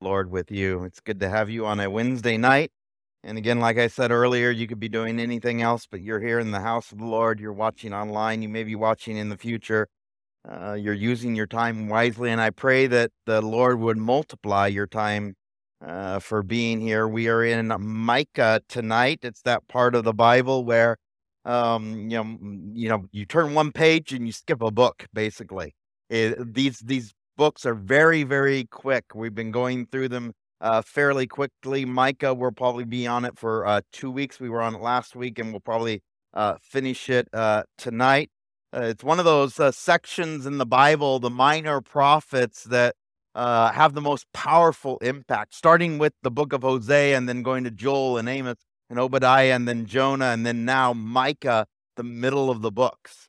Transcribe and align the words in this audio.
Lord, 0.00 0.30
with 0.30 0.50
you. 0.50 0.84
It's 0.84 1.00
good 1.00 1.20
to 1.20 1.28
have 1.28 1.48
you 1.48 1.66
on 1.66 1.80
a 1.80 1.88
Wednesday 1.88 2.36
night. 2.36 2.70
And 3.24 3.38
again, 3.38 3.58
like 3.60 3.78
I 3.78 3.88
said 3.88 4.10
earlier, 4.10 4.50
you 4.50 4.66
could 4.66 4.78
be 4.78 4.88
doing 4.88 5.18
anything 5.18 5.62
else, 5.62 5.86
but 5.90 6.00
you're 6.00 6.20
here 6.20 6.38
in 6.38 6.50
the 6.50 6.60
house 6.60 6.92
of 6.92 6.98
the 6.98 7.06
Lord. 7.06 7.40
You're 7.40 7.52
watching 7.52 7.92
online. 7.92 8.42
You 8.42 8.48
may 8.48 8.62
be 8.62 8.76
watching 8.76 9.16
in 9.16 9.30
the 9.30 9.36
future. 9.36 9.88
Uh, 10.48 10.74
you're 10.74 10.94
using 10.94 11.34
your 11.34 11.46
time 11.46 11.88
wisely. 11.88 12.30
And 12.30 12.40
I 12.40 12.50
pray 12.50 12.86
that 12.86 13.10
the 13.24 13.40
Lord 13.40 13.80
would 13.80 13.96
multiply 13.96 14.68
your 14.68 14.86
time 14.86 15.34
uh, 15.84 16.20
for 16.20 16.42
being 16.42 16.80
here. 16.80 17.08
We 17.08 17.28
are 17.28 17.42
in 17.42 17.72
Micah 17.80 18.60
tonight. 18.68 19.20
It's 19.22 19.42
that 19.42 19.66
part 19.66 19.94
of 19.94 20.04
the 20.04 20.14
Bible 20.14 20.64
where, 20.64 20.96
um, 21.44 22.08
you 22.08 22.22
know, 22.22 22.38
you 22.74 22.88
know, 22.88 23.06
you 23.10 23.24
turn 23.24 23.54
one 23.54 23.72
page 23.72 24.12
and 24.12 24.26
you 24.26 24.32
skip 24.32 24.62
a 24.62 24.70
book, 24.70 25.06
basically. 25.12 25.74
It, 26.08 26.54
these 26.54 26.78
these 26.78 27.12
books 27.36 27.66
are 27.66 27.74
very, 27.74 28.22
very 28.22 28.64
quick. 28.64 29.14
We've 29.14 29.34
been 29.34 29.50
going 29.50 29.86
through 29.86 30.08
them 30.08 30.32
uh, 30.60 30.82
fairly 30.82 31.26
quickly. 31.26 31.84
Micah, 31.84 32.34
we'll 32.34 32.50
probably 32.52 32.84
be 32.84 33.06
on 33.06 33.24
it 33.24 33.38
for 33.38 33.66
uh, 33.66 33.82
two 33.92 34.10
weeks. 34.10 34.40
We 34.40 34.48
were 34.48 34.62
on 34.62 34.74
it 34.74 34.80
last 34.80 35.14
week, 35.14 35.38
and 35.38 35.52
we'll 35.52 35.60
probably 35.60 36.02
uh, 36.34 36.56
finish 36.60 37.08
it 37.08 37.28
uh, 37.32 37.64
tonight. 37.78 38.30
Uh, 38.74 38.82
it's 38.82 39.04
one 39.04 39.18
of 39.18 39.24
those 39.24 39.58
uh, 39.60 39.70
sections 39.70 40.46
in 40.46 40.58
the 40.58 40.66
Bible, 40.66 41.18
the 41.18 41.30
minor 41.30 41.80
prophets, 41.80 42.64
that 42.64 42.94
have 43.34 43.94
the 43.94 44.00
most 44.00 44.26
powerful 44.32 44.98
impact, 44.98 45.54
starting 45.54 45.98
with 45.98 46.14
the 46.22 46.30
book 46.30 46.52
of 46.52 46.62
Hosea 46.62 47.16
and 47.16 47.28
then 47.28 47.42
going 47.42 47.64
to 47.64 47.70
Joel 47.70 48.18
and 48.18 48.28
Amos 48.28 48.56
and 48.88 48.98
Obadiah 48.98 49.54
and 49.54 49.68
then 49.68 49.86
Jonah 49.86 50.26
and 50.26 50.44
then 50.46 50.64
now 50.64 50.92
Micah, 50.92 51.66
the 51.96 52.02
middle 52.02 52.50
of 52.50 52.62
the 52.62 52.70
books. 52.70 53.25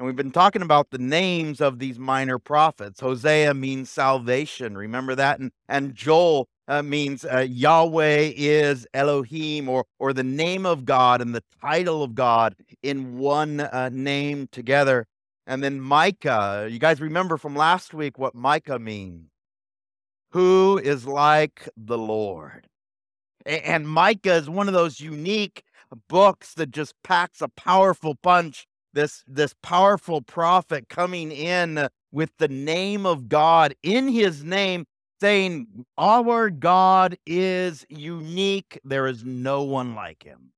And 0.00 0.06
we've 0.06 0.16
been 0.16 0.30
talking 0.30 0.62
about 0.62 0.88
the 0.88 0.96
names 0.96 1.60
of 1.60 1.78
these 1.78 1.98
minor 1.98 2.38
prophets. 2.38 3.00
Hosea 3.00 3.52
means 3.52 3.90
salvation. 3.90 4.74
Remember 4.74 5.14
that? 5.14 5.40
And, 5.40 5.52
and 5.68 5.94
Joel 5.94 6.48
uh, 6.66 6.82
means 6.82 7.26
uh, 7.26 7.40
Yahweh 7.40 8.32
is 8.34 8.86
Elohim, 8.94 9.68
or, 9.68 9.84
or 9.98 10.14
the 10.14 10.24
name 10.24 10.64
of 10.64 10.86
God 10.86 11.20
and 11.20 11.34
the 11.34 11.44
title 11.60 12.02
of 12.02 12.14
God 12.14 12.54
in 12.82 13.18
one 13.18 13.60
uh, 13.60 13.90
name 13.92 14.48
together. 14.50 15.06
And 15.46 15.62
then 15.62 15.82
Micah, 15.82 16.66
you 16.70 16.78
guys 16.78 17.02
remember 17.02 17.36
from 17.36 17.54
last 17.54 17.92
week 17.92 18.18
what 18.18 18.34
Micah 18.34 18.78
means? 18.78 19.28
Who 20.30 20.80
is 20.82 21.06
like 21.06 21.68
the 21.76 21.98
Lord? 21.98 22.68
And 23.44 23.86
Micah 23.86 24.36
is 24.36 24.48
one 24.48 24.66
of 24.66 24.72
those 24.72 24.98
unique 24.98 25.62
books 26.08 26.54
that 26.54 26.70
just 26.70 26.94
packs 27.04 27.42
a 27.42 27.48
powerful 27.48 28.14
punch 28.14 28.66
this 28.92 29.24
this 29.26 29.54
powerful 29.62 30.22
prophet 30.22 30.88
coming 30.88 31.32
in 31.32 31.88
with 32.12 32.30
the 32.38 32.48
name 32.48 33.06
of 33.06 33.28
God 33.28 33.74
in 33.82 34.08
his 34.08 34.44
name 34.44 34.86
saying 35.20 35.84
our 35.98 36.50
God 36.50 37.16
is 37.26 37.84
unique. 37.88 38.80
There 38.84 39.06
is 39.06 39.24
no 39.24 39.62
one 39.62 39.94
like 39.94 40.22
him. 40.22 40.52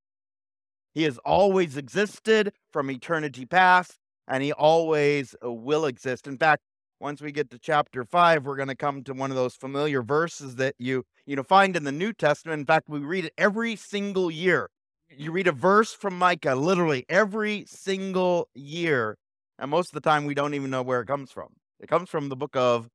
He 0.94 1.02
has 1.04 1.18
always 1.18 1.76
existed 1.76 2.52
from 2.72 2.90
eternity 2.90 3.46
past 3.46 3.98
and 4.28 4.42
he 4.42 4.52
always 4.52 5.34
uh, 5.44 5.50
will 5.50 5.86
exist. 5.86 6.26
In 6.26 6.38
fact 6.38 6.62
once 7.00 7.20
we 7.20 7.32
get 7.32 7.50
to 7.50 7.58
chapter 7.58 8.04
5 8.04 8.46
we're 8.46 8.56
going 8.56 8.68
to 8.68 8.76
come 8.76 9.02
to 9.02 9.12
one 9.12 9.30
of 9.30 9.36
those 9.36 9.56
familiar 9.56 10.02
verses 10.02 10.56
that 10.56 10.74
you 10.78 11.04
you 11.26 11.34
know 11.34 11.42
find 11.42 11.76
in 11.76 11.84
the 11.84 11.92
New 11.92 12.12
Testament. 12.12 12.60
In 12.60 12.66
fact 12.66 12.88
we 12.88 13.00
read 13.00 13.24
it 13.24 13.34
every 13.36 13.74
single 13.76 14.30
year 14.30 14.70
you 15.16 15.32
read 15.32 15.46
a 15.46 15.52
verse 15.52 15.92
from 15.92 16.18
Micah 16.18 16.54
literally 16.54 17.04
every 17.08 17.64
single 17.66 18.48
year, 18.54 19.16
and 19.58 19.70
most 19.70 19.88
of 19.88 19.94
the 19.94 20.08
time 20.08 20.26
we 20.26 20.34
don't 20.34 20.54
even 20.54 20.70
know 20.70 20.82
where 20.82 21.00
it 21.00 21.06
comes 21.06 21.30
from. 21.30 21.48
It 21.80 21.88
comes 21.88 22.08
from 22.08 22.28
the 22.28 22.36
book 22.36 22.56
of 22.56 22.88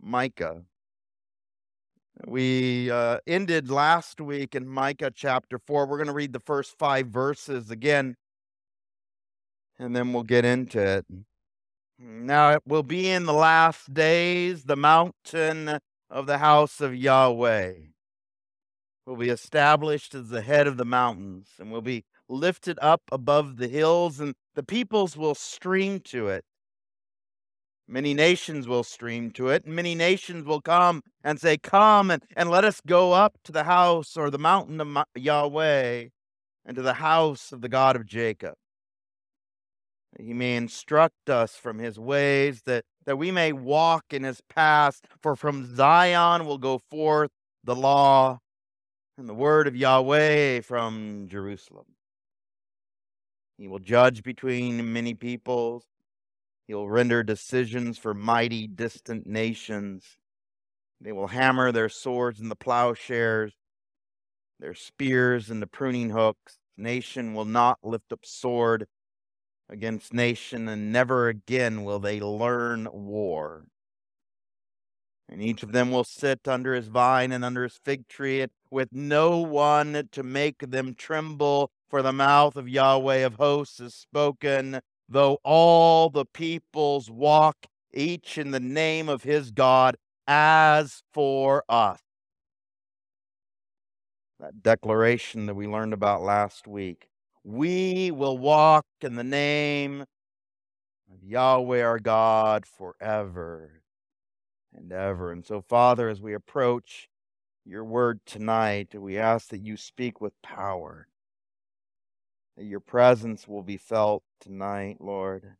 Micah. 0.00 0.62
We 2.26 2.90
uh, 2.90 3.18
ended 3.26 3.70
last 3.70 4.20
week 4.20 4.54
in 4.54 4.68
Micah 4.68 5.10
chapter 5.14 5.58
4. 5.58 5.86
We're 5.86 5.96
going 5.96 6.06
to 6.06 6.12
read 6.12 6.32
the 6.32 6.40
first 6.40 6.78
five 6.78 7.08
verses 7.08 7.70
again, 7.70 8.16
and 9.78 9.96
then 9.96 10.12
we'll 10.12 10.22
get 10.22 10.44
into 10.44 10.80
it. 10.80 11.06
Now, 11.98 12.50
it 12.52 12.62
will 12.66 12.82
be 12.82 13.08
in 13.08 13.24
the 13.24 13.32
last 13.32 13.92
days, 13.92 14.64
the 14.64 14.76
mountain 14.76 15.78
of 16.10 16.26
the 16.26 16.38
house 16.38 16.80
of 16.80 16.94
Yahweh 16.94 17.91
will 19.06 19.16
be 19.16 19.30
established 19.30 20.14
as 20.14 20.28
the 20.28 20.42
head 20.42 20.66
of 20.66 20.76
the 20.76 20.84
mountains 20.84 21.48
and 21.58 21.72
will 21.72 21.82
be 21.82 22.04
lifted 22.28 22.78
up 22.80 23.02
above 23.10 23.56
the 23.56 23.68
hills, 23.68 24.20
and 24.20 24.34
the 24.54 24.62
peoples 24.62 25.16
will 25.16 25.34
stream 25.34 26.00
to 26.00 26.28
it. 26.28 26.44
Many 27.88 28.14
nations 28.14 28.68
will 28.68 28.84
stream 28.84 29.32
to 29.32 29.48
it, 29.48 29.66
many 29.66 29.94
nations 29.94 30.44
will 30.44 30.60
come 30.60 31.02
and 31.22 31.40
say, 31.40 31.58
Come 31.58 32.10
and, 32.10 32.22
and 32.36 32.48
let 32.48 32.64
us 32.64 32.80
go 32.86 33.12
up 33.12 33.36
to 33.44 33.52
the 33.52 33.64
house 33.64 34.16
or 34.16 34.30
the 34.30 34.38
mountain 34.38 34.80
of 34.80 35.04
Yahweh 35.14 36.06
and 36.64 36.76
to 36.76 36.82
the 36.82 36.94
house 36.94 37.52
of 37.52 37.60
the 37.60 37.68
God 37.68 37.96
of 37.96 38.06
Jacob. 38.06 38.54
He 40.18 40.32
may 40.32 40.56
instruct 40.56 41.28
us 41.28 41.56
from 41.56 41.78
his 41.78 41.98
ways 41.98 42.62
that, 42.66 42.84
that 43.06 43.16
we 43.16 43.30
may 43.30 43.52
walk 43.52 44.04
in 44.10 44.22
his 44.24 44.40
paths, 44.48 45.00
for 45.20 45.34
from 45.34 45.74
Zion 45.74 46.46
will 46.46 46.58
go 46.58 46.78
forth 46.78 47.30
the 47.64 47.74
law 47.74 48.38
and 49.18 49.28
the 49.28 49.34
word 49.34 49.66
of 49.66 49.76
Yahweh 49.76 50.62
from 50.62 51.26
Jerusalem. 51.28 51.86
He 53.58 53.68
will 53.68 53.78
judge 53.78 54.22
between 54.22 54.92
many 54.92 55.14
peoples. 55.14 55.84
He'll 56.66 56.88
render 56.88 57.22
decisions 57.22 57.98
for 57.98 58.14
mighty 58.14 58.66
distant 58.66 59.26
nations. 59.26 60.16
They 61.00 61.12
will 61.12 61.28
hammer 61.28 61.72
their 61.72 61.88
swords 61.88 62.40
in 62.40 62.48
the 62.48 62.56
plowshares, 62.56 63.52
their 64.58 64.74
spears 64.74 65.50
in 65.50 65.60
the 65.60 65.66
pruning 65.66 66.10
hooks. 66.10 66.58
Nation 66.76 67.34
will 67.34 67.44
not 67.44 67.78
lift 67.82 68.12
up 68.12 68.24
sword 68.24 68.86
against 69.68 70.14
nation, 70.14 70.68
and 70.68 70.92
never 70.92 71.28
again 71.28 71.84
will 71.84 71.98
they 71.98 72.20
learn 72.20 72.88
war. 72.92 73.66
And 75.28 75.42
each 75.42 75.62
of 75.62 75.72
them 75.72 75.90
will 75.90 76.04
sit 76.04 76.46
under 76.46 76.74
his 76.74 76.88
vine 76.88 77.32
and 77.32 77.44
under 77.44 77.62
his 77.62 77.78
fig 77.82 78.06
tree, 78.08 78.46
with 78.70 78.88
no 78.92 79.38
one 79.38 80.08
to 80.12 80.22
make 80.22 80.58
them 80.58 80.94
tremble, 80.94 81.70
for 81.88 82.02
the 82.02 82.12
mouth 82.12 82.56
of 82.56 82.68
Yahweh 82.68 83.18
of 83.18 83.34
hosts 83.34 83.80
is 83.80 83.94
spoken, 83.94 84.80
though 85.08 85.38
all 85.44 86.10
the 86.10 86.24
peoples 86.24 87.10
walk 87.10 87.66
each 87.94 88.38
in 88.38 88.50
the 88.50 88.60
name 88.60 89.08
of 89.08 89.22
his 89.22 89.50
God, 89.50 89.96
as 90.26 91.02
for 91.12 91.64
us. 91.68 92.00
That 94.40 94.62
declaration 94.62 95.46
that 95.46 95.54
we 95.54 95.66
learned 95.66 95.92
about 95.92 96.22
last 96.22 96.66
week. 96.66 97.08
We 97.44 98.10
will 98.10 98.38
walk 98.38 98.86
in 99.00 99.14
the 99.14 99.24
name 99.24 100.02
of 101.12 101.22
Yahweh 101.22 101.82
our 101.82 101.98
God 101.98 102.64
forever 102.66 103.81
and 104.74 104.92
ever. 104.92 105.32
And 105.32 105.44
so, 105.44 105.60
Father, 105.60 106.08
as 106.08 106.20
we 106.20 106.34
approach 106.34 107.08
your 107.64 107.84
word 107.84 108.20
tonight, 108.26 108.94
we 108.94 109.18
ask 109.18 109.48
that 109.48 109.64
you 109.64 109.76
speak 109.76 110.20
with 110.20 110.32
power, 110.42 111.06
that 112.56 112.64
your 112.64 112.80
presence 112.80 113.46
will 113.46 113.62
be 113.62 113.76
felt 113.76 114.22
tonight, 114.40 114.96
Lord. 115.00 115.56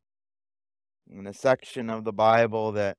In 1.11 1.27
a 1.27 1.35
section 1.35 1.91
of 1.91 2.05
the 2.05 2.13
Bible 2.13 2.73
that 2.73 2.97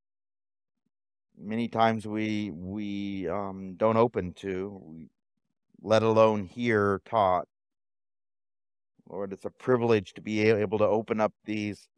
many 1.37 1.67
times 1.67 2.05
we 2.05 2.51
we 2.51 3.27
um, 3.27 3.73
don't 3.75 3.97
open 3.97 4.33
to, 4.33 5.07
let 5.81 6.03
alone 6.03 6.45
hear 6.45 7.01
taught. 7.05 7.47
Lord, 9.09 9.33
it's 9.33 9.45
a 9.45 9.49
privilege 9.49 10.13
to 10.13 10.21
be 10.21 10.41
able 10.41 10.77
to 10.77 10.85
open 10.85 11.19
up 11.19 11.33
these 11.45 11.89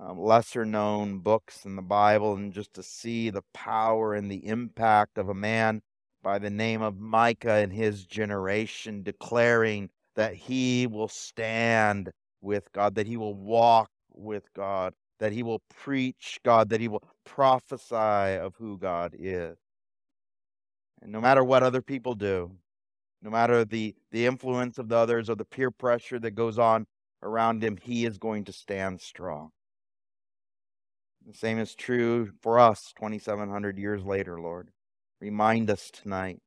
um, 0.00 0.18
lesser 0.18 0.64
known 0.64 1.18
books 1.18 1.64
in 1.64 1.76
the 1.76 1.82
Bible 1.82 2.34
and 2.34 2.52
just 2.52 2.72
to 2.74 2.82
see 2.82 3.28
the 3.30 3.42
power 3.52 4.14
and 4.14 4.30
the 4.30 4.46
impact 4.46 5.18
of 5.18 5.28
a 5.28 5.34
man 5.34 5.82
by 6.22 6.38
the 6.38 6.50
name 6.50 6.80
of 6.80 6.98
Micah 6.98 7.54
and 7.54 7.72
his 7.72 8.04
generation 8.06 9.02
declaring 9.02 9.90
that 10.16 10.34
he 10.34 10.86
will 10.86 11.08
stand 11.08 12.10
with 12.40 12.70
God, 12.72 12.94
that 12.94 13.06
he 13.06 13.16
will 13.16 13.34
walk 13.34 13.90
with 14.12 14.52
God, 14.54 14.94
that 15.18 15.32
he 15.32 15.42
will 15.42 15.62
preach 15.68 16.40
God, 16.44 16.70
that 16.70 16.80
he 16.80 16.88
will 16.88 17.04
prophesy 17.24 17.94
of 17.94 18.54
who 18.56 18.78
God 18.78 19.14
is. 19.18 19.56
And 21.02 21.12
no 21.12 21.20
matter 21.20 21.44
what 21.44 21.62
other 21.62 21.82
people 21.82 22.14
do, 22.14 22.50
no 23.22 23.30
matter 23.30 23.64
the, 23.64 23.94
the 24.12 24.26
influence 24.26 24.78
of 24.78 24.88
the 24.88 24.96
others 24.96 25.28
or 25.28 25.34
the 25.34 25.44
peer 25.44 25.70
pressure 25.70 26.18
that 26.20 26.32
goes 26.32 26.58
on 26.58 26.86
around 27.22 27.62
him, 27.62 27.76
he 27.82 28.06
is 28.06 28.16
going 28.16 28.44
to 28.44 28.52
stand 28.52 29.00
strong. 29.00 29.50
The 31.30 31.36
same 31.36 31.60
is 31.60 31.76
true 31.76 32.32
for 32.42 32.58
us 32.58 32.92
2,700 32.96 33.78
years 33.78 34.02
later, 34.02 34.40
Lord. 34.40 34.70
Remind 35.20 35.70
us 35.70 35.88
tonight. 35.92 36.40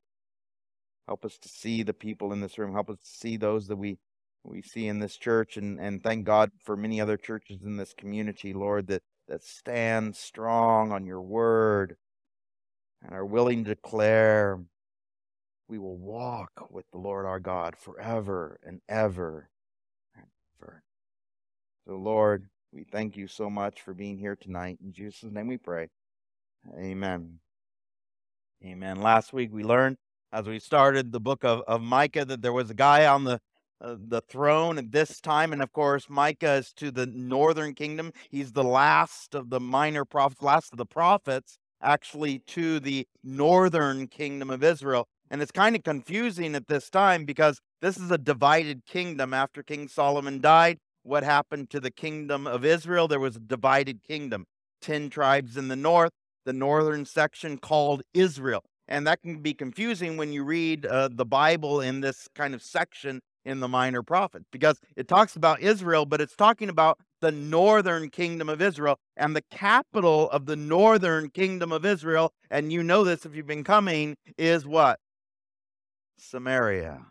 Help 1.08 1.24
us 1.24 1.38
to 1.38 1.48
see 1.48 1.84
the 1.84 1.94
people 1.94 2.34
in 2.34 2.42
this 2.42 2.58
room. 2.58 2.74
Help 2.74 2.90
us 2.90 2.98
to 2.98 3.06
see 3.06 3.38
those 3.38 3.68
that 3.68 3.78
we, 3.78 3.98
we 4.44 4.62
see 4.62 4.88
in 4.88 5.00
this 5.00 5.16
church. 5.16 5.56
And, 5.56 5.80
and 5.80 6.04
thank 6.04 6.26
God 6.26 6.52
for 6.66 6.76
many 6.76 7.00
other 7.00 7.16
churches 7.16 7.64
in 7.64 7.78
this 7.78 7.94
community, 7.94 8.52
Lord, 8.52 8.88
that, 8.88 9.04
that 9.30 9.46
stand 9.46 10.18
strong 10.18 10.92
on 10.92 11.06
your 11.06 11.22
word 11.22 11.96
and 13.02 13.14
are 13.14 13.26
willing 13.26 13.64
to 13.64 13.76
declare, 13.76 14.60
we 15.70 15.80
will 15.80 15.98
walk 15.98 16.52
with 16.70 16.86
the 16.92 16.98
Lord 16.98 17.26
our 17.26 17.40
God 17.40 17.78
forever 17.78 18.60
and 18.64 18.82
ever 18.90 19.50
and 20.14 20.26
ever. 20.62 20.84
So, 21.88 21.96
Lord, 21.96 22.50
we 22.74 22.84
thank 22.84 23.16
you 23.16 23.28
so 23.28 23.50
much 23.50 23.82
for 23.82 23.94
being 23.94 24.18
here 24.18 24.36
tonight. 24.36 24.80
In 24.84 24.94
Jesus' 24.94 25.32
name 25.32 25.48
we 25.48 25.58
pray. 25.58 25.90
Amen. 26.80 27.40
Amen. 28.66 29.02
Last 29.02 29.34
week 29.34 29.50
we 29.54 29.64
learned 29.64 29.98
as 30.32 30.48
we 30.48 30.60
started 30.60 31.12
the 31.12 31.20
book 31.20 31.44
of, 31.44 31.62
of 31.68 31.82
Micah 31.82 32.26
that 32.26 32.42
there 32.42 32.54
was 32.54 32.70
a 32.70 32.76
guy 32.76 33.06
on 33.06 33.26
the 33.26 33.40
uh, 33.82 33.98
the 34.00 34.22
throne 34.22 34.78
at 34.78 34.92
this 34.92 35.20
time. 35.20 35.52
And 35.52 35.62
of 35.62 35.74
course, 35.74 36.10
Micah 36.10 36.54
is 36.54 36.72
to 36.78 36.90
the 36.90 37.06
northern 37.06 37.74
kingdom. 37.74 38.14
He's 38.30 38.54
the 38.54 38.64
last 38.64 39.36
of 39.36 39.50
the 39.50 39.60
minor 39.60 40.06
prophets, 40.06 40.42
last 40.42 40.72
of 40.72 40.78
the 40.78 40.86
prophets, 40.86 41.58
actually, 41.82 42.40
to 42.48 42.80
the 42.80 43.06
northern 43.24 44.08
kingdom 44.08 44.50
of 44.50 44.64
Israel. 44.64 45.08
And 45.30 45.42
it's 45.42 45.52
kind 45.52 45.76
of 45.76 45.84
confusing 45.84 46.56
at 46.56 46.68
this 46.68 46.90
time 46.90 47.26
because 47.26 47.60
this 47.82 47.98
is 47.98 48.10
a 48.10 48.18
divided 48.18 48.86
kingdom. 48.86 49.34
After 49.34 49.64
King 49.64 49.90
Solomon 49.90 50.40
died, 50.40 50.78
what 51.04 51.24
happened 51.24 51.70
to 51.72 51.80
the 51.80 51.92
kingdom 51.92 52.48
of 52.48 52.66
Israel? 52.66 53.08
There 53.08 53.20
was 53.20 53.36
a 53.36 53.40
divided 53.42 54.04
kingdom. 54.04 54.46
10 54.82 55.10
tribes 55.10 55.56
in 55.56 55.70
the 55.70 55.76
north, 55.76 56.12
the 56.46 56.54
northern 56.54 57.06
section 57.06 57.58
called 57.58 58.04
Israel. 58.14 58.64
And 58.88 59.08
that 59.08 59.22
can 59.22 59.40
be 59.40 59.54
confusing 59.54 60.18
when 60.18 60.34
you 60.34 60.44
read 60.44 60.86
uh, 60.86 61.10
the 61.12 61.26
Bible 61.26 61.80
in 61.80 62.02
this 62.02 62.28
kind 62.36 62.54
of 62.54 62.62
section 62.62 63.22
in 63.46 63.60
the 63.60 63.68
minor 63.68 64.04
prophets 64.04 64.46
because 64.52 64.80
it 64.96 65.08
talks 65.08 65.36
about 65.36 65.62
Israel, 65.62 66.06
but 66.06 66.22
it's 66.22 66.36
talking 66.36 66.70
about 66.70 67.00
the 67.22 67.32
northern 67.32 68.10
kingdom 68.10 68.50
of 68.50 68.62
Israel 68.62 68.98
and 69.16 69.36
the 69.36 69.44
capital 69.52 70.30
of 70.32 70.46
the 70.46 70.56
northern 70.56 71.30
kingdom 71.30 71.72
of 71.72 71.86
Israel. 71.86 72.32
And 72.50 72.72
you 72.72 72.84
know 72.84 73.04
this 73.04 73.26
if 73.26 73.36
you've 73.36 73.48
been 73.48 73.64
coming, 73.64 74.16
is 74.38 74.66
what? 74.66 75.00
Samaria. 76.18 77.06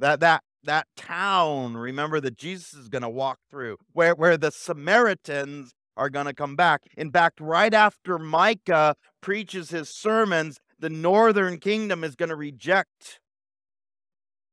That 0.00 0.20
that 0.20 0.42
that 0.68 0.86
town, 0.96 1.76
remember 1.76 2.20
that 2.20 2.36
Jesus 2.36 2.74
is 2.74 2.88
going 2.88 3.02
to 3.02 3.08
walk 3.08 3.38
through, 3.50 3.78
where, 3.92 4.14
where 4.14 4.36
the 4.36 4.50
Samaritans 4.50 5.72
are 5.96 6.10
going 6.10 6.26
to 6.26 6.34
come 6.34 6.56
back. 6.56 6.82
In 6.96 7.10
fact, 7.10 7.40
right 7.40 7.74
after 7.74 8.18
Micah 8.18 8.94
preaches 9.20 9.70
his 9.70 9.88
sermons, 9.88 10.60
the 10.78 10.90
northern 10.90 11.58
kingdom 11.58 12.04
is 12.04 12.14
going 12.14 12.28
to 12.28 12.36
reject 12.36 13.20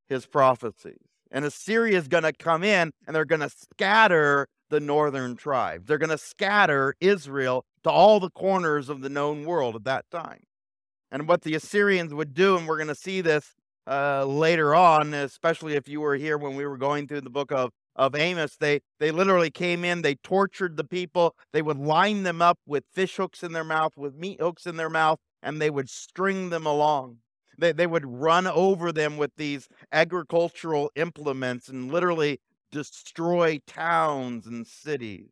his 0.09 0.25
prophecies. 0.25 0.97
And 1.31 1.43
Assyria 1.43 1.97
is 1.97 2.07
going 2.07 2.23
to 2.23 2.33
come 2.33 2.63
in 2.63 2.91
and 3.05 3.15
they're 3.15 3.25
going 3.25 3.41
to 3.41 3.49
scatter 3.49 4.47
the 4.69 4.79
northern 4.79 5.35
tribes. 5.35 5.85
They're 5.85 5.97
going 5.97 6.09
to 6.09 6.17
scatter 6.17 6.95
Israel 6.99 7.65
to 7.83 7.89
all 7.89 8.19
the 8.19 8.31
corners 8.31 8.89
of 8.89 9.01
the 9.01 9.09
known 9.09 9.43
world 9.43 9.75
at 9.75 9.83
that 9.83 10.05
time. 10.09 10.43
And 11.11 11.27
what 11.27 11.41
the 11.41 11.55
Assyrians 11.55 12.13
would 12.13 12.33
do, 12.33 12.57
and 12.57 12.67
we're 12.67 12.77
going 12.77 12.87
to 12.87 12.95
see 12.95 13.21
this 13.21 13.53
uh, 13.87 14.25
later 14.25 14.73
on, 14.75 15.13
especially 15.13 15.75
if 15.75 15.87
you 15.87 16.01
were 16.01 16.15
here 16.15 16.37
when 16.37 16.55
we 16.55 16.65
were 16.65 16.77
going 16.77 17.07
through 17.07 17.21
the 17.21 17.29
book 17.29 17.51
of 17.51 17.71
of 17.97 18.13
Amos, 18.13 18.57
they 18.57 18.81
they 18.99 19.11
literally 19.11 19.49
came 19.49 19.85
in, 19.85 20.01
they 20.01 20.15
tortured 20.15 20.75
the 20.75 20.83
people, 20.83 21.35
they 21.53 21.61
would 21.61 21.77
line 21.77 22.23
them 22.23 22.41
up 22.41 22.59
with 22.65 22.83
fish 22.93 23.15
hooks 23.15 23.41
in 23.41 23.53
their 23.53 23.63
mouth, 23.63 23.93
with 23.95 24.15
meat 24.15 24.41
hooks 24.41 24.65
in 24.65 24.75
their 24.75 24.89
mouth, 24.89 25.19
and 25.41 25.61
they 25.61 25.69
would 25.69 25.89
string 25.89 26.49
them 26.49 26.65
along. 26.65 27.17
They, 27.57 27.71
they 27.71 27.87
would 27.87 28.05
run 28.05 28.47
over 28.47 28.91
them 28.91 29.15
with 29.15 29.31
these 29.37 29.69
agricultural 29.91 30.91
implements 30.95 31.69
and 31.69 31.91
literally 31.91 32.39
destroy 32.71 33.61
towns 33.65 34.45
and 34.45 34.67
cities. 34.67 35.29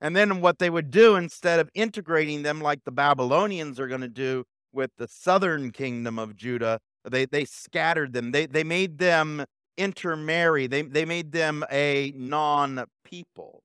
And 0.00 0.14
then 0.14 0.40
what 0.40 0.58
they 0.58 0.70
would 0.70 0.90
do 0.90 1.16
instead 1.16 1.58
of 1.60 1.70
integrating 1.74 2.42
them 2.42 2.60
like 2.60 2.84
the 2.84 2.92
Babylonians 2.92 3.80
are 3.80 3.88
going 3.88 4.02
to 4.02 4.08
do 4.08 4.44
with 4.72 4.90
the 4.98 5.08
southern 5.08 5.70
kingdom 5.70 6.18
of 6.18 6.36
Judah, 6.36 6.80
they, 7.10 7.26
they 7.26 7.44
scattered 7.44 8.12
them. 8.12 8.32
They, 8.32 8.46
they 8.46 8.64
made 8.64 8.98
them 8.98 9.44
intermarry. 9.76 10.66
They, 10.66 10.82
they 10.82 11.04
made 11.04 11.32
them 11.32 11.64
a 11.70 12.12
non 12.16 12.84
people. 13.04 13.62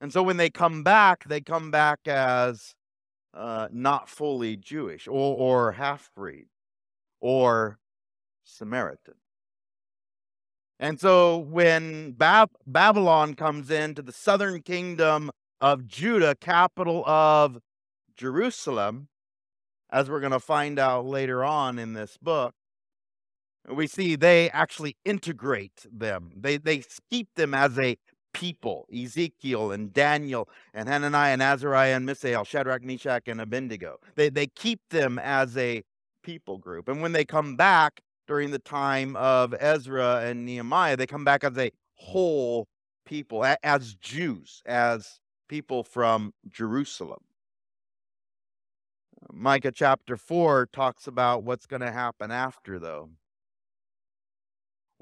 And 0.00 0.12
so 0.12 0.22
when 0.22 0.36
they 0.36 0.50
come 0.50 0.82
back, 0.82 1.24
they 1.24 1.40
come 1.40 1.70
back 1.70 2.00
as 2.06 2.74
uh, 3.34 3.68
not 3.72 4.08
fully 4.08 4.56
Jewish 4.56 5.06
or, 5.06 5.36
or 5.36 5.72
half 5.72 6.10
breed 6.16 6.46
or 7.20 7.78
Samaritan. 8.44 9.14
And 10.80 10.98
so 10.98 11.38
when 11.38 12.12
Bab- 12.12 12.56
Babylon 12.66 13.34
comes 13.34 13.70
into 13.70 14.02
the 14.02 14.12
southern 14.12 14.62
kingdom 14.62 15.30
of 15.60 15.86
Judah, 15.86 16.34
capital 16.34 17.04
of 17.06 17.58
Jerusalem, 18.16 19.06
as 19.90 20.10
we're 20.10 20.20
going 20.20 20.32
to 20.32 20.40
find 20.40 20.80
out 20.80 21.06
later 21.06 21.44
on 21.44 21.78
in 21.78 21.92
this 21.92 22.18
book, 22.20 22.54
we 23.68 23.86
see 23.86 24.16
they 24.16 24.50
actually 24.50 24.96
integrate 25.04 25.86
them. 25.90 26.32
They, 26.36 26.56
they 26.56 26.82
keep 27.10 27.28
them 27.34 27.54
as 27.54 27.78
a 27.78 27.96
people 28.32 28.86
Ezekiel 28.92 29.72
and 29.72 29.92
Daniel 29.92 30.48
and 30.72 30.88
Hananiah 30.88 31.32
and 31.32 31.42
Azariah 31.42 31.96
and 31.96 32.06
Mishael, 32.06 32.44
Shadrach, 32.44 32.82
Meshach, 32.82 33.28
and 33.28 33.40
Abednego. 33.40 33.98
They, 34.16 34.30
they 34.30 34.46
keep 34.46 34.80
them 34.90 35.18
as 35.18 35.56
a 35.56 35.82
people 36.22 36.58
group. 36.58 36.88
And 36.88 37.02
when 37.02 37.12
they 37.12 37.24
come 37.24 37.56
back 37.56 38.00
during 38.26 38.50
the 38.50 38.58
time 38.58 39.16
of 39.16 39.54
Ezra 39.58 40.22
and 40.24 40.44
Nehemiah, 40.44 40.96
they 40.96 41.06
come 41.06 41.24
back 41.24 41.44
as 41.44 41.56
a 41.58 41.70
whole 41.94 42.66
people, 43.04 43.44
as 43.62 43.94
Jews, 43.94 44.62
as 44.64 45.20
people 45.48 45.84
from 45.84 46.32
Jerusalem. 46.48 47.20
Micah 49.32 49.72
chapter 49.72 50.16
4 50.16 50.68
talks 50.72 51.06
about 51.06 51.44
what's 51.44 51.66
going 51.66 51.82
to 51.82 51.92
happen 51.92 52.30
after, 52.30 52.78
though. 52.78 53.10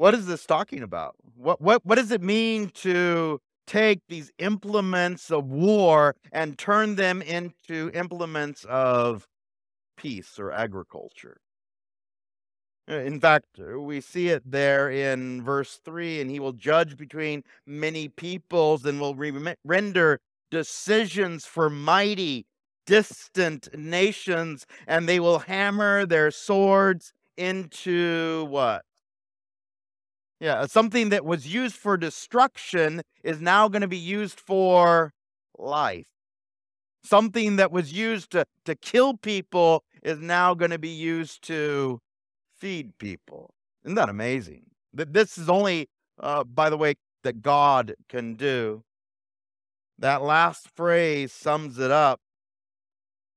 What 0.00 0.14
is 0.14 0.24
this 0.24 0.46
talking 0.46 0.82
about? 0.82 1.14
What, 1.36 1.60
what, 1.60 1.84
what 1.84 1.96
does 1.96 2.10
it 2.10 2.22
mean 2.22 2.70
to 2.76 3.38
take 3.66 4.00
these 4.08 4.32
implements 4.38 5.30
of 5.30 5.44
war 5.50 6.16
and 6.32 6.56
turn 6.56 6.94
them 6.94 7.20
into 7.20 7.90
implements 7.92 8.64
of 8.64 9.28
peace 9.98 10.38
or 10.38 10.52
agriculture. 10.52 11.36
Uh, 12.90 12.94
in 12.94 13.20
fact, 13.20 13.44
uh, 13.60 13.78
we 13.78 14.00
see 14.00 14.28
it 14.28 14.42
there 14.50 14.90
in 14.90 15.42
verse 15.42 15.78
3 15.84 16.22
and 16.22 16.30
he 16.30 16.40
will 16.40 16.54
judge 16.54 16.96
between 16.96 17.44
many 17.66 18.08
peoples 18.08 18.86
and 18.86 19.02
will 19.02 19.14
re- 19.14 19.54
render 19.66 20.18
decisions 20.50 21.44
for 21.44 21.68
mighty, 21.68 22.46
distant 22.86 23.68
nations, 23.76 24.64
and 24.86 25.06
they 25.06 25.20
will 25.20 25.40
hammer 25.40 26.06
their 26.06 26.30
swords 26.30 27.12
into 27.36 28.46
what? 28.48 28.82
Yeah, 30.40 30.64
something 30.64 31.10
that 31.10 31.24
was 31.24 31.46
used 31.46 31.76
for 31.76 31.98
destruction 31.98 33.02
is 33.22 33.42
now 33.42 33.68
going 33.68 33.82
to 33.82 33.88
be 33.88 33.98
used 33.98 34.40
for 34.40 35.12
life. 35.58 36.08
Something 37.04 37.56
that 37.56 37.70
was 37.70 37.92
used 37.92 38.30
to, 38.32 38.46
to 38.64 38.74
kill 38.74 39.18
people 39.18 39.84
is 40.02 40.18
now 40.18 40.54
going 40.54 40.70
to 40.70 40.78
be 40.78 40.88
used 40.88 41.42
to 41.44 42.00
feed 42.56 42.96
people. 42.98 43.54
Isn't 43.84 43.96
that 43.96 44.08
amazing? 44.08 44.64
That 44.94 45.12
this 45.12 45.36
is 45.36 45.48
only, 45.50 45.88
uh, 46.18 46.44
by 46.44 46.70
the 46.70 46.76
way, 46.78 46.94
that 47.22 47.42
God 47.42 47.94
can 48.08 48.34
do. 48.34 48.82
That 49.98 50.22
last 50.22 50.68
phrase 50.74 51.32
sums 51.32 51.78
it 51.78 51.90
up. 51.90 52.20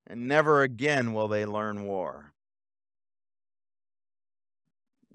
And 0.08 0.28
never 0.28 0.62
again 0.62 1.14
will 1.14 1.28
they 1.28 1.46
learn 1.46 1.84
war. 1.84 2.33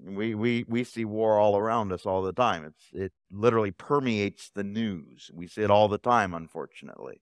We, 0.01 0.33
we, 0.33 0.65
we 0.67 0.83
see 0.83 1.03
war 1.03 1.37
all 1.37 1.57
around 1.57 1.91
us 1.91 2.05
all 2.05 2.21
the 2.21 2.33
time. 2.33 2.63
It's, 2.65 2.85
it 2.93 3.11
literally 3.31 3.71
permeates 3.71 4.49
the 4.53 4.63
news. 4.63 5.29
We 5.33 5.47
see 5.47 5.61
it 5.61 5.71
all 5.71 5.87
the 5.87 5.97
time, 5.97 6.33
unfortunately. 6.33 7.21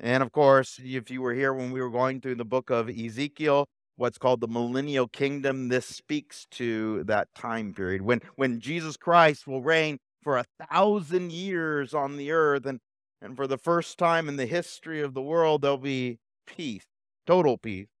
And 0.00 0.22
of 0.22 0.32
course, 0.32 0.80
if 0.82 1.10
you 1.10 1.22
were 1.22 1.34
here 1.34 1.52
when 1.52 1.70
we 1.70 1.80
were 1.80 1.90
going 1.90 2.20
through 2.20 2.36
the 2.36 2.44
book 2.44 2.70
of 2.70 2.88
Ezekiel, 2.88 3.66
what's 3.96 4.18
called 4.18 4.40
the 4.40 4.48
millennial 4.48 5.06
kingdom, 5.06 5.68
this 5.68 5.86
speaks 5.86 6.46
to 6.52 7.04
that 7.04 7.28
time 7.34 7.74
period 7.74 8.02
when, 8.02 8.20
when 8.36 8.58
Jesus 8.58 8.96
Christ 8.96 9.46
will 9.46 9.62
reign 9.62 9.98
for 10.22 10.38
a 10.38 10.46
thousand 10.68 11.30
years 11.30 11.94
on 11.94 12.16
the 12.16 12.32
earth. 12.32 12.66
And, 12.66 12.80
and 13.20 13.36
for 13.36 13.46
the 13.46 13.58
first 13.58 13.98
time 13.98 14.28
in 14.28 14.36
the 14.36 14.46
history 14.46 15.00
of 15.00 15.14
the 15.14 15.22
world, 15.22 15.62
there'll 15.62 15.76
be 15.76 16.18
peace, 16.46 16.86
total 17.26 17.58
peace. 17.58 17.91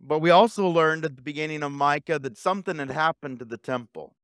But 0.00 0.20
we 0.20 0.30
also 0.30 0.66
learned 0.66 1.04
at 1.04 1.16
the 1.16 1.22
beginning 1.22 1.62
of 1.62 1.72
Micah 1.72 2.18
that 2.18 2.38
something 2.38 2.78
had 2.78 2.90
happened 2.90 3.38
to 3.38 3.44
the 3.44 3.58
temple. 3.58 4.16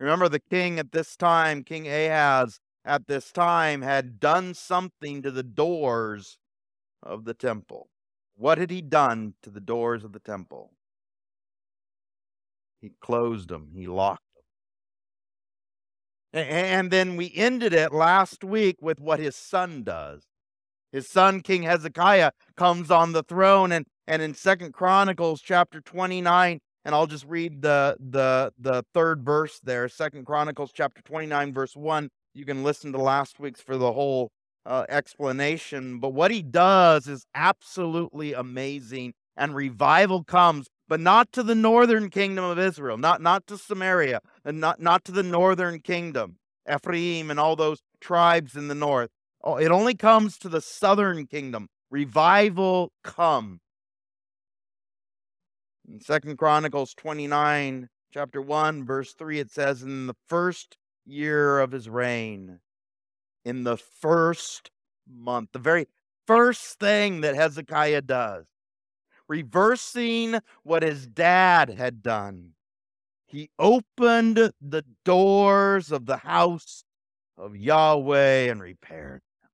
Remember, 0.00 0.28
the 0.28 0.40
king 0.40 0.78
at 0.78 0.92
this 0.92 1.14
time, 1.14 1.62
King 1.62 1.86
Ahaz, 1.86 2.58
at 2.84 3.06
this 3.06 3.30
time 3.30 3.82
had 3.82 4.18
done 4.18 4.54
something 4.54 5.22
to 5.22 5.30
the 5.30 5.42
doors 5.42 6.38
of 7.02 7.24
the 7.24 7.34
temple. 7.34 7.88
What 8.34 8.58
had 8.58 8.70
he 8.70 8.82
done 8.82 9.34
to 9.42 9.50
the 9.50 9.60
doors 9.60 10.02
of 10.02 10.12
the 10.12 10.18
temple? 10.18 10.72
He 12.80 12.92
closed 13.00 13.50
them, 13.50 13.72
he 13.76 13.86
locked 13.86 14.24
them. 16.32 16.44
And 16.44 16.90
then 16.90 17.16
we 17.16 17.30
ended 17.36 17.74
it 17.74 17.92
last 17.92 18.42
week 18.42 18.78
with 18.80 18.98
what 18.98 19.20
his 19.20 19.36
son 19.36 19.84
does. 19.84 20.24
His 20.90 21.08
son, 21.08 21.40
King 21.42 21.62
Hezekiah, 21.62 22.32
comes 22.56 22.90
on 22.90 23.12
the 23.12 23.22
throne, 23.22 23.70
and, 23.70 23.86
and 24.06 24.22
in 24.22 24.34
Second 24.34 24.72
Chronicles 24.72 25.40
chapter 25.40 25.80
29, 25.80 26.58
and 26.84 26.94
I'll 26.94 27.06
just 27.06 27.26
read 27.26 27.62
the 27.62 27.96
the 27.98 28.52
the 28.58 28.84
third 28.92 29.24
verse 29.24 29.60
there, 29.62 29.88
Second 29.88 30.26
Chronicles 30.26 30.72
chapter 30.74 31.02
29, 31.02 31.52
verse 31.52 31.76
1. 31.76 32.08
You 32.34 32.44
can 32.44 32.64
listen 32.64 32.92
to 32.92 32.98
last 32.98 33.38
week's 33.38 33.60
for 33.60 33.76
the 33.76 33.92
whole 33.92 34.30
uh, 34.64 34.84
explanation. 34.88 35.98
But 35.98 36.10
what 36.10 36.30
he 36.30 36.42
does 36.42 37.06
is 37.06 37.24
absolutely 37.34 38.32
amazing, 38.32 39.14
and 39.36 39.54
revival 39.54 40.24
comes, 40.24 40.68
but 40.88 41.00
not 41.00 41.30
to 41.32 41.42
the 41.42 41.54
northern 41.54 42.10
kingdom 42.10 42.44
of 42.44 42.58
Israel, 42.58 42.98
not 42.98 43.20
not 43.20 43.46
to 43.48 43.58
Samaria, 43.58 44.20
and 44.44 44.60
not 44.60 44.80
not 44.80 45.04
to 45.04 45.12
the 45.12 45.22
northern 45.22 45.80
kingdom, 45.80 46.36
Ephraim 46.70 47.30
and 47.30 47.38
all 47.38 47.56
those 47.56 47.80
tribes 48.00 48.56
in 48.56 48.68
the 48.68 48.74
north. 48.74 49.10
Oh, 49.44 49.56
it 49.56 49.70
only 49.70 49.94
comes 49.94 50.38
to 50.38 50.48
the 50.48 50.60
southern 50.60 51.26
kingdom. 51.26 51.68
Revival 51.90 52.92
come. 53.02 53.60
In 55.88 56.00
Second 56.00 56.36
Chronicles 56.38 56.94
29, 56.94 57.88
chapter 58.12 58.40
1, 58.40 58.84
verse 58.84 59.14
3, 59.14 59.40
it 59.40 59.50
says, 59.50 59.82
In 59.82 60.06
the 60.06 60.16
first 60.28 60.76
year 61.04 61.58
of 61.58 61.72
his 61.72 61.88
reign, 61.88 62.60
in 63.44 63.64
the 63.64 63.76
first 63.76 64.70
month, 65.08 65.50
the 65.52 65.58
very 65.58 65.88
first 66.26 66.78
thing 66.78 67.20
that 67.22 67.34
Hezekiah 67.34 68.02
does, 68.02 68.46
reversing 69.28 70.38
what 70.62 70.84
his 70.84 71.06
dad 71.06 71.70
had 71.70 72.02
done, 72.02 72.52
he 73.26 73.50
opened 73.58 74.52
the 74.60 74.84
doors 75.04 75.90
of 75.90 76.06
the 76.06 76.18
house 76.18 76.84
of 77.36 77.56
Yahweh 77.56 78.50
and 78.50 78.62
repaired 78.62 79.22
them. 79.40 79.50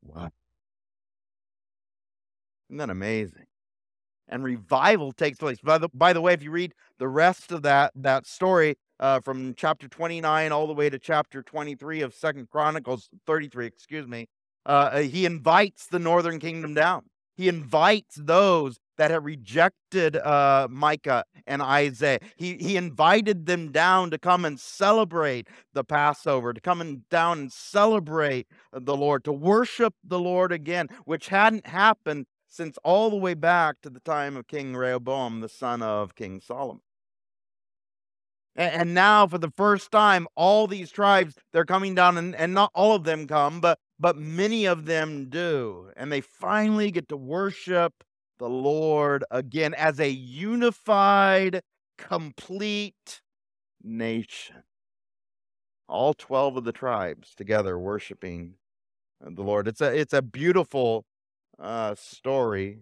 what? 0.00 0.32
Isn't 2.70 2.78
that 2.78 2.90
amazing? 2.90 3.46
And 4.28 4.42
revival 4.42 5.12
takes 5.12 5.38
place. 5.38 5.58
By 5.62 5.78
the, 5.78 5.88
by 5.94 6.12
the 6.12 6.20
way, 6.20 6.32
if 6.32 6.42
you 6.42 6.50
read 6.50 6.74
the 6.98 7.08
rest 7.08 7.52
of 7.52 7.62
that, 7.62 7.92
that 7.94 8.26
story 8.26 8.76
uh, 8.98 9.20
from 9.20 9.54
chapter 9.54 9.88
29 9.88 10.52
all 10.52 10.66
the 10.66 10.74
way 10.74 10.90
to 10.90 10.98
chapter 10.98 11.42
23 11.42 12.00
of 12.00 12.14
Second 12.14 12.50
Chronicles 12.50 13.08
33, 13.26 13.66
excuse 13.66 14.06
me, 14.06 14.28
uh, 14.64 14.98
he 14.98 15.26
invites 15.26 15.86
the 15.86 15.98
northern 15.98 16.40
kingdom 16.40 16.74
down. 16.74 17.04
He 17.36 17.48
invites 17.48 18.16
those 18.16 18.78
that 18.96 19.10
had 19.10 19.24
rejected 19.24 20.16
uh, 20.16 20.68
Micah 20.70 21.24
and 21.46 21.60
Isaiah. 21.60 22.20
He, 22.36 22.54
he 22.54 22.76
invited 22.78 23.44
them 23.44 23.70
down 23.72 24.10
to 24.10 24.18
come 24.18 24.46
and 24.46 24.58
celebrate 24.58 25.48
the 25.74 25.84
Passover, 25.84 26.54
to 26.54 26.60
come 26.60 26.80
and 26.80 27.06
down 27.10 27.38
and 27.40 27.52
celebrate 27.52 28.46
the 28.72 28.96
Lord, 28.96 29.22
to 29.24 29.32
worship 29.32 29.94
the 30.02 30.18
Lord 30.18 30.50
again, 30.50 30.88
which 31.04 31.28
hadn't 31.28 31.66
happened 31.66 32.26
since 32.56 32.78
all 32.82 33.10
the 33.10 33.16
way 33.16 33.34
back 33.34 33.80
to 33.82 33.90
the 33.90 34.00
time 34.00 34.36
of 34.36 34.46
King 34.46 34.74
Rehoboam, 34.74 35.40
the 35.40 35.48
son 35.48 35.82
of 35.82 36.14
King 36.14 36.40
Solomon. 36.40 36.80
And, 38.58 38.94
now, 38.94 39.26
for 39.26 39.36
the 39.36 39.50
first 39.50 39.90
time, 39.90 40.26
all 40.34 40.66
these 40.66 40.90
tribes, 40.90 41.34
they're 41.52 41.66
coming 41.66 41.94
down, 41.94 42.16
and, 42.16 42.34
and 42.34 42.54
not 42.54 42.70
all 42.74 42.94
of 42.94 43.04
them 43.04 43.26
come, 43.26 43.60
but, 43.60 43.78
but 44.00 44.16
many 44.16 44.64
of 44.64 44.86
them 44.86 45.28
do. 45.28 45.90
And 45.94 46.10
they 46.10 46.22
finally 46.22 46.90
get 46.90 47.06
to 47.10 47.18
worship 47.18 47.92
the 48.38 48.48
Lord 48.48 49.24
again 49.30 49.74
as 49.74 50.00
a 50.00 50.08
unified, 50.08 51.60
complete 51.98 53.20
nation. 53.82 54.62
All 55.86 56.14
12 56.14 56.56
of 56.56 56.64
the 56.64 56.72
tribes 56.72 57.34
together 57.34 57.78
worshiping 57.78 58.54
the 59.20 59.42
Lord. 59.42 59.68
It's 59.68 59.80
a 59.80 59.94
it's 59.94 60.12
a 60.12 60.22
beautiful 60.22 61.04
uh, 61.58 61.94
story. 61.94 62.80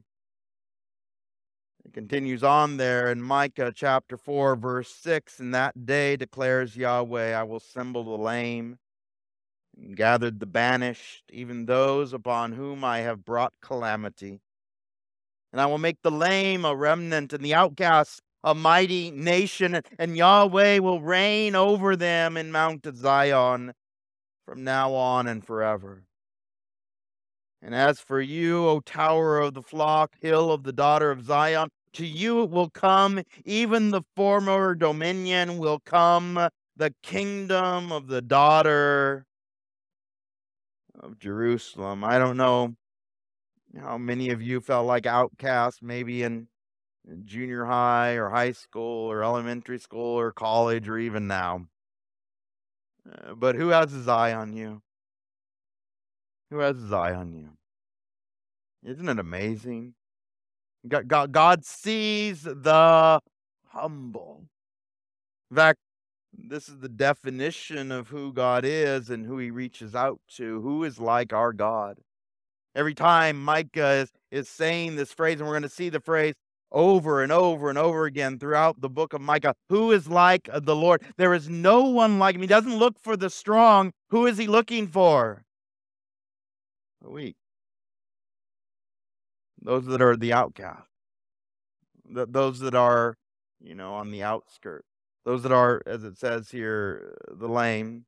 It 1.84 1.92
continues 1.92 2.42
on 2.42 2.76
there 2.76 3.10
in 3.10 3.20
Micah 3.22 3.72
chapter 3.74 4.16
4, 4.16 4.56
verse 4.56 4.90
6. 5.02 5.40
In 5.40 5.50
that 5.50 5.86
day 5.86 6.16
declares 6.16 6.76
Yahweh, 6.76 7.34
I 7.34 7.42
will 7.42 7.58
assemble 7.58 8.04
the 8.04 8.22
lame 8.22 8.78
and 9.76 9.96
gathered 9.96 10.40
the 10.40 10.46
banished, 10.46 11.24
even 11.30 11.66
those 11.66 12.12
upon 12.12 12.52
whom 12.52 12.84
I 12.84 12.98
have 13.00 13.24
brought 13.24 13.52
calamity 13.60 14.40
and 15.54 15.60
I 15.60 15.66
will 15.66 15.78
make 15.78 16.02
the 16.02 16.10
lame 16.10 16.64
a 16.64 16.74
remnant 16.74 17.32
and 17.32 17.44
the 17.44 17.54
outcasts 17.54 18.20
a 18.42 18.56
mighty 18.56 19.12
nation, 19.12 19.80
and 20.00 20.16
Yahweh 20.16 20.78
will 20.78 21.00
reign 21.00 21.54
over 21.54 21.94
them 21.94 22.36
in 22.36 22.50
Mount 22.50 22.84
Zion 22.92 23.72
from 24.44 24.64
now 24.64 24.92
on 24.94 25.28
and 25.28 25.46
forever. 25.46 26.02
And 27.64 27.74
as 27.74 27.98
for 27.98 28.20
you, 28.20 28.68
O 28.68 28.80
tower 28.80 29.40
of 29.40 29.54
the 29.54 29.62
flock, 29.62 30.16
hill 30.20 30.52
of 30.52 30.64
the 30.64 30.72
daughter 30.72 31.10
of 31.10 31.24
Zion, 31.24 31.70
to 31.94 32.04
you 32.04 32.42
it 32.42 32.50
will 32.50 32.68
come, 32.68 33.22
even 33.46 33.90
the 33.90 34.02
former 34.14 34.74
dominion 34.74 35.56
will 35.56 35.80
come, 35.80 36.34
the 36.76 36.94
kingdom 37.02 37.90
of 37.90 38.06
the 38.06 38.20
daughter 38.20 39.24
of 41.00 41.18
Jerusalem. 41.18 42.04
I 42.04 42.18
don't 42.18 42.36
know 42.36 42.74
how 43.80 43.96
many 43.96 44.28
of 44.28 44.42
you 44.42 44.60
felt 44.60 44.86
like 44.86 45.06
outcasts 45.06 45.80
maybe 45.80 46.22
in, 46.22 46.48
in 47.08 47.24
junior 47.24 47.64
high 47.64 48.12
or 48.16 48.28
high 48.28 48.52
school 48.52 49.10
or 49.10 49.24
elementary 49.24 49.78
school 49.78 50.18
or 50.20 50.32
college 50.32 50.86
or 50.86 50.98
even 50.98 51.26
now? 51.28 51.66
Uh, 53.10 53.32
but 53.34 53.54
who 53.54 53.68
has 53.68 53.90
his 53.90 54.06
eye 54.06 54.34
on 54.34 54.52
you? 54.52 54.83
Who 56.50 56.58
has 56.58 56.76
his 56.76 56.92
eye 56.92 57.14
on 57.14 57.32
you? 57.34 57.50
Isn't 58.84 59.08
it 59.08 59.18
amazing? 59.18 59.94
God, 60.86 61.08
God, 61.08 61.32
God 61.32 61.64
sees 61.64 62.42
the 62.42 63.20
humble. 63.68 64.44
In 65.50 65.56
fact, 65.56 65.78
this 66.36 66.68
is 66.68 66.78
the 66.78 66.88
definition 66.88 67.90
of 67.92 68.08
who 68.08 68.32
God 68.32 68.64
is 68.64 69.08
and 69.08 69.24
who 69.24 69.38
he 69.38 69.50
reaches 69.50 69.94
out 69.94 70.20
to. 70.36 70.60
Who 70.60 70.84
is 70.84 70.98
like 70.98 71.32
our 71.32 71.52
God? 71.52 71.98
Every 72.74 72.94
time 72.94 73.42
Micah 73.42 73.92
is, 73.92 74.12
is 74.30 74.48
saying 74.48 74.96
this 74.96 75.12
phrase, 75.12 75.38
and 75.38 75.46
we're 75.46 75.54
going 75.54 75.62
to 75.62 75.68
see 75.68 75.88
the 75.88 76.00
phrase 76.00 76.34
over 76.72 77.22
and 77.22 77.30
over 77.30 77.68
and 77.68 77.78
over 77.78 78.04
again 78.04 78.38
throughout 78.38 78.80
the 78.80 78.90
book 78.90 79.12
of 79.12 79.20
Micah. 79.20 79.54
Who 79.68 79.92
is 79.92 80.08
like 80.08 80.48
the 80.52 80.74
Lord? 80.74 81.02
There 81.16 81.32
is 81.32 81.48
no 81.48 81.84
one 81.84 82.18
like 82.18 82.34
him. 82.34 82.40
He 82.40 82.48
doesn't 82.48 82.76
look 82.76 82.98
for 82.98 83.16
the 83.16 83.30
strong. 83.30 83.92
Who 84.10 84.26
is 84.26 84.36
he 84.38 84.48
looking 84.48 84.88
for? 84.88 85.43
The 87.04 87.10
weak. 87.10 87.36
Those 89.60 89.84
that 89.86 90.00
are 90.00 90.16
the 90.16 90.32
outcast. 90.32 90.88
those 92.08 92.60
that 92.60 92.74
are, 92.74 93.16
you 93.60 93.74
know, 93.74 93.94
on 93.94 94.10
the 94.10 94.22
outskirts. 94.22 94.88
Those 95.24 95.42
that 95.42 95.52
are, 95.52 95.82
as 95.86 96.02
it 96.04 96.18
says 96.18 96.50
here, 96.50 97.14
the 97.30 97.48
lame. 97.48 98.06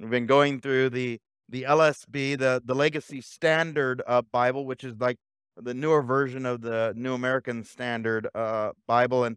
We've 0.00 0.10
been 0.10 0.26
going 0.26 0.60
through 0.60 0.90
the 0.90 1.20
the 1.48 1.62
LSB, 1.62 2.38
the 2.38 2.60
the 2.64 2.74
Legacy 2.74 3.20
Standard 3.20 4.02
uh, 4.06 4.22
Bible, 4.22 4.66
which 4.66 4.82
is 4.84 4.94
like 5.00 5.18
the 5.56 5.74
newer 5.74 6.02
version 6.02 6.46
of 6.46 6.62
the 6.62 6.92
New 6.96 7.14
American 7.14 7.64
Standard 7.64 8.28
uh, 8.34 8.70
Bible, 8.88 9.24
and 9.24 9.36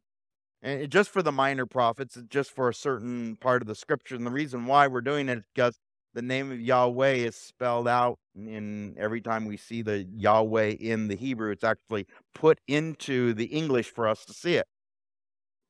and 0.62 0.90
just 0.90 1.10
for 1.10 1.22
the 1.22 1.32
minor 1.32 1.66
prophets, 1.66 2.18
just 2.30 2.52
for 2.52 2.70
a 2.70 2.74
certain 2.74 3.36
part 3.36 3.62
of 3.62 3.68
the 3.68 3.75
scripture. 3.75 4.16
And 4.16 4.25
the 4.25 4.32
reason 4.32 4.66
why 4.66 4.88
we're 4.88 5.02
doing 5.02 5.30
it 5.30 5.40
is 5.40 5.44
because 5.54 5.78
the 6.13 6.22
name 6.22 6.52
of 6.52 6.62
Yahweh 6.62 7.13
is 7.13 7.36
spelled 7.36 7.88
out 7.88 8.20
in 8.36 8.96
every 8.98 9.22
time 9.22 9.46
we 9.46 9.58
see 9.58 9.82
the 9.82 10.08
Yahweh 10.16 10.75
in 10.80 11.08
the 11.08 11.16
Hebrew, 11.16 11.52
it's 11.52 11.63
actually 11.63 12.08
put 12.34 12.60
into 12.68 13.34
the 13.34 13.46
English 13.46 13.92
for 13.92 14.08
us 14.08 14.25
to 14.25 14.34
see 14.34 14.56
it. 14.56 14.68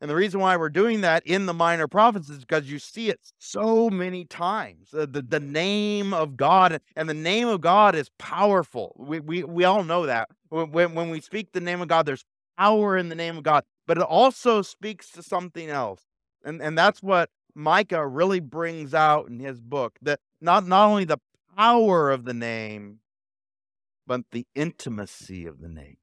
And 0.03 0.09
the 0.09 0.15
reason 0.15 0.41
why 0.41 0.57
we're 0.57 0.67
doing 0.67 0.99
that 1.01 1.25
in 1.25 1.45
the 1.45 1.53
minor 1.53 1.87
prophets 1.87 2.29
is 2.29 2.39
because 2.39 2.69
you 2.69 2.77
see 2.77 3.09
it 3.09 3.21
so 3.37 3.89
many 3.89 4.25
times. 4.25 4.89
The, 4.91 5.07
the, 5.07 5.21
the, 5.21 5.39
name 5.39 6.13
of 6.13 6.35
God, 6.35 6.81
and 6.97 7.07
the 7.07 7.13
name 7.13 7.47
of 7.47 7.61
God 7.61 7.95
is 7.95 8.09
powerful. 8.19 8.93
We, 8.97 9.21
we, 9.21 9.43
we 9.45 9.63
all 9.63 9.85
know 9.85 10.05
that. 10.05 10.27
When, 10.49 10.93
when 10.93 11.09
we 11.09 11.21
speak 11.21 11.53
the 11.53 11.61
name 11.61 11.79
of 11.79 11.87
God, 11.87 12.05
there's 12.05 12.25
power 12.57 12.97
in 12.97 13.07
the 13.07 13.15
name 13.15 13.37
of 13.37 13.43
God, 13.43 13.63
but 13.87 13.97
it 13.97 14.03
also 14.03 14.61
speaks 14.61 15.09
to 15.11 15.23
something 15.23 15.69
else. 15.69 16.01
And, 16.43 16.61
and 16.61 16.77
that's 16.77 17.01
what 17.01 17.29
Micah 17.55 18.05
really 18.05 18.41
brings 18.41 18.93
out 18.93 19.29
in 19.29 19.39
his 19.39 19.61
book 19.61 19.97
that 20.01 20.19
not, 20.41 20.67
not 20.67 20.89
only 20.89 21.05
the 21.05 21.19
power 21.55 22.11
of 22.11 22.25
the 22.25 22.33
name, 22.33 22.99
but 24.05 24.21
the 24.31 24.45
intimacy 24.55 25.45
of 25.45 25.59
the 25.59 25.69
name. 25.69 25.97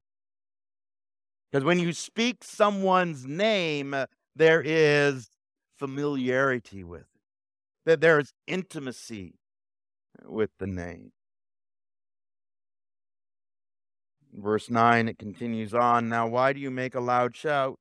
Because 1.51 1.65
when 1.65 1.79
you 1.79 1.93
speak 1.93 2.43
someone's 2.43 3.25
name, 3.25 3.95
there 4.35 4.61
is 4.61 5.29
familiarity 5.77 6.83
with 6.83 7.01
it, 7.01 7.21
that 7.85 8.01
there 8.01 8.19
is 8.19 8.33
intimacy 8.47 9.35
with 10.25 10.51
the 10.59 10.67
name. 10.67 11.11
Verse 14.33 14.69
9, 14.69 15.09
it 15.09 15.17
continues 15.17 15.73
on. 15.73 16.07
Now, 16.07 16.27
why 16.27 16.53
do 16.53 16.59
you 16.61 16.71
make 16.71 16.95
a 16.95 17.01
loud 17.01 17.35
shout? 17.35 17.77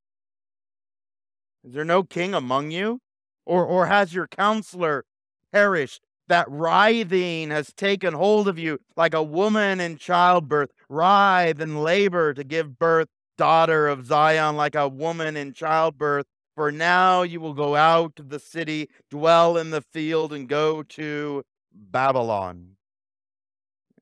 Is 1.62 1.74
there 1.74 1.84
no 1.84 2.02
king 2.02 2.34
among 2.34 2.72
you? 2.72 3.00
Or, 3.46 3.64
or 3.64 3.86
has 3.86 4.12
your 4.12 4.26
counselor 4.26 5.04
perished? 5.52 6.02
That 6.30 6.48
writhing 6.48 7.50
has 7.50 7.72
taken 7.72 8.14
hold 8.14 8.46
of 8.46 8.56
you 8.56 8.78
like 8.96 9.14
a 9.14 9.22
woman 9.22 9.80
in 9.80 9.96
childbirth, 9.96 10.70
writhe 10.88 11.60
and 11.60 11.82
labor 11.82 12.32
to 12.32 12.44
give 12.44 12.78
birth, 12.78 13.08
daughter 13.36 13.88
of 13.88 14.06
Zion, 14.06 14.54
like 14.56 14.76
a 14.76 14.88
woman 14.88 15.36
in 15.36 15.52
childbirth. 15.52 16.26
For 16.54 16.70
now 16.70 17.22
you 17.22 17.40
will 17.40 17.52
go 17.52 17.74
out 17.74 18.20
of 18.20 18.28
the 18.28 18.38
city, 18.38 18.88
dwell 19.10 19.56
in 19.56 19.70
the 19.70 19.80
field, 19.80 20.32
and 20.32 20.48
go 20.48 20.84
to 20.84 21.42
Babylon. 21.72 22.76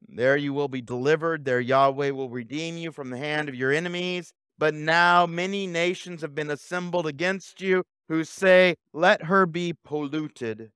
There 0.07 0.37
you 0.37 0.53
will 0.53 0.69
be 0.69 0.83
delivered. 0.83 1.47
There 1.47 1.61
Yahweh 1.61 2.11
will 2.11 2.29
redeem 2.29 2.77
you 2.77 2.93
from 2.93 3.09
the 3.09 3.19
hand 3.19 3.49
of 3.49 3.55
your 3.55 3.73
enemies. 3.73 4.35
But 4.59 4.75
now 4.75 5.25
many 5.25 5.67
nations 5.67 6.21
have 6.21 6.35
been 6.35 6.51
assembled 6.51 7.07
against 7.07 7.63
you 7.63 7.85
who 8.09 8.23
say, 8.23 8.75
Let 8.93 9.25
her 9.25 9.47
be 9.47 9.73
polluted. 9.73 10.73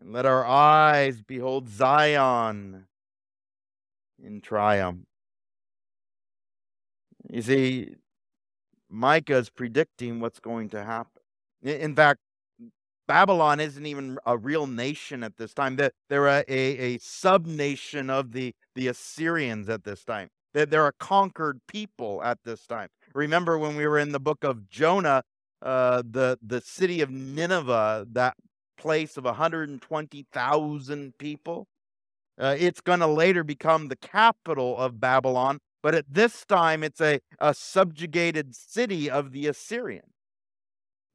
And 0.00 0.12
let 0.12 0.24
our 0.26 0.46
eyes 0.46 1.20
behold 1.20 1.68
Zion 1.68 2.86
in 4.22 4.40
triumph. 4.40 5.04
You 7.28 7.42
see, 7.42 7.94
Micah 8.88 9.36
is 9.36 9.50
predicting 9.50 10.20
what's 10.20 10.40
going 10.40 10.70
to 10.70 10.84
happen. 10.84 11.22
In 11.62 11.94
fact, 11.94 12.20
Babylon 13.06 13.60
isn't 13.60 13.86
even 13.86 14.18
a 14.24 14.38
real 14.38 14.66
nation 14.66 15.22
at 15.22 15.36
this 15.36 15.52
time. 15.52 15.76
They're, 15.76 15.92
they're 16.08 16.28
a, 16.28 16.44
a, 16.48 16.98
sub 16.98 17.44
nation 17.44 18.08
of 18.08 18.32
the, 18.32 18.54
the 18.74 18.88
Assyrians 18.88 19.68
at 19.68 19.84
this 19.84 20.04
time. 20.04 20.28
They're, 20.54 20.66
they're 20.66 20.86
a 20.86 20.92
conquered 20.92 21.60
people 21.66 22.22
at 22.22 22.38
this 22.44 22.66
time. 22.66 22.88
Remember 23.14 23.58
when 23.58 23.76
we 23.76 23.86
were 23.86 23.98
in 23.98 24.12
the 24.12 24.20
book 24.20 24.44
of 24.44 24.68
Jonah, 24.68 25.24
uh, 25.60 26.02
the, 26.08 26.38
the 26.40 26.60
city 26.60 27.00
of 27.00 27.10
Nineveh, 27.10 28.06
that 28.12 28.36
place 28.80 29.16
of 29.16 29.24
120,000 29.24 31.18
people, 31.18 31.68
uh, 32.40 32.56
it's 32.58 32.80
going 32.80 33.00
to 33.00 33.06
later 33.06 33.44
become 33.44 33.88
the 33.88 33.96
capital 33.96 34.76
of 34.78 34.98
Babylon. 34.98 35.58
But 35.82 35.94
at 35.94 36.06
this 36.08 36.44
time, 36.46 36.82
it's 36.82 37.00
a, 37.00 37.20
a 37.38 37.54
subjugated 37.54 38.54
city 38.54 39.10
of 39.10 39.32
the 39.32 39.46
Assyrians. 39.46 40.12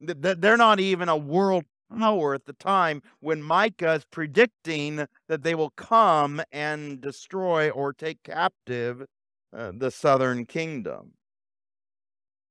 They're 0.00 0.56
not 0.56 0.80
even 0.80 1.08
a 1.08 1.16
world 1.16 1.64
power 1.96 2.34
at 2.34 2.46
the 2.46 2.52
time 2.52 3.02
when 3.20 3.42
Micah 3.42 3.94
is 3.94 4.04
predicting 4.04 5.06
that 5.28 5.42
they 5.42 5.54
will 5.54 5.70
come 5.70 6.42
and 6.52 7.00
destroy 7.00 7.70
or 7.70 7.92
take 7.92 8.22
captive 8.22 9.04
uh, 9.56 9.72
the 9.74 9.90
southern 9.90 10.44
kingdom. 10.46 11.12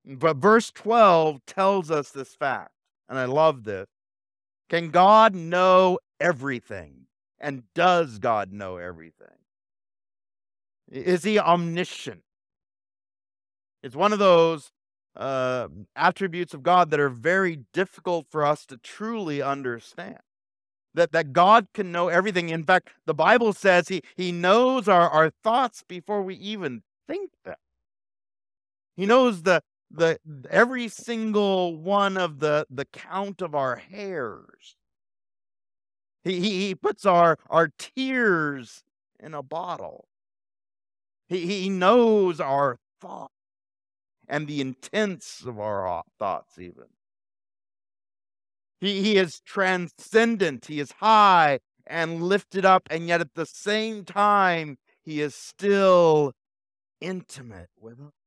But 0.05 0.37
verse 0.37 0.71
12 0.71 1.45
tells 1.45 1.91
us 1.91 2.11
this 2.11 2.35
fact, 2.35 2.71
and 3.09 3.17
I 3.17 3.25
love 3.25 3.63
this. 3.63 3.87
Can 4.69 4.89
God 4.89 5.35
know 5.35 5.99
everything? 6.19 7.07
And 7.39 7.63
does 7.73 8.19
God 8.19 8.51
know 8.51 8.77
everything? 8.77 9.27
Is 10.91 11.23
he 11.23 11.39
omniscient? 11.39 12.23
It's 13.83 13.95
one 13.95 14.13
of 14.13 14.19
those 14.19 14.71
uh, 15.15 15.67
attributes 15.95 16.53
of 16.53 16.63
God 16.63 16.89
that 16.89 16.99
are 16.99 17.09
very 17.09 17.59
difficult 17.73 18.27
for 18.29 18.45
us 18.45 18.65
to 18.67 18.77
truly 18.77 19.41
understand. 19.41 20.19
That, 20.93 21.11
that 21.11 21.33
God 21.33 21.67
can 21.73 21.91
know 21.91 22.07
everything. 22.07 22.47
In 22.49 22.63
fact, 22.63 22.89
the 23.05 23.13
Bible 23.13 23.51
says 23.51 23.89
he, 23.89 24.01
he 24.15 24.31
knows 24.31 24.87
our, 24.87 25.09
our 25.09 25.29
thoughts 25.43 25.83
before 25.85 26.23
we 26.23 26.35
even 26.35 26.83
think 27.05 27.31
them. 27.43 27.55
He 28.95 29.05
knows 29.05 29.43
the, 29.43 29.61
the 29.91 30.19
every 30.49 30.87
single 30.87 31.75
one 31.77 32.17
of 32.17 32.39
the, 32.39 32.65
the 32.69 32.85
count 32.85 33.41
of 33.41 33.55
our 33.55 33.75
hairs. 33.75 34.75
He, 36.23 36.39
he, 36.39 36.67
he 36.67 36.75
puts 36.75 37.05
our, 37.05 37.37
our 37.49 37.69
tears 37.77 38.83
in 39.19 39.33
a 39.33 39.43
bottle. 39.43 40.07
He, 41.27 41.45
he 41.45 41.69
knows 41.69 42.39
our 42.39 42.77
thoughts 42.99 43.33
and 44.27 44.47
the 44.47 44.61
intents 44.61 45.43
of 45.45 45.59
our 45.59 45.87
uh, 45.87 46.01
thoughts, 46.17 46.57
even. 46.57 46.85
He, 48.81 49.01
he 49.01 49.17
is 49.17 49.39
transcendent, 49.41 50.65
he 50.65 50.79
is 50.79 50.91
high 50.93 51.59
and 51.85 52.23
lifted 52.23 52.65
up, 52.65 52.87
and 52.89 53.07
yet 53.07 53.21
at 53.21 53.35
the 53.35 53.45
same 53.45 54.03
time, 54.03 54.77
he 55.03 55.21
is 55.21 55.35
still 55.35 56.33
intimate 56.99 57.69
with 57.79 57.99
us. 57.99 58.24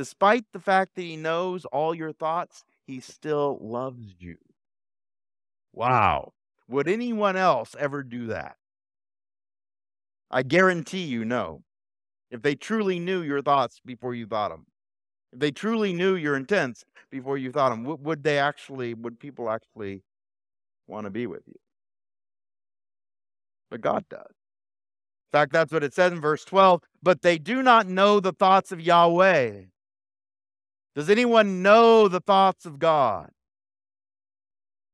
Despite 0.00 0.46
the 0.54 0.60
fact 0.60 0.94
that 0.94 1.02
he 1.02 1.18
knows 1.18 1.66
all 1.66 1.94
your 1.94 2.10
thoughts, 2.10 2.64
he 2.86 3.00
still 3.00 3.58
loves 3.60 4.14
you. 4.18 4.38
Wow. 5.74 6.32
Would 6.70 6.88
anyone 6.88 7.36
else 7.36 7.76
ever 7.78 8.02
do 8.02 8.28
that? 8.28 8.56
I 10.30 10.42
guarantee 10.42 11.02
you 11.02 11.26
no. 11.26 11.64
If 12.30 12.40
they 12.40 12.54
truly 12.54 12.98
knew 12.98 13.20
your 13.20 13.42
thoughts 13.42 13.78
before 13.84 14.14
you 14.14 14.24
thought 14.24 14.48
them. 14.48 14.64
If 15.34 15.40
they 15.40 15.50
truly 15.50 15.92
knew 15.92 16.14
your 16.14 16.34
intents 16.34 16.82
before 17.10 17.36
you 17.36 17.52
thought 17.52 17.68
them, 17.68 17.84
would 17.84 18.24
they 18.24 18.38
actually, 18.38 18.94
would 18.94 19.20
people 19.20 19.50
actually 19.50 20.02
want 20.86 21.04
to 21.04 21.10
be 21.10 21.26
with 21.26 21.42
you? 21.46 21.60
But 23.70 23.82
God 23.82 24.06
does. 24.08 24.24
In 24.30 25.38
fact, 25.38 25.52
that's 25.52 25.70
what 25.70 25.84
it 25.84 25.92
says 25.92 26.10
in 26.10 26.22
verse 26.22 26.46
12. 26.46 26.80
But 27.02 27.20
they 27.20 27.36
do 27.36 27.62
not 27.62 27.86
know 27.86 28.18
the 28.18 28.32
thoughts 28.32 28.72
of 28.72 28.80
Yahweh. 28.80 29.64
Does 30.94 31.10
anyone 31.10 31.62
know 31.62 32.08
the 32.08 32.20
thoughts 32.20 32.66
of 32.66 32.78
God? 32.78 33.30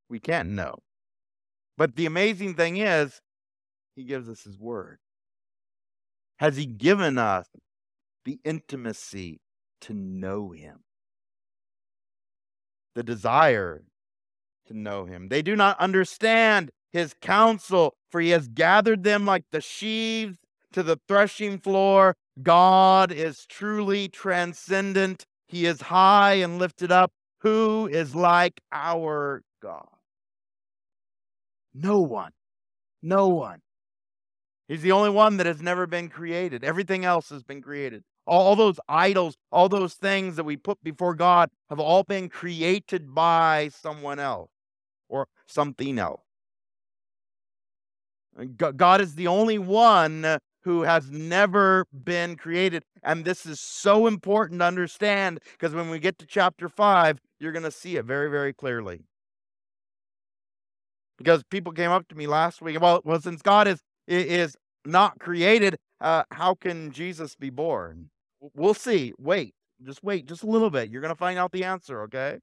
We 0.09 0.19
can't 0.19 0.49
know. 0.49 0.79
But 1.77 1.95
the 1.95 2.05
amazing 2.05 2.55
thing 2.55 2.77
is, 2.77 3.21
He 3.95 4.03
gives 4.03 4.29
us 4.29 4.43
His 4.43 4.57
word. 4.59 4.99
Has 6.37 6.57
He 6.57 6.65
given 6.65 7.17
us 7.17 7.47
the 8.27 8.39
intimacy 8.43 9.39
to 9.79 9.93
know 9.93 10.51
him, 10.51 10.79
the 12.93 13.01
desire 13.01 13.83
to 14.65 14.73
know 14.73 15.05
him. 15.05 15.29
They 15.29 15.41
do 15.41 15.55
not 15.55 15.79
understand 15.79 16.71
his 16.91 17.15
counsel, 17.21 17.95
for 18.11 18.19
he 18.19 18.31
has 18.31 18.49
gathered 18.49 19.03
them 19.03 19.25
like 19.25 19.45
the 19.51 19.61
sheaves 19.61 20.37
to 20.73 20.83
the 20.83 20.99
threshing 21.07 21.57
floor. 21.57 22.15
God 22.43 23.13
is 23.13 23.45
truly 23.45 24.09
transcendent. 24.09 25.25
He 25.47 25.65
is 25.65 25.81
high 25.81 26.35
and 26.35 26.59
lifted 26.59 26.91
up. 26.91 27.11
Who 27.39 27.87
is 27.87 28.15
like 28.15 28.59
our 28.71 29.43
God? 29.61 29.87
No 31.73 31.99
one. 31.99 32.31
No 33.01 33.27
one. 33.29 33.61
He's 34.67 34.81
the 34.81 34.91
only 34.91 35.11
one 35.11 35.37
that 35.37 35.45
has 35.45 35.61
never 35.61 35.87
been 35.87 36.09
created. 36.09 36.63
Everything 36.63 37.05
else 37.05 37.29
has 37.29 37.43
been 37.43 37.61
created. 37.61 38.03
All 38.25 38.57
those 38.57 38.79
idols, 38.89 39.37
all 39.51 39.69
those 39.69 39.93
things 39.93 40.35
that 40.35 40.43
we 40.43 40.57
put 40.57 40.83
before 40.83 41.13
God 41.13 41.49
have 41.69 41.79
all 41.79 42.03
been 42.03 42.27
created 42.27 43.15
by 43.15 43.69
someone 43.69 44.19
else 44.19 44.49
or 45.07 45.27
something 45.45 45.97
else. 45.97 46.21
God 48.57 48.99
is 48.99 49.15
the 49.15 49.27
only 49.27 49.57
one 49.57 50.37
who 50.67 50.81
has 50.81 51.09
never 51.09 51.85
been 52.03 52.35
created. 52.35 52.83
And 53.01 53.23
this 53.23 53.45
is 53.45 53.61
so 53.61 54.05
important 54.05 54.59
to 54.59 54.65
understand 54.65 55.39
because 55.53 55.73
when 55.73 55.89
we 55.89 55.97
get 55.97 56.19
to 56.19 56.25
chapter 56.25 56.67
5, 56.67 57.21
you're 57.39 57.53
going 57.53 57.63
to 57.63 57.71
see 57.71 57.95
it 57.95 58.03
very, 58.03 58.29
very 58.29 58.51
clearly. 58.51 59.05
Because 61.17 61.41
people 61.49 61.71
came 61.71 61.89
up 61.89 62.09
to 62.09 62.15
me 62.15 62.27
last 62.27 62.61
week, 62.61 62.81
well, 62.81 62.99
well 63.05 63.21
since 63.21 63.41
God 63.41 63.69
is, 63.69 63.81
is 64.07 64.57
not 64.83 65.19
created, 65.19 65.77
uh, 66.01 66.23
how 66.31 66.53
can 66.53 66.91
Jesus 66.91 67.33
be 67.37 67.49
born? 67.49 68.09
We'll 68.53 68.73
see. 68.73 69.13
Wait, 69.17 69.55
just 69.85 70.03
wait 70.03 70.25
just 70.25 70.43
a 70.43 70.47
little 70.47 70.69
bit. 70.69 70.89
You're 70.89 71.01
going 71.01 71.13
to 71.13 71.15
find 71.15 71.39
out 71.39 71.53
the 71.53 71.63
answer, 71.63 72.01
okay? 72.03 72.39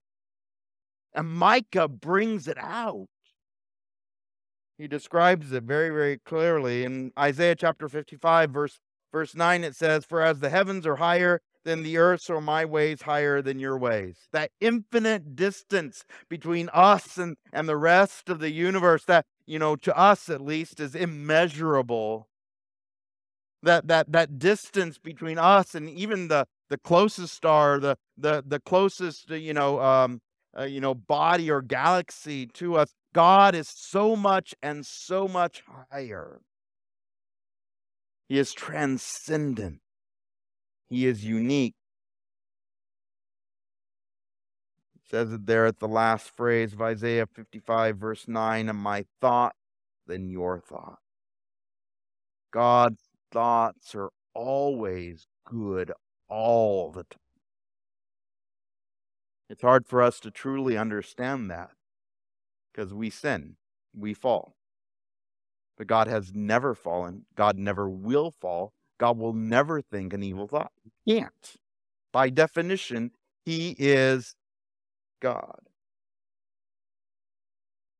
And 1.12 1.28
Micah 1.28 1.88
brings 1.88 2.48
it 2.48 2.56
out. 2.58 3.04
He 4.76 4.88
describes 4.88 5.52
it 5.52 5.62
very, 5.62 5.90
very 5.90 6.18
clearly. 6.18 6.84
In 6.84 7.12
Isaiah 7.18 7.54
chapter 7.54 7.88
55, 7.88 8.50
verse, 8.50 8.80
verse 9.12 9.34
9, 9.34 9.64
it 9.64 9.76
says, 9.76 10.04
For 10.04 10.20
as 10.20 10.40
the 10.40 10.50
heavens 10.50 10.86
are 10.86 10.96
higher 10.96 11.40
than 11.64 11.82
the 11.82 11.96
earth, 11.96 12.22
so 12.22 12.40
my 12.40 12.64
ways 12.64 13.02
higher 13.02 13.40
than 13.40 13.58
your 13.58 13.78
ways. 13.78 14.16
That 14.32 14.50
infinite 14.60 15.36
distance 15.36 16.04
between 16.28 16.68
us 16.74 17.16
and, 17.16 17.36
and 17.52 17.68
the 17.68 17.76
rest 17.76 18.28
of 18.28 18.40
the 18.40 18.50
universe, 18.50 19.04
that, 19.04 19.26
you 19.46 19.58
know, 19.58 19.76
to 19.76 19.96
us 19.96 20.28
at 20.28 20.40
least, 20.40 20.80
is 20.80 20.94
immeasurable 20.94 22.28
that 23.64 23.88
that 23.88 24.12
that 24.12 24.38
distance 24.38 24.98
between 24.98 25.38
us 25.38 25.74
and 25.74 25.88
even 25.88 26.28
the 26.28 26.46
the 26.68 26.78
closest 26.78 27.34
star 27.34 27.80
the 27.80 27.96
the 28.16 28.44
the 28.46 28.60
closest 28.60 29.30
you 29.30 29.52
know 29.52 29.80
um 29.80 30.20
uh, 30.58 30.64
you 30.64 30.80
know 30.80 30.94
body 30.94 31.50
or 31.50 31.60
galaxy 31.60 32.46
to 32.46 32.76
us 32.76 32.94
god 33.14 33.54
is 33.54 33.68
so 33.68 34.14
much 34.14 34.54
and 34.62 34.84
so 34.84 35.26
much 35.26 35.62
higher 35.90 36.42
he 38.28 38.38
is 38.38 38.52
transcendent 38.52 39.80
he 40.90 41.06
is 41.06 41.24
unique 41.24 41.74
He 44.94 45.00
says 45.10 45.32
it 45.32 45.46
there 45.46 45.66
at 45.66 45.80
the 45.80 45.88
last 45.88 46.30
phrase 46.30 46.72
of 46.72 46.80
Isaiah 46.80 47.26
55, 47.26 47.98
verse 47.98 48.26
9, 48.26 48.68
and 48.68 48.78
my 48.78 49.04
thought 49.20 49.54
than 50.06 50.30
your 50.30 50.60
thought. 50.60 50.98
God's 52.52 53.02
thoughts 53.30 53.94
are 53.94 54.10
always 54.32 55.26
good 55.44 55.92
all 56.28 56.90
the 56.90 57.04
time. 57.04 57.18
It's 59.50 59.62
hard 59.62 59.86
for 59.86 60.00
us 60.00 60.20
to 60.20 60.30
truly 60.30 60.78
understand 60.78 61.50
that 61.50 61.70
because 62.74 62.92
we 62.92 63.10
sin, 63.10 63.56
we 63.96 64.14
fall. 64.14 64.54
But 65.76 65.86
God 65.86 66.06
has 66.06 66.32
never 66.34 66.74
fallen. 66.74 67.26
God 67.36 67.58
never 67.58 67.88
will 67.88 68.30
fall. 68.30 68.72
God 68.98 69.18
will 69.18 69.32
never 69.32 69.80
think 69.80 70.12
an 70.12 70.22
evil 70.22 70.46
thought. 70.46 70.72
He 71.04 71.18
can't. 71.18 71.56
By 72.12 72.30
definition, 72.30 73.10
He 73.44 73.74
is 73.78 74.36
God. 75.20 75.58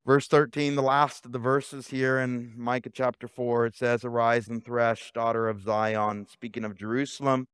Verse 0.07 0.29
13, 0.29 0.75
the 0.75 0.83
last 0.83 1.25
of 1.25 1.33
the 1.33 1.39
verses 1.39 1.89
here 1.89 2.19
in 2.19 2.53
Micah 2.57 2.91
chapter 2.93 3.27
4, 3.27 3.67
it 3.67 3.75
says, 3.75 4.05
Arise 4.05 4.49
and 4.49 4.63
thresh, 4.63 5.11
daughter 5.13 5.49
of 5.49 5.63
Zion, 5.63 6.27
speaking 6.31 6.63
of 6.65 6.77
Jerusalem. 6.77 7.47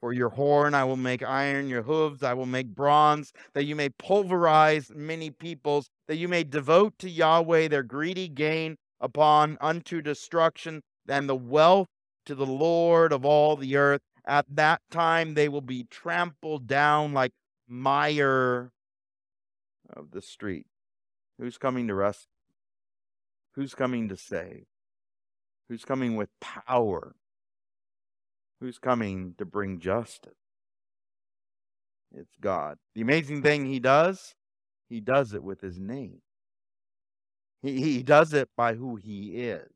For 0.00 0.12
your 0.12 0.28
horn 0.28 0.74
I 0.74 0.84
will 0.84 0.96
make 0.96 1.22
iron, 1.22 1.68
your 1.68 1.82
hooves 1.82 2.22
I 2.22 2.34
will 2.34 2.46
make 2.46 2.68
bronze, 2.68 3.32
that 3.54 3.64
you 3.64 3.74
may 3.74 3.88
pulverize 3.88 4.92
many 4.94 5.30
peoples, 5.30 5.88
that 6.06 6.16
you 6.16 6.28
may 6.28 6.44
devote 6.44 6.98
to 6.98 7.10
Yahweh 7.10 7.68
their 7.68 7.82
greedy 7.82 8.28
gain 8.28 8.76
upon 9.00 9.56
unto 9.60 10.02
destruction, 10.02 10.82
and 11.08 11.28
the 11.28 11.36
wealth 11.36 11.88
to 12.26 12.34
the 12.34 12.46
Lord 12.46 13.12
of 13.12 13.24
all 13.24 13.56
the 13.56 13.76
earth. 13.76 14.02
At 14.26 14.46
that 14.50 14.82
time 14.90 15.34
they 15.34 15.48
will 15.48 15.60
be 15.60 15.84
trampled 15.84 16.66
down 16.66 17.12
like 17.12 17.32
mire 17.68 18.72
of 19.94 20.10
the 20.10 20.22
street. 20.22 20.66
Who's 21.38 21.58
coming 21.58 21.86
to 21.88 21.94
rescue? 21.94 22.28
Who's 23.54 23.74
coming 23.74 24.08
to 24.08 24.16
save? 24.16 24.64
Who's 25.68 25.84
coming 25.84 26.16
with 26.16 26.28
power? 26.40 27.14
Who's 28.60 28.78
coming 28.78 29.34
to 29.38 29.44
bring 29.44 29.78
justice? 29.78 30.32
It's 32.14 32.36
God. 32.40 32.78
The 32.94 33.02
amazing 33.02 33.42
thing 33.42 33.66
he 33.66 33.78
does, 33.78 34.34
he 34.88 35.00
does 35.00 35.34
it 35.34 35.42
with 35.42 35.60
his 35.60 35.78
name. 35.78 36.22
He, 37.62 37.80
he 37.80 38.02
does 38.02 38.32
it 38.32 38.48
by 38.56 38.74
who 38.74 38.96
he 38.96 39.42
is. 39.42 39.70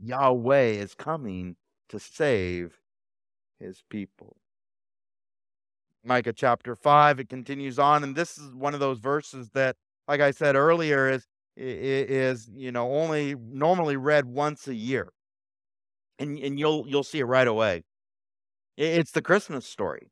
Yahweh 0.00 0.70
is 0.70 0.94
coming 0.94 1.56
to 1.88 1.98
save 1.98 2.78
his 3.60 3.82
people. 3.88 4.36
Micah 6.04 6.32
chapter 6.32 6.74
5, 6.74 7.20
it 7.20 7.28
continues 7.28 7.78
on, 7.78 8.02
and 8.02 8.16
this 8.16 8.36
is 8.36 8.54
one 8.54 8.74
of 8.74 8.80
those 8.80 8.98
verses 8.98 9.50
that, 9.50 9.76
like 10.08 10.20
I 10.20 10.32
said 10.32 10.56
earlier, 10.56 11.08
is 11.08 11.26
is 11.54 12.48
you 12.54 12.72
know 12.72 12.90
only 12.92 13.34
normally 13.34 13.96
read 13.96 14.24
once 14.24 14.66
a 14.68 14.74
year. 14.74 15.12
And 16.18 16.38
and 16.38 16.58
you'll 16.58 16.86
you'll 16.88 17.02
see 17.02 17.20
it 17.20 17.24
right 17.24 17.48
away. 17.48 17.82
It's 18.76 19.12
the 19.12 19.22
Christmas 19.22 19.66
story. 19.66 20.10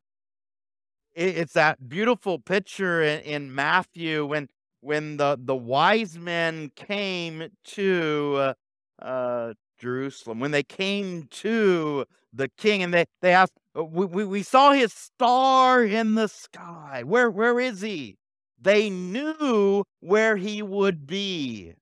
It's 1.13 1.53
that 1.53 1.89
beautiful 1.89 2.39
picture 2.39 3.01
in, 3.03 3.53
Matthew 3.53 4.25
when 4.25 4.47
when 4.79 5.17
the 5.17 5.37
the 5.39 5.55
wise 5.55 6.17
men 6.17 6.71
came 6.75 7.49
to 7.65 8.53
uh, 9.01 9.53
Jerusalem, 9.77 10.39
when 10.39 10.51
they 10.51 10.63
came 10.63 11.23
to 11.31 12.05
the 12.33 12.49
king, 12.57 12.81
and 12.81 12.93
they 12.93 13.05
they 13.21 13.33
asked, 13.33 13.53
uh, 13.77 13.83
"We 13.83 14.05
we, 14.05 14.25
we 14.25 14.43
saw 14.43 14.71
his 14.71 14.93
star 14.93 15.83
in 15.83 16.15
the 16.15 16.27
sky. 16.27 17.03
Where 17.05 17.29
where 17.29 17.59
is 17.59 17.81
he?" 17.81 18.17
They 18.59 18.89
knew 18.89 19.83
where 19.99 20.37
he 20.37 20.61
would 20.61 21.07
be. 21.07 21.73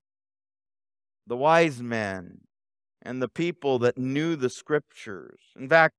The 1.27 1.37
wise 1.37 1.81
men 1.83 2.41
and 3.01 3.21
the 3.21 3.29
people 3.29 3.79
that 3.79 3.97
knew 3.97 4.35
the 4.35 4.49
scriptures. 4.49 5.39
In 5.57 5.69
fact, 5.69 5.95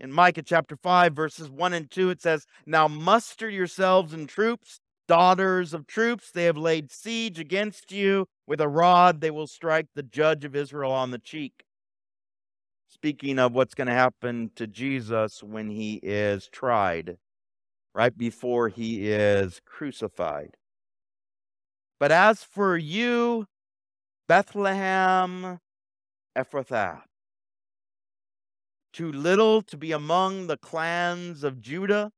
in 0.00 0.12
Micah 0.12 0.42
chapter 0.42 0.76
5, 0.76 1.14
verses 1.14 1.50
1 1.50 1.72
and 1.72 1.90
2, 1.90 2.10
it 2.10 2.20
says, 2.20 2.46
Now 2.66 2.88
muster 2.88 3.48
yourselves 3.48 4.12
in 4.12 4.26
troops 4.26 4.80
daughters 5.06 5.74
of 5.74 5.86
troops. 5.86 6.30
They 6.30 6.44
have 6.44 6.56
laid 6.56 6.90
siege 6.90 7.38
against 7.38 7.92
you. 7.92 8.26
With 8.46 8.60
a 8.60 8.68
rod, 8.68 9.20
they 9.20 9.30
will 9.30 9.46
strike 9.46 9.86
the 9.94 10.02
judge 10.02 10.44
of 10.44 10.56
Israel 10.56 10.92
on 10.92 11.10
the 11.10 11.18
cheek. 11.18 11.64
Speaking 12.88 13.38
of 13.38 13.52
what's 13.52 13.74
going 13.74 13.88
to 13.88 13.94
happen 13.94 14.50
to 14.56 14.66
Jesus 14.66 15.42
when 15.42 15.70
he 15.70 15.94
is 16.02 16.48
tried, 16.48 17.16
right 17.94 18.16
before 18.16 18.68
he 18.68 19.10
is 19.10 19.60
crucified. 19.66 20.56
But 21.98 22.12
as 22.12 22.44
for 22.44 22.76
you, 22.76 23.46
Bethlehem 24.28 25.58
Ephrathah, 26.36 27.02
too 28.92 29.10
little 29.12 29.62
to 29.62 29.76
be 29.76 29.92
among 29.92 30.46
the 30.46 30.56
clans 30.56 31.44
of 31.44 31.60
Judah, 31.60 32.10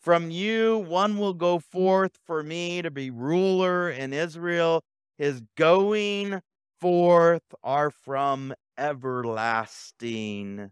from 0.00 0.30
you, 0.30 0.78
one 0.78 1.18
will 1.18 1.34
go 1.34 1.58
forth 1.58 2.18
for 2.24 2.42
me 2.42 2.80
to 2.80 2.90
be 2.90 3.10
ruler 3.10 3.90
in 3.90 4.14
Israel. 4.14 4.82
His 5.18 5.42
going 5.58 6.40
forth 6.80 7.42
are 7.62 7.90
from 7.90 8.54
everlasting, 8.78 10.70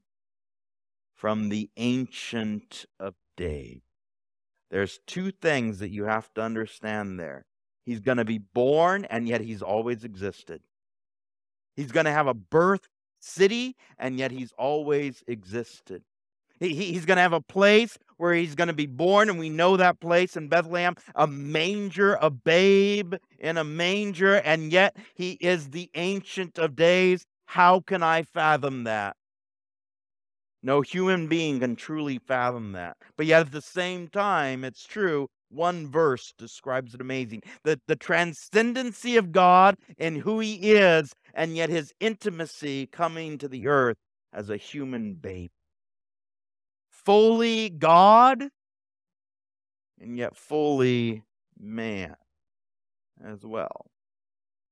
from 1.15 1.51
the 1.51 1.69
ancient 1.77 2.87
of 2.99 3.17
days. 3.37 3.83
There's 4.71 4.99
two 5.07 5.31
things 5.31 5.79
that 5.81 5.91
you 5.91 6.05
have 6.05 6.33
to 6.35 6.43
understand 6.43 7.21
there. 7.21 7.45
He's 7.85 8.01
going 8.01 8.19
to 8.19 8.25
be 8.25 8.39
born, 8.39 9.05
and 9.07 9.29
yet 9.29 9.43
he's 9.43 9.63
always 9.63 10.05
existed. 10.05 10.63
He's 11.79 11.93
going 11.93 12.07
to 12.07 12.13
have 12.13 12.27
a 12.27 12.35
birth 12.35 12.89
city, 13.21 13.77
and 14.01 14.19
yet 14.19 14.33
he's 14.33 14.53
always 14.59 15.23
existed. 15.29 16.03
He, 16.59 16.75
he's 16.75 17.07
going 17.07 17.19
to 17.19 17.23
have 17.23 17.33
a 17.33 17.41
place 17.41 17.97
where 18.17 18.35
he's 18.35 18.57
going 18.57 18.67
to 18.67 18.75
be 18.75 18.87
born, 18.87 19.31
and 19.31 19.39
we 19.39 19.49
know 19.49 19.77
that 19.77 20.01
place 20.01 20.37
in 20.37 20.49
Bethlehem 20.49 20.97
a 21.15 21.29
manger, 21.29 22.19
a 22.21 22.31
babe 22.31 23.15
in 23.39 23.59
a 23.59 23.63
manger, 23.63 24.35
and 24.35 24.73
yet 24.73 24.97
he 25.15 25.39
is 25.41 25.71
the 25.71 25.89
Ancient 25.95 26.59
of 26.59 26.75
Days. 26.75 27.25
How 27.47 27.79
can 27.79 28.03
I 28.03 28.25
fathom 28.25 28.83
that? 28.83 29.15
No 30.65 30.81
human 30.81 31.29
being 31.29 31.61
can 31.61 31.77
truly 31.77 32.19
fathom 32.19 32.73
that. 32.73 32.97
But 33.17 33.27
yet 33.27 33.43
at 33.43 33.53
the 33.53 33.63
same 33.63 34.09
time, 34.09 34.65
it's 34.65 34.85
true. 34.85 35.29
One 35.51 35.91
verse 35.91 36.33
describes 36.37 36.95
it 36.95 37.01
amazing. 37.01 37.43
The, 37.65 37.81
the 37.87 37.97
transcendency 37.97 39.17
of 39.17 39.33
God 39.33 39.77
and 39.99 40.19
who 40.19 40.41
he 40.41 40.73
is, 40.73 41.13
and 41.35 41.57
yet 41.57 41.71
his 41.71 41.93
intimacy 42.01 42.87
coming 42.87 43.39
to 43.39 43.49
the 43.49 43.67
earth 43.67 43.97
as 44.33 44.51
a 44.51 44.57
human 44.57 45.15
babe 45.15 45.51
fully 47.09 47.71
God 47.71 48.49
and 49.99 50.19
yet 50.19 50.37
fully 50.37 51.23
man 51.59 52.17
as 53.25 53.47
well. 53.47 53.87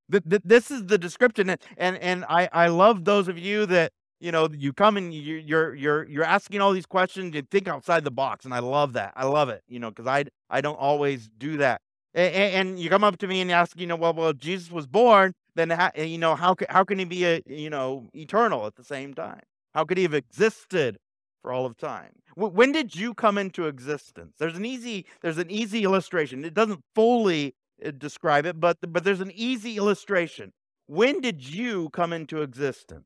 This 0.07 0.69
is 0.69 0.85
the 0.85 0.99
description, 0.99 1.49
and 1.49 1.97
and 1.97 2.23
I 2.29 2.47
I 2.53 2.67
love 2.67 3.03
those 3.03 3.27
of 3.27 3.39
you 3.39 3.65
that 3.65 3.91
you 4.19 4.31
know 4.31 4.49
you 4.51 4.73
come 4.73 4.97
and 4.97 5.13
you, 5.13 5.35
you're 5.35 5.75
you're 5.75 6.07
you're 6.07 6.23
asking 6.23 6.61
all 6.61 6.73
these 6.73 6.85
questions. 6.85 7.35
You 7.35 7.41
think 7.43 7.67
outside 7.67 8.03
the 8.03 8.11
box, 8.11 8.45
and 8.45 8.53
I 8.53 8.59
love 8.59 8.93
that. 8.93 9.13
I 9.15 9.25
love 9.25 9.49
it, 9.49 9.63
you 9.67 9.79
know, 9.79 9.89
because 9.89 10.07
I 10.07 10.25
I 10.49 10.61
don't 10.61 10.79
always 10.79 11.29
do 11.37 11.57
that. 11.57 11.81
And, 12.13 12.69
and, 12.69 12.79
you 12.79 12.89
come 12.89 13.03
up 13.03 13.17
to 13.19 13.27
me 13.27 13.41
and 13.41 13.49
you 13.49 13.55
ask, 13.55 13.79
you 13.79 13.85
know, 13.85 13.95
well, 13.95 14.13
well, 14.13 14.33
Jesus 14.33 14.71
was 14.71 14.87
born, 14.87 15.33
then 15.53 15.69
how, 15.69 15.91
you 15.95 16.17
know 16.17 16.35
how 16.35 16.55
how 16.69 16.83
can 16.83 16.99
he 16.99 17.05
be 17.05 17.25
a 17.25 17.41
you 17.45 17.69
know 17.69 18.09
eternal 18.13 18.65
at 18.65 18.75
the 18.75 18.83
same 18.83 19.13
time? 19.13 19.41
How 19.75 19.83
could 19.83 19.97
he 19.97 20.03
have 20.03 20.13
existed 20.13 20.97
for 21.47 21.53
all 21.53 21.65
of 21.65 21.77
time. 21.77 22.11
When 22.35 22.73
did 22.73 22.93
you 22.93 23.13
come 23.13 23.37
into 23.37 23.67
existence? 23.67 24.35
There's 24.37 24.57
an 24.57 24.65
easy 24.65 25.05
there's 25.21 25.37
an 25.37 25.49
easy 25.49 25.83
illustration. 25.85 26.43
It 26.43 26.53
doesn't 26.53 26.81
fully 26.93 27.55
uh, 27.83 27.91
describe 27.91 28.45
it, 28.45 28.59
but 28.59 28.77
but 28.81 29.05
there's 29.05 29.21
an 29.21 29.31
easy 29.33 29.77
illustration. 29.77 30.51
When 30.87 31.21
did 31.21 31.47
you 31.47 31.89
come 31.91 32.11
into 32.11 32.41
existence? 32.41 33.05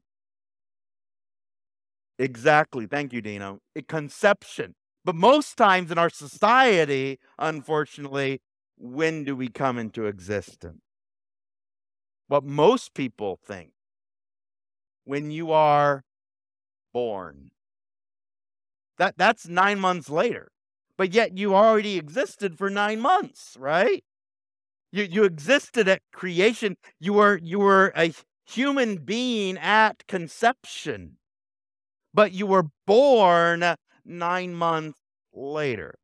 Exactly. 2.20 2.86
Thank 2.86 3.14
you, 3.14 3.22
Dino. 3.22 3.60
Conception. 3.88 4.76
But 5.04 5.16
most 5.16 5.58
times 5.58 5.92
in 5.92 5.98
our 5.98 6.10
society, 6.10 7.20
unfortunately, 7.40 8.42
when 8.78 9.24
do 9.24 9.36
we 9.36 9.48
come 9.50 9.78
into 9.78 10.06
existence? 10.06 10.82
What 12.28 12.44
most 12.44 12.94
people 12.94 13.38
think 13.44 13.72
when 15.06 15.32
you 15.32 15.52
are 15.52 16.04
born. 16.94 17.52
That 18.98 19.18
that's 19.18 19.48
9 19.48 19.80
months 19.80 20.10
later. 20.10 20.52
But 20.98 21.14
yet 21.14 21.38
you 21.38 21.56
already 21.56 21.98
existed 21.98 22.58
for 22.58 22.70
9 22.70 23.00
months, 23.00 23.58
right? 23.60 24.04
You 24.92 25.04
you 25.04 25.24
existed 25.24 25.88
at 25.88 26.02
creation. 26.14 26.78
You 27.00 27.14
were 27.14 27.40
you 27.42 27.60
were 27.60 27.94
a 27.96 28.14
human 28.46 28.98
being 28.98 29.58
at 29.58 30.08
conception. 30.08 31.18
But 32.14 32.34
you 32.34 32.46
were 32.46 32.66
born 32.86 33.76
9 34.06 34.54
months 34.54 35.00
later. 35.34 35.96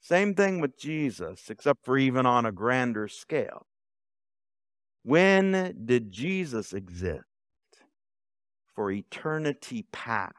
Same 0.00 0.34
thing 0.34 0.60
with 0.60 0.76
Jesus, 0.78 1.48
except 1.48 1.84
for 1.84 1.96
even 1.96 2.26
on 2.26 2.44
a 2.44 2.52
grander 2.52 3.08
scale. 3.08 3.66
When 5.04 5.74
did 5.84 6.12
Jesus 6.12 6.72
exist? 6.72 7.24
For 8.74 8.90
eternity 8.90 9.86
past. 9.92 10.34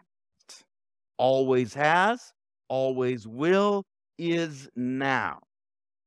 Always 1.18 1.74
has, 1.76 2.34
always 2.68 3.28
will, 3.28 3.84
is 4.18 4.70
now. 4.76 5.40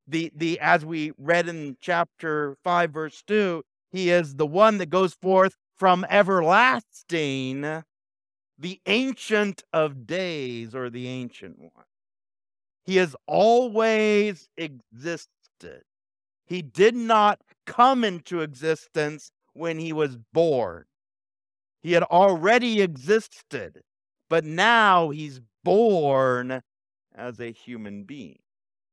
The, 0.08 0.32
the, 0.34 0.58
as 0.60 0.84
we 0.84 1.12
read 1.18 1.48
in 1.48 1.76
chapter 1.80 2.56
5, 2.62 2.90
verse 2.92 3.22
2, 3.26 3.62
he 3.90 4.10
is 4.10 4.34
the 4.34 4.46
one 4.46 4.78
that 4.78 4.90
goes 4.90 5.14
forth 5.14 5.54
from 5.78 6.06
everlasting, 6.10 7.82
the 8.58 8.80
ancient 8.86 9.62
of 9.72 10.06
days, 10.06 10.74
or 10.74 10.88
the 10.88 11.08
ancient 11.08 11.58
one. 11.58 11.84
He 12.84 12.96
has 12.96 13.14
always 13.26 14.48
existed. 14.56 15.82
He 16.46 16.62
did 16.62 16.94
not 16.94 17.40
come 17.66 18.04
into 18.04 18.40
existence 18.40 19.32
when 19.52 19.78
he 19.78 19.92
was 19.92 20.16
born. 20.32 20.84
He 21.82 21.92
had 21.92 22.04
already 22.04 22.80
existed, 22.80 23.82
but 24.30 24.44
now 24.44 25.10
he's 25.10 25.40
born 25.64 26.62
as 27.14 27.40
a 27.40 27.52
human 27.52 28.04
being. 28.04 28.38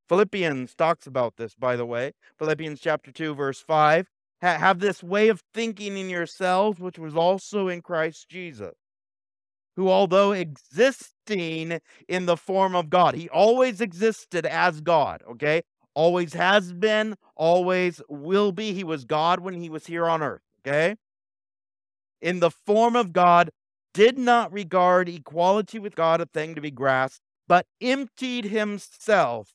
Philippians 0.10 0.76
talks 0.76 1.08
about 1.08 1.38
this, 1.38 1.56
by 1.56 1.76
the 1.76 1.86
way. 1.86 2.14
Philippians 2.38 2.82
chapter 2.82 3.12
2, 3.12 3.36
verse 3.36 3.62
5. 3.62 4.08
have 4.42 4.80
this 4.80 5.02
way 5.02 5.30
of 5.30 5.42
thinking 5.54 5.98
in 5.98 6.10
yourselves, 6.10 6.80
which 6.80 7.00
was 7.00 7.16
also 7.16 7.68
in 7.68 7.82
Christ 7.82 8.28
Jesus 8.28 8.74
who, 9.76 9.90
although 9.90 10.32
existing 10.32 11.80
in 12.08 12.26
the 12.26 12.38
form 12.38 12.76
of 12.76 12.90
God, 12.90 13.16
he 13.16 13.30
always 13.30 13.82
existed 13.82 14.46
as 14.46 14.82
God, 14.82 15.24
okay? 15.30 15.64
Always 15.96 16.34
has 16.34 16.74
been, 16.74 17.16
always 17.36 18.02
will 18.10 18.52
be. 18.52 18.74
He 18.74 18.84
was 18.84 19.06
God 19.06 19.40
when 19.40 19.56
he 19.56 19.70
was 19.70 19.86
here 19.86 20.08
on 20.08 20.22
earth, 20.22 20.42
okay? 20.66 20.96
In 22.22 22.40
the 22.40 22.52
form 22.52 22.96
of 22.96 23.14
God, 23.14 23.50
did 23.94 24.18
not 24.18 24.52
regard 24.52 25.08
equality 25.08 25.78
with 25.78 25.96
God 25.96 26.20
a 26.20 26.26
thing 26.26 26.56
to 26.56 26.62
be 26.62 26.72
grasped, 26.72 27.22
but 27.48 27.68
emptied 27.80 28.46
himself 28.46 29.54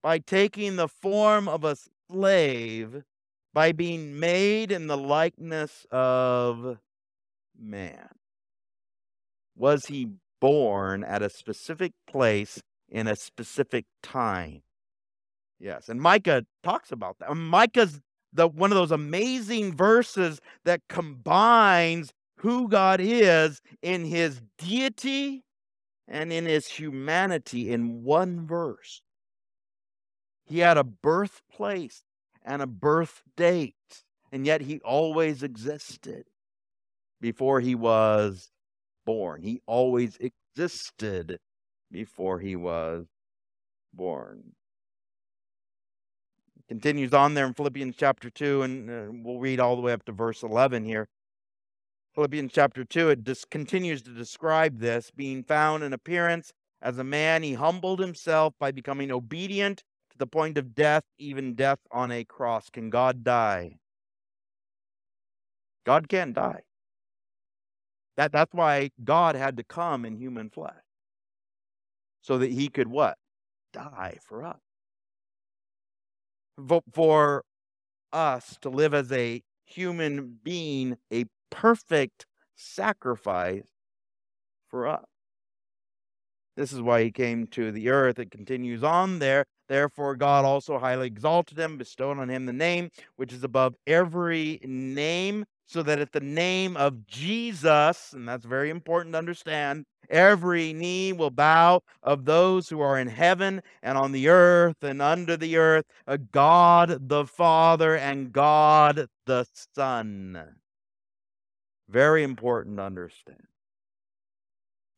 by 0.00 0.18
taking 0.18 0.76
the 0.76 0.86
form 0.86 1.48
of 1.48 1.64
a 1.64 1.76
slave, 2.08 3.02
by 3.52 3.72
being 3.72 4.18
made 4.18 4.70
in 4.70 4.86
the 4.86 4.96
likeness 4.96 5.86
of 5.90 6.78
man 7.58 8.08
was 9.56 9.86
he 9.86 10.08
born 10.40 11.04
at 11.04 11.22
a 11.22 11.30
specific 11.30 11.92
place 12.06 12.62
in 12.88 13.06
a 13.06 13.16
specific 13.16 13.86
time? 14.02 14.62
Yes, 15.58 15.88
and 15.88 16.00
Micah 16.00 16.44
talks 16.62 16.90
about 16.90 17.18
that. 17.20 17.34
Micah's 17.34 18.00
the 18.32 18.48
one 18.48 18.72
of 18.72 18.76
those 18.76 18.90
amazing 18.90 19.76
verses 19.76 20.40
that 20.64 20.80
combines 20.88 22.12
who 22.38 22.68
God 22.68 23.00
is 23.00 23.60
in 23.82 24.04
his 24.04 24.40
deity 24.58 25.44
and 26.08 26.32
in 26.32 26.46
his 26.46 26.66
humanity 26.66 27.72
in 27.72 28.02
one 28.02 28.46
verse. 28.46 29.02
He 30.44 30.58
had 30.58 30.76
a 30.76 30.84
birthplace 30.84 32.02
and 32.44 32.60
a 32.60 32.66
birth 32.66 33.22
date, 33.36 33.74
and 34.32 34.44
yet 34.44 34.62
he 34.62 34.80
always 34.80 35.42
existed 35.42 36.24
before 37.20 37.60
he 37.60 37.74
was 37.74 38.50
born. 39.04 39.42
He 39.42 39.60
always 39.66 40.16
existed 40.18 41.38
before 41.90 42.40
he 42.40 42.56
was 42.56 43.06
born. 43.92 44.52
Continues 46.68 47.12
on 47.12 47.34
there 47.34 47.46
in 47.46 47.54
Philippians 47.54 47.96
chapter 47.96 48.30
2, 48.30 48.62
and 48.62 48.90
uh, 48.90 49.12
we'll 49.12 49.38
read 49.38 49.60
all 49.60 49.76
the 49.76 49.82
way 49.82 49.92
up 49.92 50.04
to 50.06 50.12
verse 50.12 50.42
11 50.42 50.84
here. 50.84 51.08
Philippians 52.14 52.52
chapter 52.52 52.84
2, 52.84 53.10
it 53.10 53.24
just 53.24 53.50
continues 53.50 54.02
to 54.02 54.10
describe 54.10 54.78
this 54.78 55.10
being 55.10 55.42
found 55.42 55.82
in 55.82 55.92
appearance 55.92 56.52
as 56.82 56.98
a 56.98 57.04
man, 57.04 57.44
he 57.44 57.54
humbled 57.54 58.00
himself 58.00 58.54
by 58.58 58.72
becoming 58.72 59.12
obedient 59.12 59.84
to 60.10 60.18
the 60.18 60.26
point 60.26 60.58
of 60.58 60.74
death, 60.74 61.04
even 61.16 61.54
death 61.54 61.78
on 61.92 62.10
a 62.10 62.24
cross. 62.24 62.68
Can 62.68 62.90
God 62.90 63.22
die? 63.22 63.76
God 65.86 66.08
can't 66.08 66.34
die. 66.34 66.62
That, 68.16 68.32
that's 68.32 68.52
why 68.52 68.90
God 69.02 69.34
had 69.34 69.56
to 69.56 69.64
come 69.64 70.04
in 70.04 70.16
human 70.16 70.50
flesh. 70.50 70.74
So 72.20 72.38
that 72.38 72.52
he 72.52 72.68
could 72.68 72.88
what? 72.88 73.16
Die 73.72 74.18
for 74.26 74.44
us. 74.44 74.60
For 76.92 77.42
us 78.12 78.58
to 78.60 78.68
live 78.68 78.94
as 78.94 79.10
a 79.10 79.42
human 79.64 80.38
being, 80.42 80.98
a 81.12 81.24
perfect 81.50 82.26
sacrifice 82.54 83.64
for 84.68 84.86
us. 84.86 85.04
This 86.56 86.72
is 86.72 86.82
why 86.82 87.02
he 87.02 87.10
came 87.10 87.46
to 87.48 87.72
the 87.72 87.88
earth. 87.88 88.18
It 88.18 88.30
continues 88.30 88.84
on 88.84 89.18
there. 89.18 89.46
Therefore, 89.68 90.16
God 90.16 90.44
also 90.44 90.78
highly 90.78 91.06
exalted 91.06 91.58
him, 91.58 91.78
bestowed 91.78 92.18
on 92.18 92.28
him 92.28 92.44
the 92.44 92.52
name 92.52 92.90
which 93.16 93.32
is 93.32 93.42
above 93.42 93.74
every 93.86 94.60
name, 94.62 95.46
so 95.72 95.82
that 95.82 95.98
at 95.98 96.12
the 96.12 96.20
name 96.20 96.76
of 96.76 97.06
Jesus, 97.06 98.12
and 98.12 98.28
that's 98.28 98.44
very 98.44 98.68
important 98.68 99.14
to 99.14 99.18
understand, 99.18 99.86
every 100.10 100.74
knee 100.74 101.12
will 101.14 101.30
bow 101.30 101.80
of 102.02 102.26
those 102.26 102.68
who 102.68 102.80
are 102.80 102.98
in 102.98 103.08
heaven 103.08 103.62
and 103.82 103.96
on 103.96 104.12
the 104.12 104.28
earth 104.28 104.82
and 104.82 105.00
under 105.00 105.36
the 105.36 105.56
earth, 105.56 105.86
a 106.06 106.18
God 106.18 107.08
the 107.08 107.24
Father 107.24 107.96
and 107.96 108.32
God 108.32 109.06
the 109.24 109.46
Son. 109.74 110.56
Very 111.88 112.22
important 112.22 112.76
to 112.76 112.82
understand. 112.82 113.46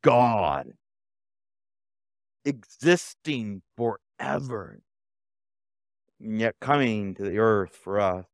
God 0.02 0.72
existing 2.44 3.62
forever, 3.76 4.80
and 6.20 6.40
yet 6.40 6.56
coming 6.60 7.14
to 7.14 7.22
the 7.22 7.38
earth 7.38 7.74
for 7.74 8.00
us. 8.00 8.26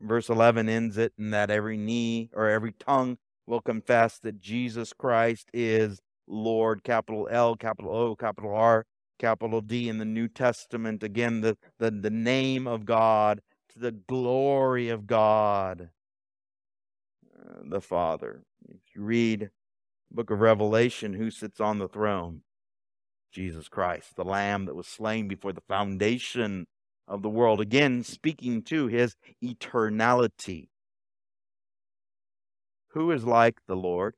Verse 0.00 0.28
11 0.28 0.68
ends 0.68 0.98
it 0.98 1.12
in 1.18 1.30
that 1.30 1.50
every 1.50 1.76
knee 1.76 2.30
or 2.34 2.48
every 2.48 2.72
tongue 2.72 3.18
will 3.46 3.60
confess 3.60 4.18
that 4.18 4.40
Jesus 4.40 4.92
Christ 4.92 5.48
is 5.54 6.00
Lord, 6.26 6.82
capital 6.82 7.28
L, 7.30 7.56
capital 7.56 7.94
O, 7.94 8.16
capital 8.16 8.54
R, 8.54 8.84
capital 9.18 9.60
D 9.60 9.88
in 9.88 9.98
the 9.98 10.04
New 10.04 10.28
Testament. 10.28 11.02
Again, 11.02 11.40
the, 11.40 11.56
the, 11.78 11.90
the 11.90 12.10
name 12.10 12.66
of 12.66 12.84
God 12.84 13.40
to 13.72 13.78
the 13.78 13.92
glory 13.92 14.88
of 14.88 15.06
God, 15.06 15.90
uh, 17.38 17.60
the 17.64 17.80
Father. 17.80 18.42
If 18.68 18.94
you 18.94 19.02
read 19.02 19.50
book 20.10 20.30
of 20.30 20.40
Revelation, 20.40 21.14
who 21.14 21.30
sits 21.30 21.60
on 21.60 21.78
the 21.78 21.88
throne? 21.88 22.42
Jesus 23.32 23.68
Christ, 23.68 24.16
the 24.16 24.24
Lamb 24.24 24.64
that 24.64 24.74
was 24.74 24.86
slain 24.86 25.28
before 25.28 25.52
the 25.52 25.60
foundation 25.60 26.66
of 27.08 27.22
the 27.22 27.28
world. 27.28 27.60
Again, 27.60 28.02
speaking 28.02 28.62
to 28.62 28.86
his 28.86 29.16
eternality. 29.42 30.68
Who 32.90 33.10
is 33.10 33.24
like 33.24 33.58
the 33.66 33.76
Lord? 33.76 34.14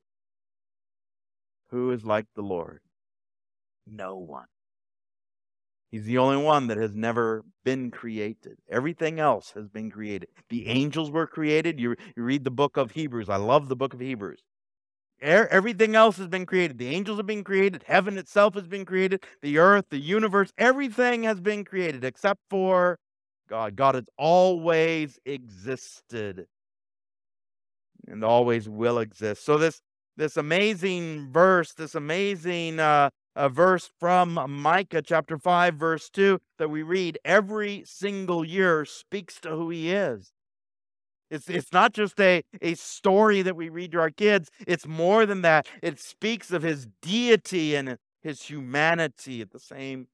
Who 1.71 1.91
is 1.91 2.05
like 2.05 2.25
the 2.35 2.41
Lord? 2.41 2.79
No 3.85 4.15
one. 4.17 4.45
He's 5.91 6.05
the 6.05 6.19
only 6.19 6.43
one 6.43 6.67
that 6.67 6.77
has 6.77 6.95
never 6.95 7.43
been 7.63 7.89
created. 7.89 8.59
Everything 8.69 9.19
else 9.19 9.51
has 9.55 9.67
been 9.67 9.89
created. 9.89 10.29
The 10.49 10.67
angels 10.67 11.09
were 11.09 11.25
created. 11.25 11.79
You, 11.79 11.95
you 12.15 12.23
read 12.23 12.43
the 12.43 12.51
book 12.51 12.77
of 12.77 12.91
Hebrews. 12.91 13.27
I 13.27 13.37
love 13.37 13.69
the 13.69 13.75
book 13.75 13.93
of 13.93 13.99
Hebrews. 13.99 14.41
Everything 15.21 15.95
else 15.95 16.17
has 16.17 16.27
been 16.27 16.45
created. 16.45 16.77
The 16.77 16.87
angels 16.87 17.17
have 17.17 17.25
been 17.25 17.43
created. 17.43 17.83
Heaven 17.87 18.17
itself 18.17 18.53
has 18.55 18.67
been 18.67 18.85
created. 18.85 19.23
The 19.41 19.57
earth, 19.57 19.85
the 19.89 19.99
universe, 19.99 20.53
everything 20.57 21.23
has 21.23 21.39
been 21.41 21.65
created 21.65 22.03
except 22.03 22.39
for 22.49 22.97
God. 23.49 23.75
God 23.75 23.95
has 23.95 24.05
always 24.17 25.19
existed 25.25 26.47
and 28.07 28.23
always 28.23 28.69
will 28.69 28.99
exist. 28.99 29.45
So 29.45 29.57
this 29.57 29.81
this 30.15 30.35
amazing 30.35 31.31
verse, 31.31 31.73
this 31.73 31.95
amazing 31.95 32.79
uh, 32.79 33.09
uh, 33.37 33.47
verse 33.47 33.89
from 33.99 34.33
Micah 34.49 35.01
chapter 35.01 35.37
5, 35.37 35.75
verse 35.75 36.09
2 36.09 36.39
that 36.57 36.69
we 36.69 36.83
read 36.83 37.17
every 37.23 37.83
single 37.85 38.43
year 38.43 38.83
speaks 38.83 39.39
to 39.39 39.49
who 39.49 39.69
he 39.69 39.91
is. 39.91 40.33
It's, 41.29 41.49
it's 41.49 41.71
not 41.71 41.93
just 41.93 42.19
a, 42.19 42.43
a 42.61 42.73
story 42.75 43.41
that 43.41 43.55
we 43.55 43.69
read 43.69 43.91
to 43.91 43.99
our 43.99 44.09
kids, 44.09 44.49
it's 44.67 44.87
more 44.87 45.25
than 45.25 45.41
that. 45.43 45.67
It 45.81 45.99
speaks 45.99 46.51
of 46.51 46.63
his 46.63 46.87
deity 47.01 47.75
and 47.75 47.97
his 48.21 48.41
humanity 48.43 49.41
at 49.41 49.51
the 49.51 49.59
same 49.59 50.07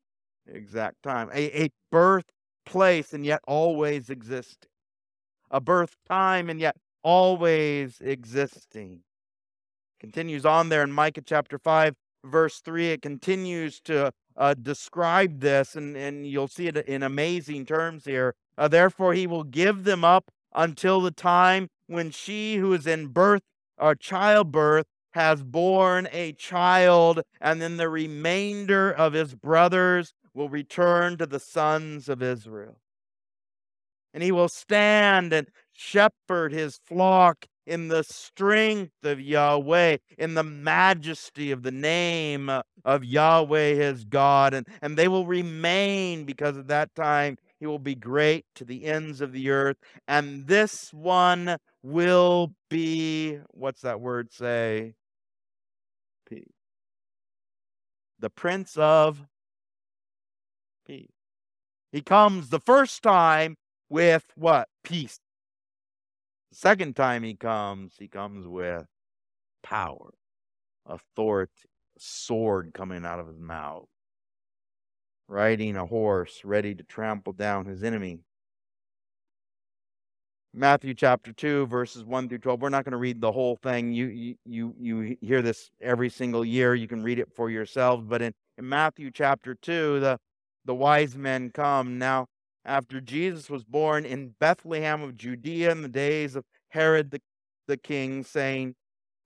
exact 0.47 1.01
time. 1.03 1.29
A, 1.33 1.65
a 1.65 1.69
birth 1.91 2.25
place 2.65 3.13
and 3.13 3.25
yet 3.25 3.41
always 3.47 4.09
existing. 4.09 4.69
A 5.51 5.61
birth 5.61 5.95
time 6.07 6.49
and 6.49 6.59
yet 6.59 6.75
always 7.03 8.01
existing. 8.01 9.01
Continues 9.99 10.45
on 10.45 10.69
there 10.69 10.83
in 10.83 10.91
Micah 10.91 11.21
chapter 11.21 11.57
5, 11.57 11.95
verse 12.25 12.59
3. 12.59 12.91
It 12.91 13.01
continues 13.01 13.79
to 13.81 14.11
uh, 14.37 14.53
described 14.53 15.41
this, 15.41 15.75
and, 15.75 15.95
and 15.95 16.27
you'll 16.27 16.47
see 16.47 16.67
it 16.67 16.77
in 16.77 17.03
amazing 17.03 17.65
terms 17.65 18.05
here. 18.05 18.35
Uh, 18.57 18.67
Therefore, 18.67 19.13
he 19.13 19.27
will 19.27 19.43
give 19.43 19.83
them 19.83 20.03
up 20.03 20.29
until 20.55 21.01
the 21.01 21.11
time 21.11 21.67
when 21.87 22.11
she 22.11 22.55
who 22.55 22.73
is 22.73 22.87
in 22.87 23.07
birth 23.07 23.43
or 23.77 23.93
childbirth 23.95 24.85
has 25.11 25.43
borne 25.43 26.07
a 26.11 26.33
child, 26.33 27.21
and 27.39 27.61
then 27.61 27.77
the 27.77 27.89
remainder 27.89 28.91
of 28.91 29.13
his 29.13 29.33
brothers 29.33 30.13
will 30.33 30.49
return 30.49 31.17
to 31.17 31.25
the 31.25 31.39
sons 31.39 32.09
of 32.09 32.21
Israel. 32.21 32.77
And 34.13 34.21
he 34.21 34.31
will 34.31 34.49
stand 34.49 35.31
and 35.31 35.47
shepherd 35.71 36.51
his 36.51 36.79
flock 36.85 37.45
in 37.65 37.87
the 37.87 38.03
strength 38.03 39.03
of 39.03 39.19
Yahweh, 39.19 39.97
in 40.17 40.33
the 40.35 40.43
majesty 40.43 41.51
of 41.51 41.63
the 41.63 41.71
name 41.71 42.51
of 42.83 43.03
Yahweh 43.03 43.73
his 43.73 44.05
God. 44.05 44.53
And, 44.53 44.67
and 44.81 44.97
they 44.97 45.07
will 45.07 45.25
remain 45.25 46.25
because 46.25 46.57
at 46.57 46.67
that 46.67 46.93
time 46.93 47.37
he 47.65 47.67
will 47.67 47.79
be 47.79 47.95
great 47.95 48.45
to 48.53 48.63
the 48.63 48.85
ends 48.85 49.21
of 49.21 49.31
the 49.31 49.49
earth. 49.49 49.77
And 50.07 50.45
this 50.45 50.93
one 50.93 51.57
will 51.81 52.53
be, 52.69 53.39
what's 53.49 53.81
that 53.81 53.99
word 53.99 54.31
say? 54.31 54.93
Peace. 56.29 56.53
The 58.19 58.29
Prince 58.29 58.77
of 58.77 59.25
Peace. 60.85 61.09
He 61.91 62.01
comes 62.01 62.49
the 62.49 62.59
first 62.59 63.01
time 63.01 63.57
with 63.89 64.25
what? 64.35 64.67
Peace. 64.83 65.19
The 66.51 66.57
second 66.57 66.95
time 66.95 67.23
he 67.23 67.33
comes, 67.33 67.95
he 67.97 68.07
comes 68.07 68.45
with 68.45 68.85
power, 69.63 70.13
authority, 70.85 71.51
sword 71.97 72.75
coming 72.75 73.07
out 73.07 73.19
of 73.19 73.25
his 73.25 73.39
mouth, 73.39 73.87
riding 75.27 75.75
a 75.75 75.85
horse 75.85 76.41
ready 76.43 76.75
to 76.75 76.83
trample 76.83 77.33
down 77.33 77.65
his 77.65 77.83
enemy. 77.83 78.19
Matthew 80.53 80.93
chapter 80.93 81.33
2 81.33 81.65
verses 81.67 82.05
1 82.05 82.29
through 82.29 82.37
12. 82.37 82.61
We're 82.61 82.69
not 82.69 82.85
going 82.85 82.93
to 82.93 82.97
read 82.97 83.19
the 83.19 83.31
whole 83.31 83.57
thing. 83.57 83.91
You 83.91 84.35
you 84.45 84.73
you 84.79 85.17
hear 85.19 85.41
this 85.41 85.69
every 85.81 86.09
single 86.09 86.45
year. 86.45 86.75
You 86.75 86.87
can 86.87 87.03
read 87.03 87.19
it 87.19 87.33
for 87.35 87.49
yourselves, 87.49 88.05
but 88.07 88.21
in, 88.21 88.33
in 88.57 88.69
Matthew 88.69 89.11
chapter 89.11 89.55
2, 89.55 89.99
the 89.99 90.17
the 90.63 90.73
wise 90.73 91.15
men 91.17 91.51
come. 91.51 91.97
Now, 91.97 92.27
after 92.63 92.99
Jesus 92.99 93.49
was 93.49 93.63
born 93.63 94.05
in 94.05 94.33
Bethlehem 94.39 95.01
of 95.01 95.17
Judea 95.17 95.71
in 95.71 95.81
the 95.81 95.87
days 95.87 96.35
of 96.35 96.45
Herod 96.69 97.11
the, 97.11 97.21
the 97.67 97.77
king, 97.77 98.23
saying, 98.23 98.75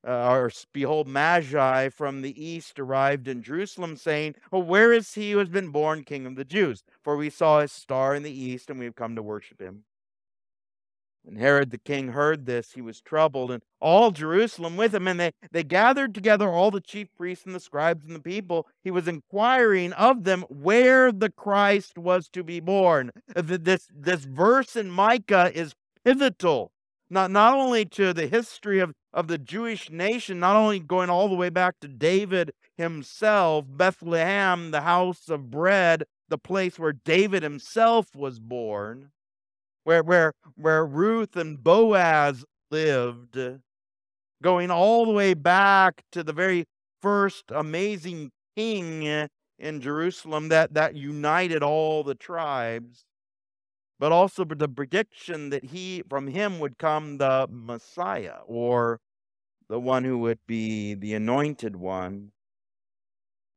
uh, 0.08 0.32
or 0.32 0.52
behold, 0.74 1.08
Magi 1.08 1.90
from 1.90 2.22
the 2.22 2.44
east 2.44 2.80
arrived 2.80 3.28
in 3.28 3.44
Jerusalem, 3.44 3.98
saying, 3.98 4.36
where 4.52 4.94
is 4.94 5.14
he 5.14 5.32
who 5.32 5.40
has 5.40 5.50
been 5.50 5.70
born 5.70 6.04
king 6.04 6.26
of 6.26 6.36
the 6.36 6.46
Jews? 6.46 6.84
For 7.04 7.18
we 7.18 7.30
saw 7.30 7.60
his 7.62 7.72
star 7.72 8.16
in 8.16 8.24
the 8.24 8.32
east, 8.32 8.70
and 8.70 8.80
we 8.80 8.86
have 8.86 8.96
come 8.96 9.16
to 9.16 9.24
worship 9.24 9.62
him. 9.62 9.84
When 11.24 11.36
Herod 11.36 11.70
the 11.70 11.78
king 11.78 12.08
heard 12.08 12.46
this, 12.46 12.72
he 12.72 12.82
was 12.82 13.02
troubled, 13.02 13.52
and 13.52 13.62
all 13.82 14.12
Jerusalem 14.12 14.78
with 14.78 14.96
him. 14.96 15.06
And 15.06 15.20
they, 15.20 15.34
they 15.52 15.64
gathered 15.64 16.16
together 16.16 16.50
all 16.50 16.72
the 16.72 16.80
chief 16.80 17.10
priests 17.16 17.46
and 17.46 17.54
the 17.54 17.60
scribes 17.60 18.06
and 18.06 18.16
the 18.16 18.22
people. 18.22 18.68
He 18.84 18.90
was 18.90 19.08
inquiring 19.08 19.92
of 19.94 20.24
them 20.24 20.44
where 20.48 21.12
the 21.12 21.30
Christ 21.30 21.98
was 21.98 22.30
to 22.30 22.44
be 22.44 22.62
born. 22.62 23.12
This, 23.36 23.90
this 23.94 24.22
verse 24.22 24.78
in 24.78 24.90
Micah 24.90 25.52
is 25.54 25.76
pivotal, 26.06 26.72
not, 27.10 27.32
not 27.32 27.54
only 27.54 27.86
to 27.86 28.14
the 28.14 28.28
history 28.28 28.80
of, 28.80 28.94
of 29.14 29.28
the 29.28 29.38
Jewish 29.38 29.90
nation, 29.90 30.40
not 30.40 30.56
only 30.56 30.80
going 30.80 31.10
all 31.10 31.28
the 31.28 31.36
way 31.36 31.50
back 31.50 31.80
to 31.82 31.88
David 31.88 32.52
himself, 32.78 33.66
Bethlehem, 33.68 34.72
the 34.72 34.82
house 34.82 35.30
of 35.30 35.50
bread, 35.50 36.04
the 36.28 36.38
place 36.38 36.78
where 36.78 36.94
David 36.94 37.44
himself 37.44 38.16
was 38.16 38.40
born 38.40 39.12
where, 39.90 40.04
where, 40.04 40.34
where 40.56 40.86
Ruth 40.86 41.36
and 41.36 41.64
Boaz 41.64 42.46
lived, 42.70 43.40
going 44.44 44.70
all 44.70 45.06
the 45.06 45.12
way 45.12 45.34
back 45.34 46.04
to 46.12 46.24
the 46.24 46.32
very 46.32 46.66
first 47.02 47.46
amazing 47.50 48.30
king 48.56 49.28
in 49.58 49.82
Jerusalem 49.82 50.50
that, 50.50 50.76
that 50.76 50.96
united 50.96 51.64
all 51.64 52.04
the 52.04 52.14
tribes, 52.14 53.04
but 54.00 54.12
also 54.12 54.46
the 54.46 54.70
prediction 54.70 55.50
that 55.50 55.66
he 55.66 56.04
from 56.10 56.28
him 56.28 56.60
would 56.60 56.78
come 56.78 57.18
the 57.18 57.48
Messiah 57.52 58.38
or 58.48 59.02
the 59.68 59.80
one 59.80 60.04
who 60.04 60.18
would 60.20 60.40
be 60.48 60.94
the 60.96 61.14
anointed 61.14 61.76
one, 61.76 62.32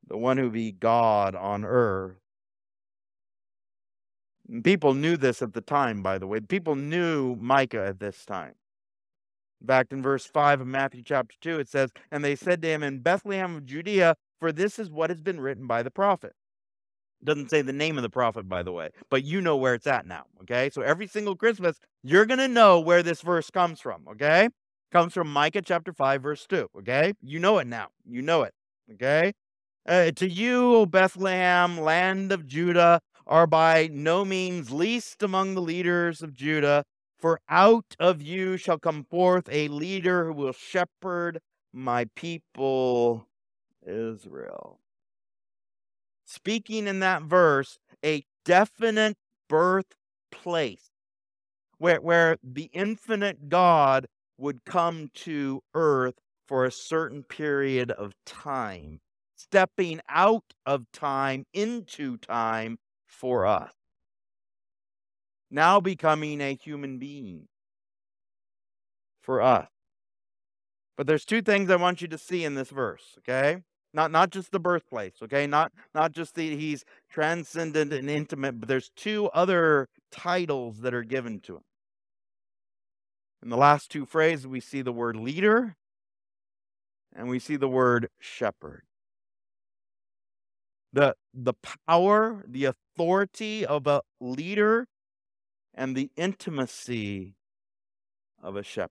the 0.06 0.18
one 0.18 0.36
who 0.36 0.44
would 0.44 0.52
be 0.52 0.72
God 0.72 1.34
on 1.34 1.64
earth. 1.64 2.16
People 4.64 4.94
knew 4.94 5.16
this 5.16 5.40
at 5.40 5.54
the 5.54 5.60
time, 5.60 6.02
by 6.02 6.18
the 6.18 6.26
way. 6.26 6.40
People 6.40 6.74
knew 6.74 7.36
Micah 7.36 7.86
at 7.86 8.00
this 8.00 8.26
time. 8.26 8.54
Back 9.62 9.86
in 9.92 10.02
verse 10.02 10.26
5 10.26 10.62
of 10.62 10.66
Matthew 10.66 11.02
chapter 11.04 11.36
2, 11.40 11.60
it 11.60 11.68
says, 11.68 11.92
And 12.10 12.24
they 12.24 12.34
said 12.34 12.60
to 12.62 12.68
him, 12.68 12.82
In 12.82 12.98
Bethlehem 12.98 13.54
of 13.54 13.64
Judea, 13.64 14.16
for 14.40 14.50
this 14.50 14.80
is 14.80 14.90
what 14.90 15.08
has 15.08 15.20
been 15.20 15.40
written 15.40 15.68
by 15.68 15.84
the 15.84 15.90
prophet. 15.90 16.34
Doesn't 17.24 17.50
say 17.50 17.62
the 17.62 17.72
name 17.72 17.96
of 17.96 18.02
the 18.02 18.10
prophet, 18.10 18.48
by 18.48 18.62
the 18.62 18.72
way, 18.72 18.90
but 19.10 19.24
you 19.24 19.40
know 19.40 19.56
where 19.56 19.74
it's 19.74 19.86
at 19.86 20.06
now. 20.06 20.24
Okay. 20.42 20.70
So 20.70 20.82
every 20.82 21.06
single 21.06 21.36
Christmas, 21.36 21.78
you're 22.02 22.26
going 22.26 22.38
to 22.38 22.48
know 22.48 22.80
where 22.80 23.02
this 23.02 23.20
verse 23.20 23.50
comes 23.50 23.80
from. 23.80 24.06
Okay. 24.08 24.48
Comes 24.90 25.14
from 25.14 25.32
Micah 25.32 25.62
chapter 25.62 25.92
5, 25.92 26.22
verse 26.22 26.46
2. 26.46 26.68
Okay. 26.78 27.14
You 27.22 27.38
know 27.38 27.58
it 27.58 27.66
now. 27.66 27.88
You 28.04 28.22
know 28.22 28.42
it. 28.42 28.54
Okay. 28.92 29.32
Uh, 29.86 30.10
to 30.12 30.28
you, 30.28 30.76
O 30.76 30.86
Bethlehem, 30.86 31.80
land 31.80 32.30
of 32.30 32.46
Judah, 32.46 33.00
are 33.26 33.46
by 33.46 33.88
no 33.90 34.24
means 34.24 34.70
least 34.70 35.22
among 35.22 35.54
the 35.54 35.62
leaders 35.62 36.22
of 36.22 36.34
Judah, 36.34 36.84
for 37.18 37.40
out 37.48 37.96
of 37.98 38.20
you 38.20 38.56
shall 38.56 38.78
come 38.78 39.04
forth 39.04 39.48
a 39.50 39.68
leader 39.68 40.26
who 40.26 40.32
will 40.32 40.52
shepherd 40.52 41.40
my 41.72 42.06
people 42.16 43.26
Israel. 43.86 44.78
Speaking 46.32 46.86
in 46.86 47.00
that 47.00 47.24
verse, 47.24 47.78
a 48.02 48.24
definite 48.46 49.18
birthplace 49.50 50.88
where, 51.76 52.00
where 52.00 52.38
the 52.42 52.70
infinite 52.72 53.50
God 53.50 54.06
would 54.38 54.64
come 54.64 55.10
to 55.14 55.62
earth 55.74 56.14
for 56.48 56.64
a 56.64 56.72
certain 56.72 57.22
period 57.22 57.90
of 57.90 58.14
time, 58.24 59.00
stepping 59.36 60.00
out 60.08 60.54
of 60.64 60.90
time 60.90 61.44
into 61.52 62.16
time 62.16 62.78
for 63.06 63.44
us. 63.44 63.74
Now 65.50 65.80
becoming 65.80 66.40
a 66.40 66.54
human 66.54 66.98
being 66.98 67.48
for 69.20 69.42
us. 69.42 69.68
But 70.96 71.06
there's 71.06 71.26
two 71.26 71.42
things 71.42 71.68
I 71.68 71.76
want 71.76 72.00
you 72.00 72.08
to 72.08 72.16
see 72.16 72.42
in 72.42 72.54
this 72.54 72.70
verse, 72.70 73.18
okay? 73.18 73.64
Not 73.94 74.10
not 74.10 74.30
just 74.30 74.52
the 74.52 74.60
birthplace, 74.60 75.14
okay? 75.22 75.46
Not 75.46 75.72
not 75.94 76.12
just 76.12 76.34
that 76.34 76.42
he's 76.42 76.84
transcendent 77.10 77.92
and 77.92 78.08
intimate, 78.08 78.58
but 78.58 78.68
there's 78.68 78.90
two 78.96 79.28
other 79.34 79.88
titles 80.10 80.80
that 80.80 80.94
are 80.94 81.04
given 81.04 81.40
to 81.40 81.56
him. 81.56 81.64
In 83.42 83.50
the 83.50 83.56
last 83.56 83.90
two 83.90 84.06
phrases, 84.06 84.46
we 84.46 84.60
see 84.60 84.82
the 84.82 84.92
word 84.92 85.16
leader 85.16 85.76
and 87.14 87.28
we 87.28 87.38
see 87.38 87.56
the 87.56 87.68
word 87.68 88.08
shepherd 88.18 88.84
the 90.92 91.14
the 91.32 91.54
power, 91.88 92.44
the 92.46 92.66
authority 92.66 93.64
of 93.64 93.86
a 93.86 94.02
leader, 94.20 94.86
and 95.74 95.96
the 95.96 96.10
intimacy 96.16 97.34
of 98.42 98.56
a 98.56 98.62
shepherd. 98.62 98.90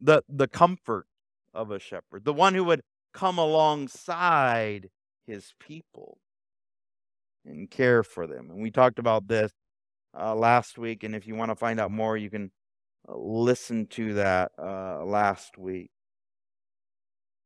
The 0.00 0.22
the 0.28 0.48
comfort 0.48 1.06
of 1.54 1.70
a 1.70 1.78
shepherd, 1.78 2.24
the 2.24 2.32
one 2.32 2.54
who 2.54 2.64
would 2.64 2.82
come 3.12 3.38
alongside 3.38 4.88
his 5.26 5.54
people 5.60 6.18
and 7.44 7.70
care 7.70 8.02
for 8.02 8.26
them. 8.26 8.50
And 8.50 8.62
we 8.62 8.70
talked 8.70 8.98
about 8.98 9.28
this 9.28 9.52
uh, 10.18 10.34
last 10.34 10.78
week, 10.78 11.02
and 11.02 11.14
if 11.14 11.26
you 11.26 11.34
want 11.34 11.50
to 11.50 11.56
find 11.56 11.80
out 11.80 11.90
more, 11.90 12.16
you 12.16 12.30
can 12.30 12.50
uh, 13.08 13.16
listen 13.16 13.86
to 13.86 14.14
that 14.14 14.52
uh, 14.58 15.04
last 15.04 15.58
week. 15.58 15.90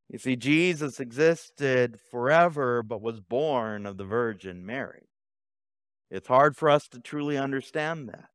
You 0.08 0.18
see, 0.18 0.36
Jesus 0.36 1.00
existed 1.00 1.98
forever, 2.10 2.82
but 2.82 3.02
was 3.02 3.20
born 3.20 3.86
of 3.86 3.96
the 3.96 4.04
Virgin 4.04 4.64
Mary. 4.64 5.08
It's 6.10 6.28
hard 6.28 6.56
for 6.56 6.70
us 6.70 6.86
to 6.88 7.00
truly 7.00 7.36
understand 7.36 8.08
that. 8.08 8.26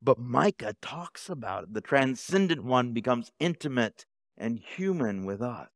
But 0.00 0.20
Micah 0.20 0.74
talks 0.80 1.28
about 1.28 1.64
it. 1.64 1.74
The 1.74 1.80
transcendent 1.80 2.62
one 2.62 2.92
becomes 2.92 3.32
intimate 3.40 4.06
and 4.38 4.60
human 4.60 5.24
with 5.24 5.42
us 5.42 5.70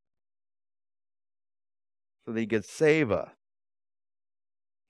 so 2.31 2.35
that 2.35 2.41
he 2.41 2.47
could 2.47 2.65
save 2.65 3.11
us, 3.11 3.33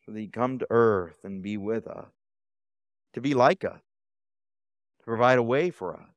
so 0.05 0.12
that 0.12 0.20
he 0.20 0.26
come 0.26 0.59
to 0.59 0.66
earth 0.68 1.16
and 1.24 1.43
be 1.43 1.57
with 1.57 1.86
us, 1.86 2.11
to 3.14 3.20
be 3.22 3.32
like 3.32 3.64
us, 3.64 3.80
to 4.99 5.05
provide 5.07 5.38
a 5.38 5.43
way 5.43 5.70
for 5.70 5.95
us 5.95 6.11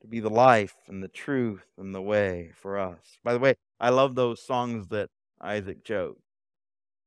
to 0.00 0.08
be 0.08 0.18
the 0.18 0.28
life 0.28 0.74
and 0.88 1.04
the 1.04 1.08
truth 1.08 1.66
and 1.78 1.94
the 1.94 2.02
way 2.02 2.50
for 2.56 2.78
us. 2.78 2.98
By 3.22 3.32
the 3.32 3.38
way, 3.38 3.54
I 3.78 3.90
love 3.90 4.16
those 4.16 4.44
songs 4.44 4.88
that 4.88 5.08
Isaac 5.40 5.84
chose. 5.84 6.18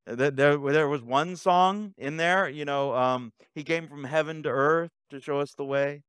There, 0.06 0.32
there, 0.32 0.88
was 0.88 1.04
one 1.04 1.36
song 1.36 1.93
in 1.98 2.16
there, 2.16 2.48
you 2.48 2.64
know, 2.64 2.95
um, 2.95 3.34
he 3.54 3.66
came 3.66 3.89
from 3.89 4.06
heaven 4.06 4.41
to 4.43 4.50
earth 4.50 4.91
to 5.10 5.20
show 5.20 5.41
us 5.41 5.54
the 5.54 5.66
way. 5.66 6.04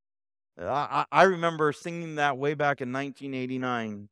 I, 0.57 1.05
I 1.11 1.25
remember 1.25 1.73
singing 1.73 2.15
that 2.15 2.39
way 2.39 2.55
back 2.55 2.81
in 2.81 2.93
1989. 2.93 4.09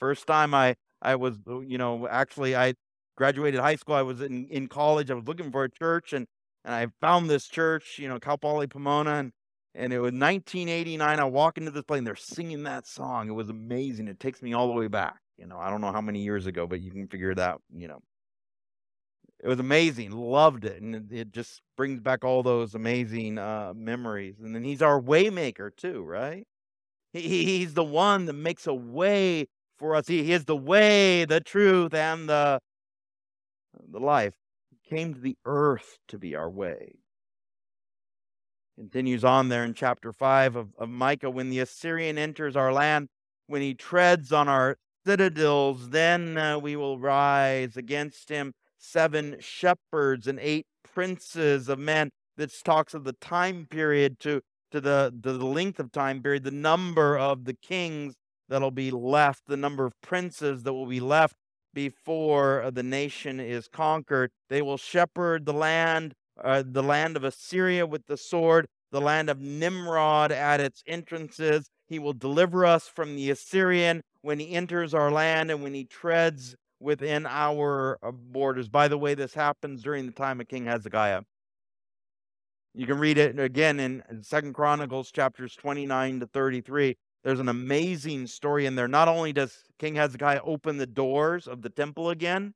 First 0.00 0.26
time 0.26 0.54
I, 0.54 0.76
I 1.02 1.16
was, 1.16 1.38
uh, 1.48 1.60
you 1.60 1.78
know, 1.78 2.06
actually 2.08 2.56
I 2.56 2.74
graduated 3.16 3.60
high 3.60 3.76
school. 3.76 3.94
I 3.94 4.02
was 4.02 4.20
in, 4.20 4.46
in 4.50 4.68
college. 4.68 5.10
I 5.10 5.14
was 5.14 5.26
looking 5.26 5.50
for 5.50 5.64
a 5.64 5.70
church 5.70 6.12
and, 6.12 6.26
and 6.64 6.74
I 6.74 6.86
found 7.00 7.28
this 7.28 7.48
church, 7.48 7.98
you 7.98 8.08
know, 8.08 8.18
Cal 8.18 8.38
Poly 8.38 8.66
Pomona. 8.66 9.14
And, 9.14 9.32
and 9.74 9.92
it 9.92 9.98
was 9.98 10.12
1989. 10.12 11.20
I 11.20 11.24
walk 11.24 11.58
into 11.58 11.70
this 11.70 11.84
place 11.84 11.98
and 11.98 12.06
they're 12.06 12.16
singing 12.16 12.64
that 12.64 12.86
song. 12.86 13.28
It 13.28 13.32
was 13.32 13.48
amazing. 13.48 14.08
It 14.08 14.20
takes 14.20 14.42
me 14.42 14.52
all 14.52 14.66
the 14.66 14.74
way 14.74 14.88
back. 14.88 15.18
You 15.38 15.46
know, 15.46 15.58
I 15.58 15.70
don't 15.70 15.80
know 15.80 15.92
how 15.92 16.00
many 16.00 16.22
years 16.22 16.46
ago, 16.46 16.66
but 16.66 16.80
you 16.80 16.90
can 16.90 17.08
figure 17.08 17.34
out, 17.38 17.62
you 17.74 17.88
know. 17.88 18.00
It 19.42 19.48
was 19.48 19.58
amazing. 19.58 20.10
Loved 20.10 20.66
it. 20.66 20.82
And 20.82 20.94
it, 20.94 21.04
it 21.10 21.32
just 21.32 21.62
brings 21.76 22.00
back 22.00 22.24
all 22.24 22.42
those 22.42 22.74
amazing 22.74 23.38
uh, 23.38 23.72
memories. 23.74 24.36
And 24.42 24.54
then 24.54 24.64
he's 24.64 24.82
our 24.82 25.00
waymaker 25.00 25.74
too, 25.74 26.02
right? 26.02 26.46
He, 27.12 27.44
he's 27.44 27.74
the 27.74 27.84
one 27.84 28.26
that 28.26 28.34
makes 28.34 28.66
a 28.66 28.74
way 28.74 29.46
for 29.80 29.96
us. 29.96 30.06
He, 30.06 30.30
is 30.30 30.44
the 30.44 30.54
way, 30.54 31.24
the 31.24 31.40
truth, 31.40 31.94
and 31.94 32.28
the, 32.28 32.60
the 33.90 33.98
life. 33.98 34.34
He 34.70 34.94
came 34.94 35.14
to 35.14 35.20
the 35.20 35.36
earth 35.44 35.98
to 36.08 36.18
be 36.18 36.36
our 36.36 36.50
way. 36.50 36.98
Continues 38.76 39.24
on 39.24 39.48
there 39.48 39.64
in 39.64 39.74
chapter 39.74 40.12
5 40.12 40.56
of, 40.56 40.68
of 40.78 40.88
Micah 40.88 41.30
when 41.30 41.50
the 41.50 41.58
Assyrian 41.58 42.18
enters 42.18 42.56
our 42.56 42.72
land, 42.72 43.08
when 43.46 43.62
he 43.62 43.74
treads 43.74 44.32
on 44.32 44.48
our 44.48 44.76
citadels, 45.04 45.90
then 45.90 46.36
uh, 46.36 46.58
we 46.58 46.76
will 46.76 46.98
rise 46.98 47.76
against 47.76 48.28
him 48.28 48.52
seven 48.78 49.36
shepherds 49.40 50.26
and 50.26 50.38
eight 50.40 50.66
princes 50.94 51.68
of 51.68 51.78
men. 51.78 52.10
This 52.36 52.62
talks 52.62 52.94
of 52.94 53.04
the 53.04 53.14
time 53.14 53.66
period 53.68 54.20
to, 54.20 54.40
to 54.70 54.80
the, 54.80 55.12
the 55.18 55.32
length 55.32 55.80
of 55.80 55.90
time 55.90 56.22
period, 56.22 56.44
the 56.44 56.50
number 56.50 57.18
of 57.18 57.44
the 57.44 57.54
kings 57.54 58.14
that'll 58.50 58.70
be 58.70 58.90
left, 58.90 59.44
the 59.46 59.56
number 59.56 59.86
of 59.86 59.98
princes 60.02 60.64
that 60.64 60.74
will 60.74 60.86
be 60.86 61.00
left 61.00 61.36
before 61.72 62.68
the 62.72 62.82
nation 62.82 63.40
is 63.40 63.68
conquered. 63.68 64.30
They 64.50 64.60
will 64.60 64.76
shepherd 64.76 65.46
the 65.46 65.54
land, 65.54 66.14
uh, 66.42 66.64
the 66.66 66.82
land 66.82 67.16
of 67.16 67.24
Assyria 67.24 67.86
with 67.86 68.06
the 68.06 68.16
sword, 68.16 68.66
the 68.90 69.00
land 69.00 69.30
of 69.30 69.40
Nimrod 69.40 70.32
at 70.32 70.60
its 70.60 70.82
entrances. 70.86 71.70
He 71.88 71.98
will 71.98 72.12
deliver 72.12 72.66
us 72.66 72.88
from 72.88 73.16
the 73.16 73.30
Assyrian 73.30 74.02
when 74.22 74.38
he 74.40 74.52
enters 74.52 74.92
our 74.92 75.10
land 75.10 75.50
and 75.50 75.62
when 75.62 75.72
he 75.72 75.84
treads 75.84 76.56
within 76.80 77.26
our 77.26 77.98
uh, 78.02 78.10
borders. 78.10 78.68
By 78.68 78.88
the 78.88 78.98
way, 78.98 79.14
this 79.14 79.34
happens 79.34 79.82
during 79.82 80.06
the 80.06 80.12
time 80.12 80.40
of 80.40 80.48
King 80.48 80.66
Hezekiah. 80.66 81.22
You 82.74 82.86
can 82.86 82.98
read 82.98 83.18
it 83.18 83.38
again 83.38 83.80
in 83.80 84.02
Second 84.22 84.54
Chronicles 84.54 85.10
chapters 85.10 85.56
29 85.56 86.20
to 86.20 86.26
33. 86.26 86.96
There's 87.22 87.40
an 87.40 87.48
amazing 87.48 88.26
story 88.26 88.66
in 88.66 88.76
there. 88.76 88.88
Not 88.88 89.08
only 89.08 89.32
does 89.32 89.64
King 89.78 89.96
Hezekiah 89.96 90.40
open 90.42 90.78
the 90.78 90.86
doors 90.86 91.46
of 91.46 91.62
the 91.62 91.68
temple 91.68 92.10
again, 92.10 92.54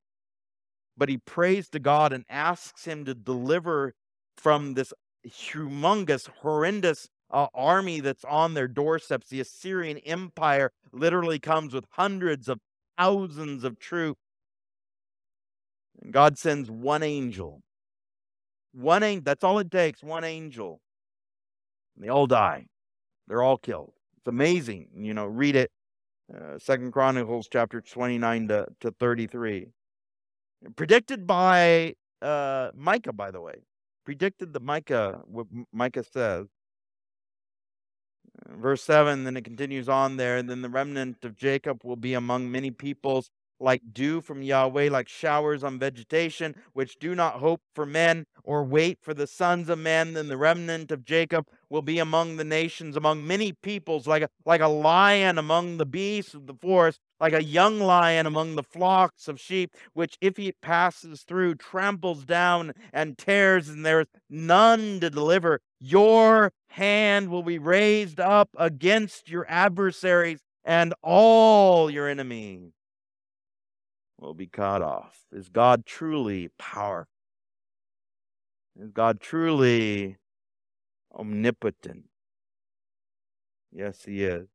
but 0.96 1.08
he 1.08 1.18
prays 1.18 1.68
to 1.70 1.78
God 1.78 2.12
and 2.12 2.24
asks 2.28 2.84
him 2.84 3.04
to 3.04 3.14
deliver 3.14 3.94
from 4.36 4.74
this 4.74 4.92
humongous, 5.26 6.28
horrendous 6.40 7.08
uh, 7.30 7.48
army 7.54 8.00
that's 8.00 8.24
on 8.24 8.54
their 8.54 8.68
doorsteps. 8.68 9.28
The 9.28 9.40
Assyrian 9.40 9.98
Empire 9.98 10.70
literally 10.92 11.38
comes 11.38 11.74
with 11.74 11.84
hundreds 11.90 12.48
of 12.48 12.60
thousands 12.96 13.64
of 13.64 13.78
troops. 13.78 14.20
And 16.00 16.12
God 16.12 16.38
sends 16.38 16.70
one 16.70 17.02
angel. 17.02 17.60
One 18.72 19.02
angel, 19.02 19.24
that's 19.24 19.44
all 19.44 19.58
it 19.58 19.70
takes, 19.70 20.02
one 20.02 20.24
angel. 20.24 20.80
And 21.96 22.04
they 22.04 22.08
all 22.08 22.26
die. 22.26 22.66
They're 23.26 23.42
all 23.42 23.58
killed. 23.58 23.93
It's 24.24 24.30
amazing. 24.30 24.88
You 24.96 25.12
know, 25.12 25.26
read 25.26 25.54
it. 25.54 25.70
Uh, 26.34 26.58
Second 26.58 26.92
Chronicles 26.92 27.46
chapter 27.52 27.82
29 27.82 28.48
to, 28.48 28.66
to 28.80 28.90
33. 28.92 29.66
Predicted 30.76 31.26
by 31.26 31.94
uh, 32.22 32.70
Micah, 32.74 33.12
by 33.12 33.30
the 33.30 33.42
way. 33.42 33.56
Predicted 34.06 34.54
that 34.54 34.62
Micah, 34.62 35.20
what 35.26 35.46
Micah 35.74 36.04
says. 36.04 36.46
Verse 38.48 38.82
7, 38.82 39.24
then 39.24 39.36
it 39.36 39.44
continues 39.44 39.90
on 39.90 40.16
there. 40.16 40.38
and 40.38 40.48
Then 40.48 40.62
the 40.62 40.70
remnant 40.70 41.22
of 41.22 41.36
Jacob 41.36 41.84
will 41.84 41.96
be 41.96 42.14
among 42.14 42.50
many 42.50 42.70
peoples, 42.70 43.28
like 43.60 43.82
dew 43.92 44.22
from 44.22 44.40
Yahweh, 44.40 44.88
like 44.90 45.06
showers 45.06 45.62
on 45.62 45.78
vegetation, 45.78 46.54
which 46.72 46.98
do 46.98 47.14
not 47.14 47.40
hope 47.40 47.60
for 47.74 47.84
men 47.84 48.24
or 48.42 48.64
wait 48.64 49.00
for 49.02 49.12
the 49.12 49.26
sons 49.26 49.68
of 49.68 49.78
men. 49.78 50.14
Then 50.14 50.28
the 50.28 50.38
remnant 50.38 50.90
of 50.90 51.04
Jacob 51.04 51.46
will 51.74 51.82
be 51.82 51.98
among 51.98 52.36
the 52.36 52.44
nations, 52.44 52.96
among 52.96 53.26
many 53.26 53.50
peoples, 53.50 54.06
like 54.06 54.22
a, 54.22 54.28
like 54.46 54.60
a 54.60 54.68
lion 54.68 55.38
among 55.38 55.76
the 55.76 55.84
beasts 55.84 56.32
of 56.32 56.46
the 56.46 56.54
forest, 56.54 57.00
like 57.18 57.32
a 57.32 57.42
young 57.42 57.80
lion 57.80 58.26
among 58.26 58.54
the 58.54 58.62
flocks 58.62 59.26
of 59.26 59.40
sheep, 59.40 59.74
which 59.92 60.16
if 60.20 60.36
he 60.36 60.52
passes 60.62 61.22
through, 61.22 61.56
tramples 61.56 62.24
down 62.24 62.72
and 62.92 63.18
tears, 63.18 63.68
and 63.68 63.84
there 63.84 64.02
is 64.02 64.06
none 64.30 65.00
to 65.00 65.10
deliver. 65.10 65.60
Your 65.80 66.52
hand 66.68 67.28
will 67.28 67.42
be 67.42 67.58
raised 67.58 68.20
up 68.20 68.50
against 68.56 69.28
your 69.28 69.44
adversaries, 69.48 70.38
and 70.64 70.94
all 71.02 71.90
your 71.90 72.08
enemies 72.08 72.70
will 74.20 74.34
be 74.34 74.46
cut 74.46 74.80
off. 74.80 75.22
Is 75.32 75.48
God 75.48 75.86
truly 75.86 76.50
powerful? 76.56 77.10
Is 78.80 78.92
God 78.92 79.18
truly 79.20 80.18
omnipotent? 81.14 82.04
Yes, 83.72 84.04
He 84.04 84.24
is. 84.24 84.48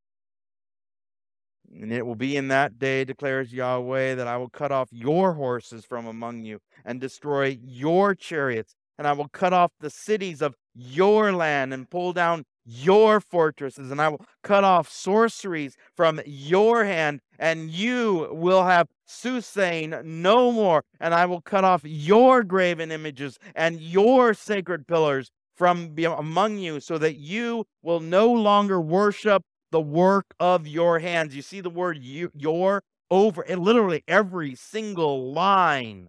And 1.72 1.92
it 1.92 2.06
will 2.06 2.16
be 2.16 2.36
in 2.36 2.48
that 2.48 2.80
day, 2.80 3.04
declares 3.04 3.54
Yahweh, 3.54 4.16
that 4.16 4.28
I 4.28 4.38
will 4.38 4.50
cut 4.50 4.72
off 4.72 4.90
your 4.92 5.34
horses 5.34 5.86
from 5.86 6.08
among 6.08 6.44
you 6.44 6.60
and 6.84 7.00
destroy 7.00 7.60
your 7.62 8.16
chariots. 8.16 8.76
And 8.98 9.08
I 9.08 9.14
will 9.14 9.30
cut 9.30 9.54
off 9.54 9.72
the 9.80 9.90
cities 9.90 10.42
of 10.42 10.56
your 10.74 11.32
land 11.32 11.74
and 11.74 11.90
pull 11.90 12.12
down 12.12 12.44
your 12.66 13.22
fortresses. 13.22 13.92
And 13.92 14.02
I 14.02 14.10
will 14.10 14.26
cut 14.44 14.64
off 14.64 14.90
sorceries 14.90 15.76
from 15.96 16.20
your 16.26 16.84
hand. 16.86 17.22
And 17.38 17.70
you 17.70 18.28
will 18.32 18.66
have 18.66 18.88
soothsaying 19.06 19.96
no 20.04 20.52
more. 20.52 20.84
And 21.00 21.14
I 21.14 21.26
will 21.28 21.42
cut 21.42 21.64
off 21.64 21.82
your 21.86 22.44
graven 22.44 22.92
images 22.92 23.38
and 23.56 23.80
your 23.80 24.34
sacred 24.34 24.88
pillars 24.88 25.32
from 25.60 25.94
among 25.98 26.58
you 26.58 26.80
so 26.80 26.98
that 26.98 27.18
you 27.18 27.66
will 27.84 28.00
no 28.00 28.32
longer 28.32 28.80
worship 28.80 29.44
the 29.72 29.82
work 29.82 30.34
of 30.40 30.66
your 30.66 31.00
hands. 31.00 31.36
You 31.36 31.42
see 31.42 31.60
the 31.60 31.70
word 31.70 31.98
you, 32.02 32.32
your 32.34 32.82
over 33.12 33.44
it 33.46 33.60
literally 33.60 34.02
every 34.08 34.56
single 34.56 35.34
line. 35.34 36.08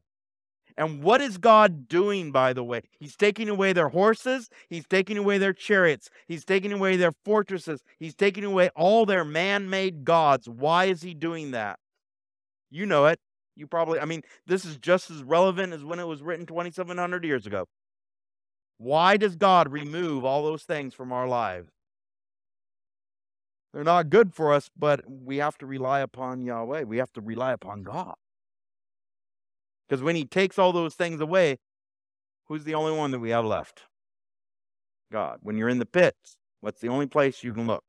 And 0.76 1.02
what 1.02 1.20
is 1.20 1.36
God 1.36 1.88
doing, 1.88 2.30
by 2.30 2.52
the 2.52 2.62
way? 2.62 2.82
He's 3.00 3.16
taking 3.16 3.48
away 3.48 3.72
their 3.72 3.88
horses. 3.88 4.48
He's 4.68 4.86
taking 4.86 5.18
away 5.18 5.36
their 5.36 5.52
chariots. 5.52 6.08
He's 6.28 6.44
taking 6.44 6.72
away 6.72 6.96
their 6.96 7.12
fortresses. 7.24 7.82
He's 7.98 8.14
taking 8.14 8.44
away 8.44 8.70
all 8.76 9.04
their 9.04 9.24
man 9.24 9.68
made 9.68 10.04
gods. 10.04 10.48
Why 10.48 10.84
is 10.84 11.02
he 11.02 11.12
doing 11.12 11.50
that? 11.50 11.80
You 12.70 12.86
know 12.86 13.06
it. 13.06 13.18
You 13.56 13.66
probably, 13.66 13.98
I 13.98 14.04
mean, 14.04 14.22
this 14.46 14.64
is 14.64 14.76
just 14.78 15.10
as 15.10 15.24
relevant 15.24 15.72
as 15.72 15.84
when 15.84 15.98
it 15.98 16.06
was 16.06 16.22
written 16.22 16.46
2,700 16.46 17.24
years 17.24 17.46
ago. 17.46 17.66
Why 18.80 19.18
does 19.18 19.36
God 19.36 19.70
remove 19.70 20.24
all 20.24 20.42
those 20.42 20.62
things 20.62 20.94
from 20.94 21.12
our 21.12 21.28
lives? 21.28 21.70
They're 23.74 23.84
not 23.84 24.08
good 24.08 24.32
for 24.32 24.54
us, 24.54 24.70
but 24.74 25.02
we 25.06 25.36
have 25.36 25.58
to 25.58 25.66
rely 25.66 26.00
upon 26.00 26.40
Yahweh. 26.40 26.84
We 26.84 26.96
have 26.96 27.12
to 27.12 27.20
rely 27.20 27.52
upon 27.52 27.82
God. 27.82 28.14
Because 29.86 30.02
when 30.02 30.16
He 30.16 30.24
takes 30.24 30.58
all 30.58 30.72
those 30.72 30.94
things 30.94 31.20
away, 31.20 31.58
who's 32.46 32.64
the 32.64 32.72
only 32.74 32.96
one 32.96 33.10
that 33.10 33.18
we 33.18 33.28
have 33.28 33.44
left? 33.44 33.82
God. 35.12 35.40
When 35.42 35.58
you're 35.58 35.68
in 35.68 35.78
the 35.78 35.84
pits, 35.84 36.38
what's 36.62 36.80
the 36.80 36.88
only 36.88 37.06
place 37.06 37.44
you 37.44 37.52
can 37.52 37.66
look? 37.66 37.84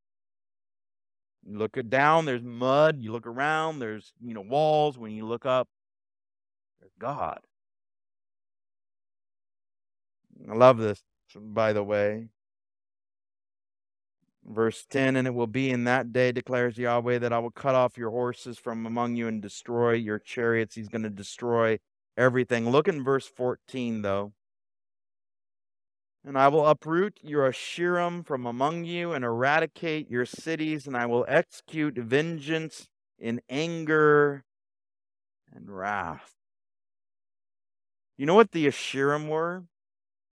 You 1.47 1.57
look 1.57 1.77
down, 1.87 2.25
there's 2.25 2.43
mud. 2.43 2.97
You 2.99 3.13
look 3.13 3.27
around, 3.27 3.79
there's 3.79 4.11
you 4.21 4.33
know 4.33 4.41
walls. 4.41 4.97
When 4.97 5.13
you 5.13 5.25
look 5.25 5.45
up, 5.45 5.69
there's 6.81 6.91
God. 6.99 7.39
I 10.49 10.55
love 10.55 10.77
this, 10.77 11.03
by 11.35 11.73
the 11.73 11.83
way. 11.83 12.29
Verse 14.45 14.85
10 14.89 15.15
And 15.15 15.27
it 15.27 15.33
will 15.33 15.47
be 15.47 15.69
in 15.69 15.83
that 15.85 16.11
day, 16.11 16.31
declares 16.31 16.77
Yahweh, 16.77 17.19
that 17.19 17.33
I 17.33 17.39
will 17.39 17.51
cut 17.51 17.75
off 17.75 17.97
your 17.97 18.09
horses 18.09 18.57
from 18.57 18.85
among 18.85 19.15
you 19.15 19.27
and 19.27 19.41
destroy 19.41 19.93
your 19.93 20.19
chariots. 20.19 20.75
He's 20.75 20.89
going 20.89 21.03
to 21.03 21.09
destroy 21.09 21.79
everything. 22.17 22.69
Look 22.69 22.87
in 22.87 23.03
verse 23.03 23.27
14, 23.27 24.01
though. 24.01 24.33
And 26.23 26.37
I 26.37 26.49
will 26.49 26.67
uproot 26.67 27.19
your 27.23 27.49
Asherim 27.49 28.25
from 28.25 28.45
among 28.45 28.83
you 28.85 29.13
and 29.13 29.25
eradicate 29.25 30.09
your 30.09 30.25
cities, 30.25 30.85
and 30.85 30.95
I 30.95 31.07
will 31.07 31.25
execute 31.27 31.95
vengeance 31.95 32.89
in 33.17 33.41
anger 33.49 34.43
and 35.51 35.69
wrath. 35.69 36.33
You 38.17 38.27
know 38.27 38.35
what 38.35 38.51
the 38.51 38.67
Asherim 38.67 39.29
were? 39.29 39.63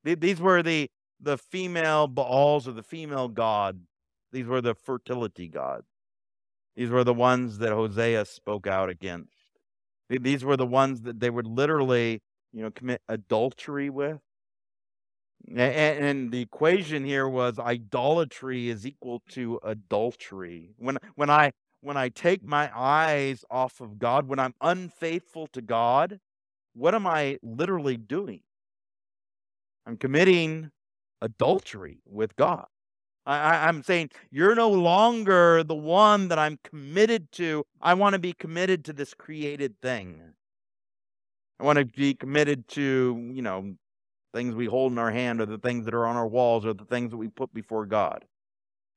These 0.04 0.40
were 0.40 0.64
the, 0.64 0.90
the 1.20 1.38
female 1.38 2.08
Baals 2.08 2.68
or 2.68 2.72
the 2.72 2.84
female 2.84 3.28
god. 3.28 3.82
These 4.32 4.46
were 4.46 4.62
the 4.62 4.76
fertility 4.76 5.48
gods. 5.48 5.88
These 6.76 6.90
were 6.90 7.04
the 7.04 7.14
ones 7.14 7.58
that 7.58 7.72
Hosea 7.72 8.26
spoke 8.26 8.68
out 8.68 8.90
against. 8.90 9.34
These 10.10 10.44
were 10.44 10.58
the 10.58 10.66
ones 10.66 11.02
that 11.02 11.20
they 11.20 11.30
would 11.30 11.46
literally, 11.46 12.22
you 12.54 12.64
know, 12.64 12.72
commit 12.72 13.02
adultery 13.08 13.90
with. 13.90 14.20
And, 15.56 16.32
the 16.32 16.42
equation 16.42 17.06
here 17.06 17.28
was 17.28 17.60
idolatry 17.60 18.70
is 18.70 18.86
equal 18.86 19.22
to 19.30 19.60
adultery. 19.64 20.72
When 20.78 20.98
when 21.16 21.30
I 21.30 21.52
when 21.82 21.98
I 21.98 22.10
take 22.10 22.44
my 22.44 22.70
eyes 22.76 23.46
off 23.50 23.82
of 23.82 24.00
God, 24.00 24.28
when 24.28 24.40
I'm 24.40 24.54
unfaithful 24.62 25.48
to 25.48 25.62
God, 25.62 26.20
what 26.74 26.94
am 26.94 27.08
I 27.08 27.40
literally 27.42 27.98
doing? 27.98 28.42
I'm 29.90 29.98
committing 29.98 30.70
adultery 31.20 31.98
with 32.06 32.36
God. 32.36 32.68
I, 33.26 33.68
am 33.68 33.82
saying 33.82 34.12
you're 34.30 34.54
no 34.54 34.70
longer 34.70 35.64
the 35.64 35.74
one 35.74 36.28
that 36.28 36.38
I'm 36.38 36.60
committed 36.64 37.32
to. 37.34 37.64
I 37.82 37.96
want 37.96 38.14
to 38.14 38.20
be 38.20 38.34
committed 38.34 38.86
to 38.86 38.94
this 38.94 39.16
created 39.16 39.82
thing. 39.82 40.22
I 41.60 41.64
want 41.64 41.80
to 41.80 41.86
be 41.86 42.14
committed 42.14 42.68
to, 42.70 43.32
you 43.34 43.42
know, 43.42 43.74
things 44.32 44.54
we 44.54 44.68
hold 44.68 44.92
in 44.92 45.00
our 45.00 45.10
hand 45.10 45.42
or 45.42 45.48
the 45.48 45.58
things 45.58 45.86
that 45.86 45.96
are 45.96 46.06
on 46.06 46.16
our 46.16 46.28
walls 46.28 46.68
or 46.68 46.76
the 46.76 46.86
things 46.86 47.10
that 47.10 47.18
we 47.18 47.28
put 47.28 47.52
before 47.52 47.88
God. 47.88 48.26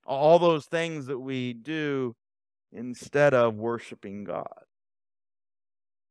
All 0.04 0.38
those 0.38 0.66
things 0.66 1.06
that 1.06 1.18
we 1.18 1.54
do 1.54 2.14
instead 2.70 3.32
of 3.32 3.54
worshiping 3.54 4.24
God. 4.24 4.64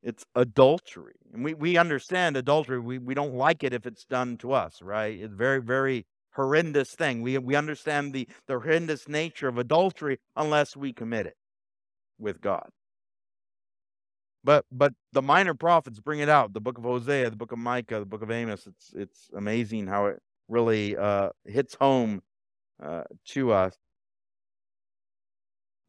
It's 0.04 0.26
adultery. 0.36 1.16
And 1.34 1.44
we, 1.44 1.54
we 1.54 1.78
understand 1.78 2.36
adultery. 2.36 2.80
We, 2.80 2.98
we 2.98 3.14
don't 3.14 3.36
like 3.36 3.64
it 3.64 3.74
if 3.74 3.86
it's 3.86 4.06
done 4.06 4.38
to 4.38 4.54
us, 4.54 4.82
right? 4.82 5.20
It's 5.20 5.34
very, 5.34 5.62
very 5.62 6.06
horrendous 6.34 6.92
thing. 6.96 7.22
We, 7.22 7.38
we 7.38 7.56
understand 7.56 8.14
the, 8.14 8.28
the 8.48 8.60
horrendous 8.60 9.08
nature 9.08 9.48
of 9.48 9.58
adultery 9.58 10.20
unless 10.36 10.76
we 10.76 10.94
commit 10.94 11.28
it 11.28 11.36
with 12.20 12.42
God. 12.42 12.70
But 14.44 14.66
but 14.72 14.94
the 15.12 15.22
minor 15.22 15.54
prophets 15.54 16.00
bring 16.00 16.20
it 16.20 16.30
out. 16.30 16.54
The 16.54 16.62
book 16.62 16.78
of 16.78 16.84
Hosea, 16.84 17.30
the 17.30 17.36
book 17.36 17.52
of 17.52 17.60
Micah, 17.60 18.00
the 18.00 18.06
book 18.06 18.24
of 18.24 18.32
Amos. 18.32 18.66
It's 18.66 18.92
it's 18.96 19.30
amazing 19.36 19.86
how 19.86 20.08
it 20.08 20.20
really 20.48 20.98
uh, 20.98 21.30
hits 21.46 21.76
home 21.76 22.22
uh, 22.82 23.04
to 23.30 23.52
us. 23.52 23.78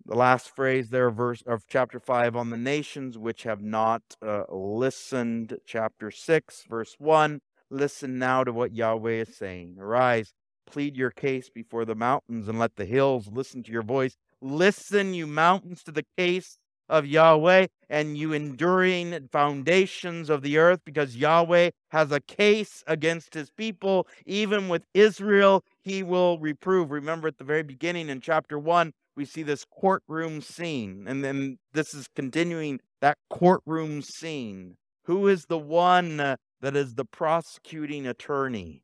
The 0.04 0.16
last 0.16 0.54
phrase 0.54 0.90
there, 0.90 1.10
verse 1.10 1.42
of 1.46 1.64
chapter 1.68 2.00
five, 2.00 2.34
on 2.34 2.50
the 2.50 2.56
nations 2.56 3.16
which 3.16 3.44
have 3.44 3.62
not 3.62 4.02
uh, 4.20 4.44
listened. 4.50 5.58
Chapter 5.64 6.10
six, 6.10 6.64
verse 6.68 6.96
one. 6.98 7.40
Listen 7.70 8.18
now 8.18 8.42
to 8.44 8.52
what 8.52 8.74
Yahweh 8.74 9.22
is 9.22 9.36
saying. 9.36 9.76
Arise, 9.78 10.34
plead 10.66 10.96
your 10.96 11.10
case 11.10 11.48
before 11.48 11.84
the 11.84 11.94
mountains, 11.94 12.48
and 12.48 12.58
let 12.58 12.76
the 12.76 12.84
hills 12.84 13.28
listen 13.32 13.62
to 13.62 13.72
your 13.72 13.82
voice. 13.82 14.16
Listen, 14.40 15.14
you 15.14 15.26
mountains, 15.26 15.84
to 15.84 15.92
the 15.92 16.04
case 16.18 16.58
of 16.88 17.06
Yahweh 17.06 17.66
and 17.88 18.18
you 18.18 18.32
enduring 18.32 19.28
foundations 19.32 20.28
of 20.28 20.42
the 20.42 20.58
earth 20.58 20.80
because 20.84 21.16
Yahweh 21.16 21.70
has 21.88 22.12
a 22.12 22.20
case 22.20 22.84
against 22.86 23.34
his 23.34 23.50
people. 23.50 24.06
Even 24.26 24.68
with 24.68 24.84
Israel, 24.92 25.64
he 25.80 26.02
will 26.02 26.38
reprove. 26.38 26.90
Remember 26.90 27.28
at 27.28 27.38
the 27.38 27.44
very 27.44 27.62
beginning 27.62 28.08
in 28.10 28.20
chapter 28.20 28.58
1, 28.58 28.92
we 29.16 29.24
see 29.24 29.42
this 29.42 29.64
courtroom 29.64 30.40
scene. 30.40 31.04
And 31.06 31.24
then 31.24 31.58
this 31.72 31.94
is 31.94 32.08
continuing 32.14 32.80
that 33.00 33.18
courtroom 33.30 34.02
scene. 34.02 34.76
Who 35.04 35.28
is 35.28 35.46
the 35.46 35.58
one 35.58 36.16
that 36.16 36.38
is 36.62 36.94
the 36.94 37.04
prosecuting 37.04 38.06
attorney? 38.06 38.82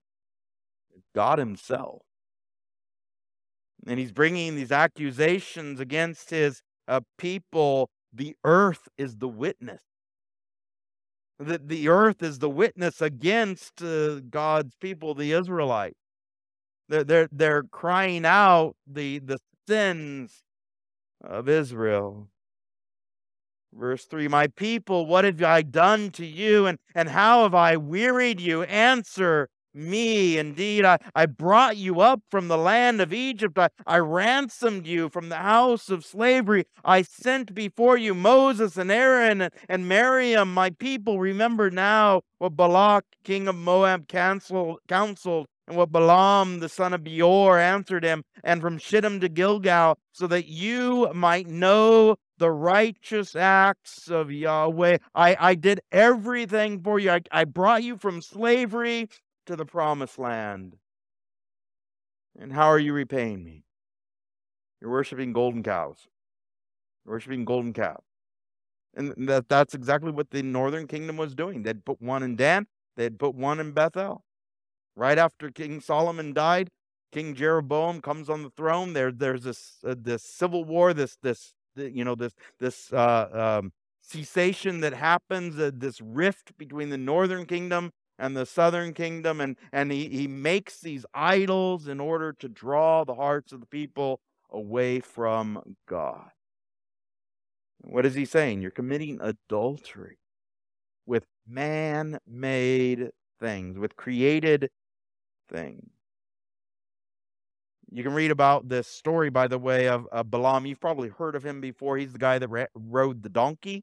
God 1.15 1.39
Himself. 1.39 2.03
And 3.87 3.99
He's 3.99 4.13
bringing 4.13 4.57
these 4.57 4.73
accusations 4.73 5.81
against 5.81 6.31
His 6.31 6.63
uh, 6.87 7.01
people 7.17 7.91
the 8.13 8.37
earth 8.45 8.89
is 8.97 9.17
the 9.17 9.29
witness. 9.29 9.83
The, 11.39 11.59
the 11.59 11.89
earth 11.89 12.23
is 12.23 12.39
the 12.39 12.51
witness 12.51 13.01
against 13.01 13.83
uh, 13.83 14.21
God's 14.21 14.75
people, 14.81 15.15
the 15.15 15.33
Israelites. 15.33 15.99
They're, 16.89 17.05
they're, 17.05 17.29
they're 17.31 17.63
crying 17.65 18.25
out 18.25 18.75
the, 18.87 19.21
the 19.21 19.39
sins 19.69 20.45
of 21.23 21.47
Israel. 21.47 22.29
Verse 23.71 24.07
3 24.07 24.27
My 24.27 24.47
people, 24.47 25.05
what 25.05 25.25
have 25.27 25.43
I 25.43 25.61
done 25.61 26.11
to 26.13 26.25
you, 26.25 26.67
and, 26.67 26.79
and 26.95 27.11
how 27.11 27.43
have 27.43 27.55
I 27.55 27.77
wearied 27.77 28.41
you? 28.41 28.63
Answer 28.63 29.51
me. 29.75 30.39
Indeed, 30.39 30.87
I, 30.87 30.97
I 31.15 31.27
brought 31.27 31.77
you 31.77 32.01
up 32.01 32.23
from 32.31 32.49
the 32.49 32.57
land 32.57 33.03
of 33.03 33.13
Egypt. 33.13 33.59
I, 33.59 33.69
I 33.87 33.99
ransomed 33.99 34.87
you 34.87 35.11
from 35.11 35.29
the 35.29 35.37
house 35.37 35.91
of 35.91 36.03
slavery. 36.03 36.65
I 36.83 37.03
sent 37.03 37.55
before 37.55 37.99
you 37.99 38.15
Moses 38.15 38.79
and 38.79 38.91
Aaron 38.91 39.43
and, 39.43 39.53
and 39.69 39.87
Miriam, 39.87 40.55
my 40.55 40.71
people. 40.71 41.21
Remember 41.21 41.71
now 41.71 42.23
what 42.39 42.57
Balak, 42.57 43.05
king 43.23 43.47
of 43.47 43.55
Moab, 43.55 44.09
counseled, 44.09 44.79
counseled 44.89 45.47
and 45.69 45.77
what 45.77 45.93
Balaam 45.93 46.61
the 46.61 46.69
son 46.69 46.95
of 46.95 47.05
Beor 47.05 47.59
answered 47.59 48.03
him, 48.03 48.25
and 48.43 48.63
from 48.63 48.79
Shittim 48.79 49.21
to 49.21 49.29
Gilgal, 49.29 49.99
so 50.13 50.27
that 50.27 50.47
you 50.47 51.13
might 51.13 51.47
know 51.47 52.17
the 52.39 52.51
righteous 52.51 53.37
acts 53.37 54.09
of 54.09 54.33
Yahweh. 54.33 54.99
I, 55.15 55.37
I 55.39 55.55
did 55.55 55.81
everything 55.93 56.83
for 56.83 56.99
you. 56.99 57.11
I, 57.11 57.21
I 57.31 57.45
brought 57.45 57.83
you 57.83 57.99
from 57.99 58.23
slavery 58.23 59.09
to 59.47 59.57
the 59.57 59.67
promised 59.67 60.19
land. 60.19 60.77
And 62.39 62.53
how 62.53 62.69
are 62.69 62.79
you 62.79 62.93
repaying 62.93 63.45
me? 63.45 63.65
You're 64.81 64.91
worshiping 64.91 65.33
golden 65.33 65.63
cows. 65.63 66.07
You're 67.05 67.15
worshiping 67.17 67.45
golden 67.45 67.73
calves. 67.73 68.05
And 68.95 69.29
that, 69.29 69.49
that's 69.49 69.75
exactly 69.75 70.13
what 70.13 70.31
the 70.31 70.43
northern 70.43 70.87
kingdom 70.87 71.17
was 71.17 71.35
doing. 71.35 71.63
They'd 71.63 71.85
put 71.85 72.01
one 72.01 72.23
in 72.23 72.37
Dan, 72.37 72.69
they'd 72.97 73.19
put 73.19 73.35
one 73.35 73.61
in 73.61 73.73
Bethel. 73.73 74.25
Right 74.99 75.17
after 75.17 75.49
King 75.53 75.81
Solomon 75.81 76.33
died, 76.33 76.71
King 77.13 77.37
Jeroboam 77.37 78.01
comes 78.01 78.29
on 78.29 78.43
the 78.43 78.51
throne. 78.51 78.95
There, 78.95 79.13
there's 79.13 79.45
this 79.45 79.77
uh, 79.87 79.95
this 79.97 80.25
civil 80.25 80.65
war, 80.65 80.93
this 80.93 81.17
this 81.23 81.55
you 81.77 82.05
know 82.05 82.17
this 82.17 82.35
this 82.59 82.93
uh, 82.93 83.61
um, 83.61 83.73
cessation 84.03 84.81
that 84.81 84.95
happens, 84.95 85.57
uh, 85.57 85.71
this 85.73 86.01
rift 86.01 86.59
between 86.59 86.91
the 86.91 86.99
northern 86.99 87.47
kingdom 87.47 87.93
and 88.19 88.37
the 88.37 88.45
southern 88.45 88.93
kingdom 88.93 89.41
and 89.41 89.57
and 89.73 89.93
he, 89.93 90.09
he 90.09 90.27
makes 90.27 90.81
these 90.81 91.07
idols 91.15 91.87
in 91.87 92.01
order 92.01 92.33
to 92.33 92.49
draw 92.49 93.05
the 93.05 93.15
hearts 93.15 93.53
of 93.53 93.61
the 93.61 93.67
people 93.67 94.21
away 94.51 94.99
from 94.99 95.77
god 95.87 96.31
what 97.83 98.05
is 98.05 98.15
he 98.15 98.25
saying 98.25 98.61
you're 98.61 98.71
committing 98.71 99.19
adultery 99.21 100.19
with 101.07 101.25
man-made 101.47 103.11
things 103.39 103.79
with 103.79 103.95
created 103.97 104.69
things 105.49 105.91
you 107.91 108.03
can 108.03 108.13
read 108.13 108.31
about 108.31 108.69
this 108.69 108.87
story 108.87 109.31
by 109.31 109.49
the 109.49 109.59
way 109.59 109.89
of, 109.89 110.07
of 110.13 110.31
balaam 110.31 110.67
you've 110.67 110.81
probably 110.81 111.09
heard 111.09 111.35
of 111.35 111.45
him 111.45 111.61
before 111.61 111.97
he's 111.97 112.13
the 112.13 112.19
guy 112.19 112.39
that 112.39 112.49
ra- 112.49 112.67
rode 112.75 113.23
the 113.23 113.29
donkey 113.29 113.83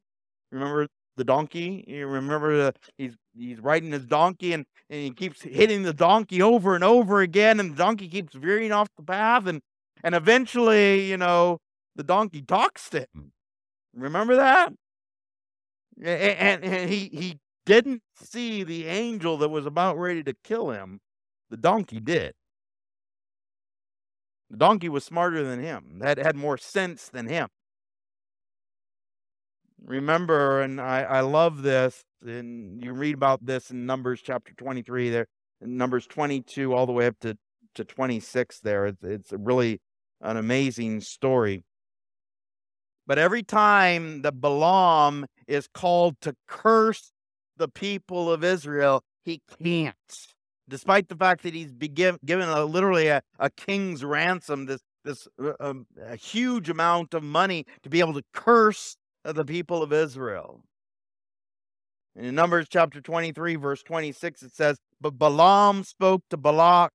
remember 0.52 0.88
the 1.18 1.24
donkey. 1.24 1.84
You 1.88 2.08
remember 2.08 2.58
the, 2.58 2.74
he's 2.98 3.16
he's 3.38 3.60
riding 3.60 3.92
his 3.92 4.06
donkey 4.06 4.54
and, 4.54 4.66
and 4.90 5.02
he 5.02 5.12
keeps 5.12 5.42
hitting 5.42 5.84
the 5.84 5.94
donkey 5.94 6.42
over 6.42 6.76
and 6.76 6.84
over 6.84 7.22
again, 7.22 7.60
and 7.60 7.72
the 7.72 7.78
donkey 7.78 8.08
keeps 8.08 8.36
veering 8.36 8.72
off 8.72 8.90
the 8.98 9.04
path, 9.04 9.48
and 9.48 9.62
and 10.04 10.16
eventually, 10.16 11.10
you 11.10 11.18
know, 11.18 11.60
the 11.96 12.04
donkey 12.04 12.42
talks 12.42 12.90
to 12.90 13.00
him. 13.00 13.32
Remember 13.94 14.36
that? 14.36 14.74
And, 16.04 16.64
and 16.64 16.90
he 16.90 17.10
he 17.12 17.40
didn't 17.66 18.02
see 18.22 18.64
the 18.64 18.86
angel 18.86 19.38
that 19.38 19.50
was 19.50 19.66
about 19.66 19.98
ready 19.98 20.24
to 20.24 20.34
kill 20.44 20.72
him. 20.72 21.00
The 21.50 21.58
donkey 21.58 22.00
did. 22.00 22.34
The 24.50 24.58
donkey 24.58 24.90
was 24.90 25.04
smarter 25.04 25.44
than 25.44 25.62
him. 25.62 26.02
Had 26.04 26.18
had 26.18 26.36
more 26.36 26.58
sense 26.58 27.10
than 27.10 27.28
him 27.28 27.50
remember, 29.86 30.62
and 30.62 30.82
I, 30.82 31.02
I 31.02 31.20
love 31.22 31.62
this, 31.62 32.04
and 32.26 32.84
you 32.84 32.94
read 32.94 33.16
about 33.16 33.46
this 33.46 33.72
in 33.72 33.86
Numbers 33.86 34.22
chapter 34.22 34.54
23, 34.54 35.10
there, 35.10 35.28
in 35.62 35.78
Numbers 35.78 36.08
22 36.08 36.74
all 36.74 36.86
the 36.86 36.92
way 36.92 37.08
up 37.08 37.20
to, 37.22 37.38
to 37.76 37.86
26 37.86 38.60
there. 38.62 38.88
It's, 38.88 39.04
it's 39.04 39.32
really 39.32 39.80
an 40.22 40.38
amazing 40.38 41.02
story. 41.02 41.64
But 43.08 43.20
every 43.20 43.44
time 43.44 44.24
that 44.24 44.42
Balaam 44.42 45.28
is 45.48 45.68
called 45.72 46.20
to 46.22 46.36
curse 46.48 47.12
the 47.58 47.68
people 47.68 48.32
of 48.32 48.44
Israel, 48.44 49.04
he 49.24 49.42
can't. 49.62 49.96
Despite 50.68 51.10
the 51.10 51.16
fact 51.16 51.44
that 51.44 51.54
he's 51.54 51.72
given 51.72 52.20
a, 52.26 52.66
literally 52.66 53.08
a, 53.08 53.22
a 53.38 53.50
king's 53.50 54.04
ransom, 54.04 54.66
this 54.66 54.82
this 55.04 55.28
uh, 55.40 55.54
um, 55.60 55.86
a 56.04 56.16
huge 56.16 56.70
amount 56.70 57.14
of 57.14 57.24
money 57.24 57.66
to 57.84 57.90
be 57.90 58.00
able 58.00 58.14
to 58.14 58.24
curse 58.34 58.98
the 59.24 59.46
people 59.46 59.82
of 59.82 59.94
Israel. 59.94 60.62
In 62.16 62.34
Numbers 62.36 62.68
chapter 62.70 63.02
23, 63.02 63.56
verse 63.56 63.84
26, 63.84 64.44
it 64.44 64.54
says, 64.54 64.78
But 65.02 65.18
Balaam 65.20 65.84
spoke 65.84 66.24
to 66.30 66.38
Balak, 66.38 66.92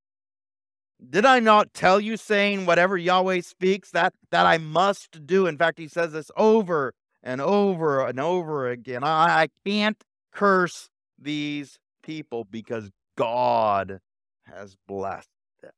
Did 1.08 1.26
I 1.26 1.40
not 1.40 1.74
tell 1.74 2.00
you, 2.00 2.16
saying, 2.16 2.66
Whatever 2.66 2.96
Yahweh 2.96 3.42
speaks, 3.42 3.90
that, 3.90 4.14
that 4.30 4.46
I 4.46 4.58
must 4.58 5.26
do? 5.26 5.46
In 5.46 5.58
fact, 5.58 5.78
he 5.78 5.88
says 5.88 6.12
this 6.12 6.30
over 6.36 6.94
and 7.22 7.40
over 7.40 8.06
and 8.06 8.18
over 8.18 8.68
again. 8.68 9.04
I, 9.04 9.42
I 9.42 9.48
can't 9.66 10.02
curse 10.32 10.88
these 11.18 11.78
people 12.02 12.46
because 12.50 12.90
God 13.20 14.00
has 14.46 14.76
blessed 14.88 15.28
them. 15.60 15.72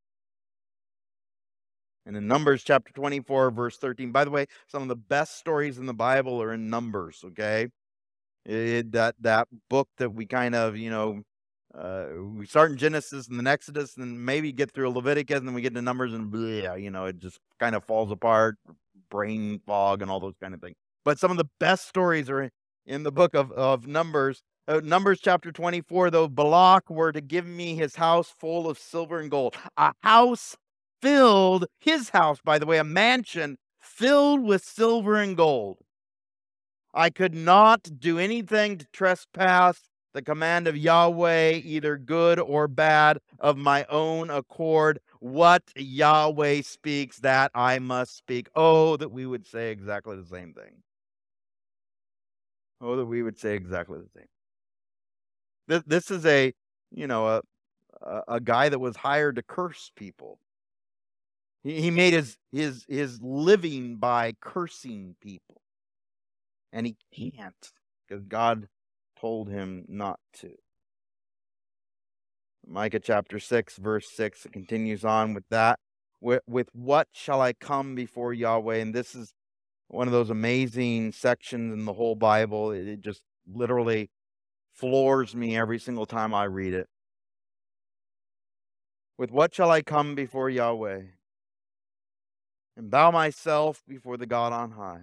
And 2.07 2.17
in 2.17 2.29
Numbers 2.29 2.63
chapter 2.63 2.93
24, 2.93 3.51
verse 3.51 3.77
13, 3.79 4.13
by 4.13 4.25
the 4.25 4.31
way, 4.31 4.47
some 4.69 4.81
of 4.83 4.89
the 4.89 4.95
best 4.95 5.39
stories 5.39 5.77
in 5.77 5.87
the 5.87 5.93
Bible 5.93 6.41
are 6.41 6.53
in 6.53 6.71
Numbers, 6.71 7.23
okay? 7.25 7.67
It, 8.45 8.93
that 8.93 9.17
that 9.21 9.49
book 9.69 9.89
that 9.99 10.11
we 10.11 10.27
kind 10.27 10.55
of 10.55 10.77
you 10.77 10.91
know 10.91 11.23
uh, 11.77 12.07
we 12.37 12.47
start 12.47 12.73
in 12.73 12.77
Genesis 12.77 13.29
and 13.29 13.39
then 13.39 13.47
Exodus 13.47 13.97
and 13.97 14.25
maybe 14.25 14.53
get 14.53 14.73
through 14.73 14.91
Leviticus 14.91 15.39
and 15.39 15.49
then 15.49 15.55
we 15.55 15.63
get 15.63 15.75
to 15.75 15.83
Numbers 15.83 16.13
and 16.13 16.31
blah, 16.31 16.75
you 16.75 16.91
know 16.91 17.07
it 17.07 17.19
just 17.19 17.39
kind 17.59 17.75
of 17.75 17.85
falls 17.85 18.11
apart, 18.11 18.57
brain 19.11 19.61
fog 19.67 20.03
and 20.03 20.11
all 20.11 20.21
those 20.21 20.37
kind 20.41 20.55
of 20.55 20.61
things. 20.61 20.77
But 21.05 21.19
some 21.19 21.31
of 21.33 21.37
the 21.37 21.49
best 21.61 21.89
stories 21.89 22.29
are 22.31 22.51
in 22.87 23.03
the 23.03 23.13
book 23.13 23.35
of 23.35 23.51
of 23.53 23.87
Numbers. 23.87 24.43
Uh, 24.69 24.81
Numbers 24.85 25.19
chapter 25.21 25.51
24, 25.51 26.11
though 26.11 26.29
Balak 26.29 26.89
were 26.89 27.11
to 27.11 27.21
give 27.21 27.47
me 27.47 27.75
his 27.75 27.97
house 27.97 28.33
full 28.39 28.69
of 28.69 28.79
silver 28.79 29.19
and 29.19 29.31
gold, 29.31 29.57
a 29.77 29.93
house 30.03 30.57
filled, 31.01 31.67
his 31.81 32.11
house, 32.11 32.39
by 32.45 32.61
the 32.61 32.67
way, 32.67 32.79
a 32.79 32.85
mansion 32.85 33.59
filled 33.81 34.45
with 34.45 34.65
silver 34.65 35.17
and 35.17 35.37
gold. 35.37 35.79
I 36.95 37.11
could 37.11 37.35
not 37.35 37.89
do 37.99 38.19
anything 38.19 38.79
to 38.79 38.87
trespass 38.93 39.81
the 40.15 40.23
command 40.23 40.69
of 40.69 40.77
Yahweh, 40.77 41.53
either 41.65 41.97
good 41.97 42.39
or 42.39 42.69
bad, 42.69 43.19
of 43.41 43.57
my 43.57 43.85
own 43.87 44.31
accord. 44.31 45.01
What 45.19 45.63
Yahweh 45.75 46.63
speaks, 46.63 47.19
that 47.21 47.51
I 47.55 47.79
must 47.81 48.17
speak. 48.17 48.49
Oh, 48.55 48.97
that 48.99 49.11
we 49.11 49.27
would 49.27 49.47
say 49.47 49.71
exactly 49.73 50.17
the 50.17 50.27
same 50.27 50.53
thing. 50.53 50.83
Oh, 52.81 52.97
that 52.97 53.07
we 53.07 53.23
would 53.23 53.39
say 53.39 53.55
exactly 53.55 53.99
the 53.99 54.09
same. 54.15 54.27
This, 55.69 55.83
this 55.87 56.11
is 56.11 56.27
a, 56.27 56.53
you 56.91 57.07
know, 57.07 57.27
a, 57.27 57.43
a, 58.03 58.23
a 58.29 58.41
guy 58.41 58.69
that 58.69 58.79
was 58.79 58.97
hired 58.97 59.37
to 59.37 59.43
curse 59.43 59.91
people. 59.97 60.39
He, 61.63 61.81
he 61.81 61.91
made 61.91 62.13
his, 62.13 62.37
his, 62.51 62.85
his 62.89 63.21
living 63.23 63.97
by 63.97 64.35
cursing 64.41 65.17
people 65.21 65.63
and 66.73 66.87
he 66.87 66.97
can't 67.15 67.73
because 68.07 68.25
God 68.25 68.69
told 69.19 69.49
him 69.49 69.85
not 69.89 70.19
to. 70.41 70.53
Micah 72.67 73.01
chapter 73.01 73.39
6, 73.39 73.77
verse 73.77 74.09
6, 74.15 74.47
it 74.47 74.53
continues 74.53 75.05
on 75.05 75.35
with 75.35 75.45
that. 75.51 75.79
With, 76.21 76.43
with 76.47 76.69
what 76.73 77.09
shall 77.13 77.41
I 77.41 77.53
come 77.53 77.95
before 77.95 78.33
Yahweh? 78.33 78.77
And 78.77 78.95
this 78.95 79.15
is 79.15 79.33
one 79.89 80.07
of 80.07 80.13
those 80.13 80.31
amazing 80.31 81.13
sections 81.13 81.73
in 81.73 81.85
the 81.85 81.93
whole 81.93 82.15
Bible. 82.15 82.71
It, 82.71 82.87
it 82.87 83.01
just 83.01 83.21
literally 83.53 84.11
floors 84.73 85.35
me 85.35 85.57
every 85.57 85.79
single 85.79 86.07
time 86.07 86.35
I 86.35 86.45
read 86.45 86.75
it. 86.75 86.89
With 89.19 89.31
what 89.31 89.55
shall 89.55 89.71
I 89.71 89.83
come 89.83 90.15
before 90.15 90.51
Yahweh 90.51 91.03
and 92.77 92.91
bow 92.91 93.11
myself 93.11 93.83
before 93.87 94.17
the 94.17 94.27
God 94.27 94.53
on 94.53 94.73
high? 94.73 95.03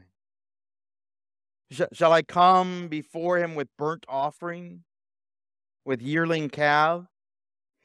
shall 1.93 2.11
I 2.11 2.23
come 2.23 2.87
before 2.87 3.37
him 3.37 3.55
with 3.55 3.67
burnt 3.77 4.05
offering, 4.09 4.83
with 5.85 6.01
yearling 6.01 6.49
calf? 6.49 7.05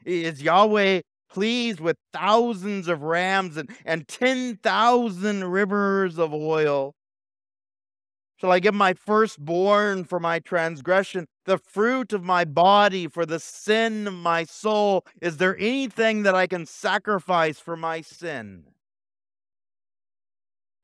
Is 0.04 0.42
Yahweh 0.42 1.02
pleased 1.30 1.80
with 1.80 1.96
thousands 2.12 2.88
of 2.88 3.02
rams 3.02 3.56
and, 3.56 3.70
and 3.84 4.08
10,000 4.08 5.44
rivers 5.44 6.18
of 6.18 6.32
oil? 6.32 6.94
Shall 8.36 8.52
I 8.52 8.58
give 8.58 8.74
my 8.74 8.94
firstborn 8.94 10.04
for 10.04 10.18
my 10.18 10.38
transgression, 10.38 11.26
the 11.44 11.58
fruit 11.58 12.12
of 12.12 12.22
my 12.22 12.44
body 12.44 13.06
for 13.08 13.26
the 13.26 13.40
sin 13.40 14.06
of 14.06 14.14
my 14.14 14.44
soul? 14.44 15.06
Is 15.20 15.36
there 15.36 15.56
anything 15.58 16.22
that 16.22 16.34
I 16.34 16.46
can 16.46 16.66
sacrifice 16.66 17.58
for 17.58 17.76
my 17.76 18.00
sin? 18.00 18.64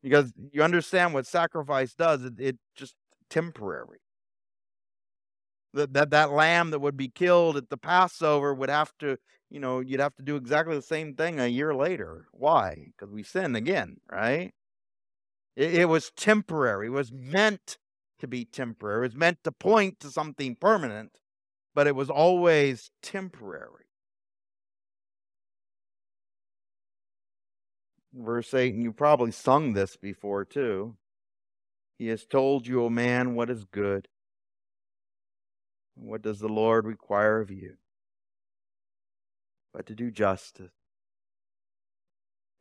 because 0.03 0.33
you 0.53 0.63
understand 0.63 1.15
what 1.15 1.27
sacrifice 1.27 1.95
does 1.95 2.25
it, 2.25 2.35
it 2.39 2.57
just 2.75 2.95
temporary. 3.29 3.99
That, 5.73 5.93
that 5.93 6.11
that 6.11 6.33
lamb 6.33 6.71
that 6.71 6.81
would 6.81 6.97
be 6.97 7.09
killed 7.09 7.57
at 7.57 7.71
the 7.71 7.77
passover 7.77 8.53
would 8.53 8.71
have 8.71 8.93
to 8.99 9.19
you 9.51 9.61
know 9.61 9.79
you'd 9.79 10.01
have 10.01 10.17
to 10.17 10.23
do 10.23 10.35
exactly 10.35 10.75
the 10.75 10.83
same 10.83 11.15
thing 11.15 11.39
a 11.39 11.47
year 11.47 11.75
later. 11.75 12.27
Why? 12.33 12.87
Because 12.87 13.13
we 13.13 13.23
sin 13.23 13.55
again 13.55 13.99
right? 14.11 14.53
It, 15.57 15.75
it 15.75 15.85
was 15.89 16.11
temporary. 16.17 16.87
It 16.87 16.91
was 16.91 17.13
meant 17.13 17.79
to 18.21 18.29
be 18.29 18.45
temporary 18.45 19.07
it 19.07 19.09
was 19.11 19.17
meant 19.17 19.39
to 19.43 19.53
point 19.53 19.99
to 20.01 20.11
something 20.11 20.55
permanent 20.55 21.13
but 21.75 21.87
it 21.87 21.95
was 21.95 22.11
always 22.11 22.91
temporary 23.03 23.81
verse 28.13 28.53
8, 28.53 28.75
and 28.75 28.83
you 28.83 28.93
probably 28.93 29.31
sung 29.31 29.73
this 29.73 29.97
before 29.97 30.45
too. 30.45 30.97
He 31.99 32.09
has 32.09 32.25
told 32.25 32.67
you, 32.67 32.83
O 32.85 32.91
man, 32.91 33.35
what 33.35 33.51
is 33.51 33.65
good. 33.65 34.09
What 35.95 36.23
does 36.23 36.39
the 36.39 36.49
Lord 36.49 36.87
require 36.87 37.41
of 37.41 37.51
you? 37.51 37.75
But 39.73 39.87
to 39.87 39.95
do 39.95 40.11
justice, 40.11 40.73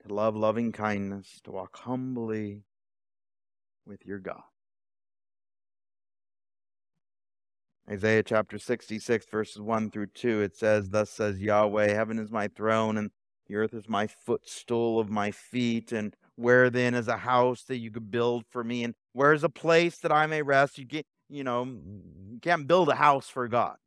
to 0.06 0.14
love 0.14 0.36
loving 0.36 0.72
kindness, 0.72 1.40
to 1.46 1.52
walk 1.52 1.78
humbly 1.78 2.64
with 3.86 4.06
your 4.06 4.20
God. 4.20 4.44
Isaiah 7.92 8.22
chapter 8.22 8.60
66, 8.60 9.26
verses 9.32 9.60
1 9.60 9.90
through 9.90 10.08
2, 10.08 10.42
it 10.42 10.56
says, 10.56 10.90
Thus 10.90 11.10
says 11.10 11.40
Yahweh, 11.40 11.92
Heaven 11.92 12.20
is 12.20 12.30
my 12.30 12.48
throne, 12.48 12.98
and 12.98 13.10
the 13.48 13.56
earth 13.56 13.74
is 13.74 13.90
my 13.90 14.06
footstool 14.06 15.00
of 15.00 15.10
my 15.10 15.32
feet. 15.32 15.92
And 15.92 16.16
where 16.36 16.70
then 16.70 16.94
is 16.94 17.08
a 17.08 17.18
house 17.18 17.64
that 17.64 17.78
you 17.78 17.90
could 17.90 18.12
build 18.12 18.44
for 18.52 18.64
me? 18.64 18.84
And 18.84 18.94
where 19.14 19.34
is 19.34 19.44
a 19.44 19.50
place 19.50 19.98
that 20.00 20.12
I 20.12 20.28
may 20.28 20.44
rest? 20.44 20.78
You 20.78 20.86
get, 20.86 21.08
you 21.30 21.44
know, 21.44 21.64
you 21.64 22.40
can't 22.40 22.68
build 22.68 22.90
a 22.90 22.96
house 22.96 23.28
for 23.28 23.48
God. 23.48 23.78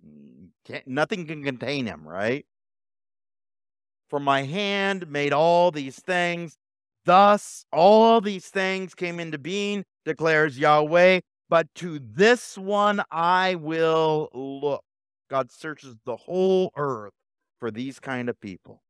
Can't, 0.64 0.86
nothing 0.88 1.24
can 1.24 1.44
contain 1.44 1.86
him, 1.86 2.02
right? 2.06 2.44
For 4.10 4.18
my 4.18 4.42
hand 4.42 5.08
made 5.08 5.32
all 5.32 5.70
these 5.70 6.00
things. 6.00 6.56
Thus, 7.04 7.64
all 7.72 8.20
these 8.20 8.48
things 8.48 8.94
came 8.94 9.20
into 9.20 9.38
being, 9.38 9.84
declares 10.04 10.58
Yahweh. 10.58 11.20
But 11.52 11.74
to 11.74 11.98
this 11.98 12.56
one 12.56 13.02
I 13.10 13.56
will 13.56 14.30
look. 14.32 14.84
God 15.28 15.52
searches 15.52 15.96
the 16.06 16.16
whole 16.16 16.72
earth 16.78 17.12
for 17.60 17.70
these 17.70 18.00
kind 18.00 18.30
of 18.30 18.40
people 18.40 18.82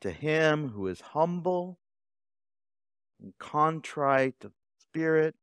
to 0.00 0.10
him 0.10 0.70
who 0.70 0.86
is 0.86 1.02
humble 1.02 1.78
and 3.20 3.34
contrite 3.38 4.36
of 4.42 4.52
spirit 4.80 5.34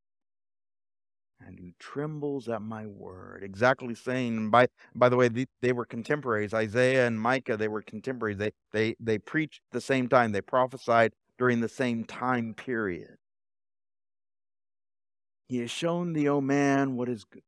and 1.39 1.59
who 1.59 1.73
trembles 1.77 2.49
at 2.49 2.63
my 2.63 2.87
word. 2.87 3.43
Exactly 3.43 3.93
saying, 3.93 4.49
by 4.49 4.65
by 4.95 5.07
the 5.07 5.17
way, 5.17 5.27
they, 5.27 5.45
they 5.61 5.71
were 5.71 5.85
contemporaries. 5.85 6.51
Isaiah 6.51 7.05
and 7.05 7.21
Micah, 7.21 7.57
they 7.57 7.67
were 7.67 7.83
contemporaries. 7.83 8.39
They 8.39 8.53
they 8.71 8.95
they 8.99 9.19
preached 9.19 9.61
the 9.71 9.81
same 9.81 10.09
time. 10.09 10.31
They 10.31 10.41
prophesied 10.41 11.13
during 11.37 11.61
the 11.61 11.69
same 11.69 12.05
time 12.05 12.55
period. 12.55 13.17
He 15.47 15.57
has 15.59 15.69
shown 15.69 16.13
thee, 16.13 16.27
O 16.27 16.41
man, 16.41 16.95
what 16.95 17.09
is 17.09 17.23
good. 17.23 17.43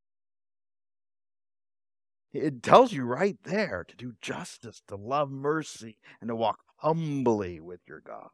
It 2.33 2.61
tells 2.61 2.93
you 2.93 3.03
right 3.03 3.37
there 3.43 3.85
to 3.87 3.95
do 3.95 4.13
justice, 4.21 4.81
to 4.87 4.95
love 4.95 5.31
mercy, 5.31 5.97
and 6.21 6.27
to 6.27 6.35
walk 6.35 6.59
humbly 6.77 7.59
with 7.59 7.79
your 7.87 8.01
God. 8.01 8.29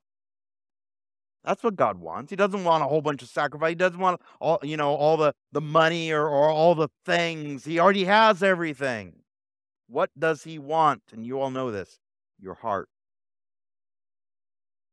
That's 1.43 1.63
what 1.63 1.75
God 1.75 1.99
wants. 1.99 2.29
He 2.29 2.35
doesn't 2.35 2.63
want 2.63 2.83
a 2.83 2.87
whole 2.87 3.01
bunch 3.01 3.21
of 3.21 3.29
sacrifice. 3.29 3.69
He 3.69 3.75
doesn't 3.75 3.99
want 3.99 4.21
all, 4.39 4.59
you 4.63 4.77
know, 4.77 4.95
all 4.95 5.17
the, 5.17 5.33
the 5.51 5.61
money 5.61 6.11
or, 6.11 6.27
or 6.27 6.49
all 6.49 6.73
the 6.73 6.89
things. 7.05 7.65
He 7.65 7.79
already 7.79 8.05
has 8.05 8.41
everything. 8.41 9.13
What 9.87 10.09
does 10.17 10.43
he 10.43 10.57
want? 10.57 11.01
And 11.11 11.25
you 11.25 11.39
all 11.39 11.51
know 11.51 11.69
this 11.69 11.99
your 12.39 12.55
heart. 12.55 12.89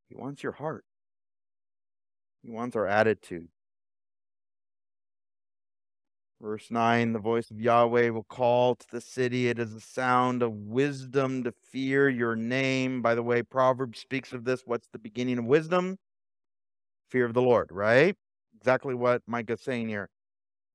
He 0.08 0.16
wants 0.16 0.42
your 0.42 0.52
heart. 0.52 0.84
He 2.42 2.50
wants 2.50 2.74
our 2.74 2.86
attitude. 2.86 3.48
Verse 6.40 6.70
9 6.70 7.12
The 7.12 7.18
voice 7.18 7.50
of 7.50 7.60
Yahweh 7.60 8.08
will 8.10 8.24
call 8.24 8.74
to 8.74 8.86
the 8.90 9.00
city. 9.00 9.48
It 9.48 9.58
is 9.58 9.74
a 9.74 9.80
sound 9.80 10.42
of 10.42 10.52
wisdom 10.52 11.44
to 11.44 11.52
fear 11.52 12.08
your 12.08 12.34
name. 12.34 13.02
By 13.02 13.14
the 13.14 13.22
way, 13.22 13.42
Proverbs 13.42 14.00
speaks 14.00 14.32
of 14.32 14.44
this. 14.44 14.62
What's 14.64 14.88
the 14.88 14.98
beginning 14.98 15.38
of 15.38 15.44
wisdom? 15.44 15.98
Fear 17.10 17.26
of 17.26 17.34
the 17.34 17.42
Lord, 17.42 17.70
right? 17.70 18.16
Exactly 18.56 18.94
what 18.94 19.22
Micah's 19.26 19.60
saying 19.60 19.88
here. 19.88 20.08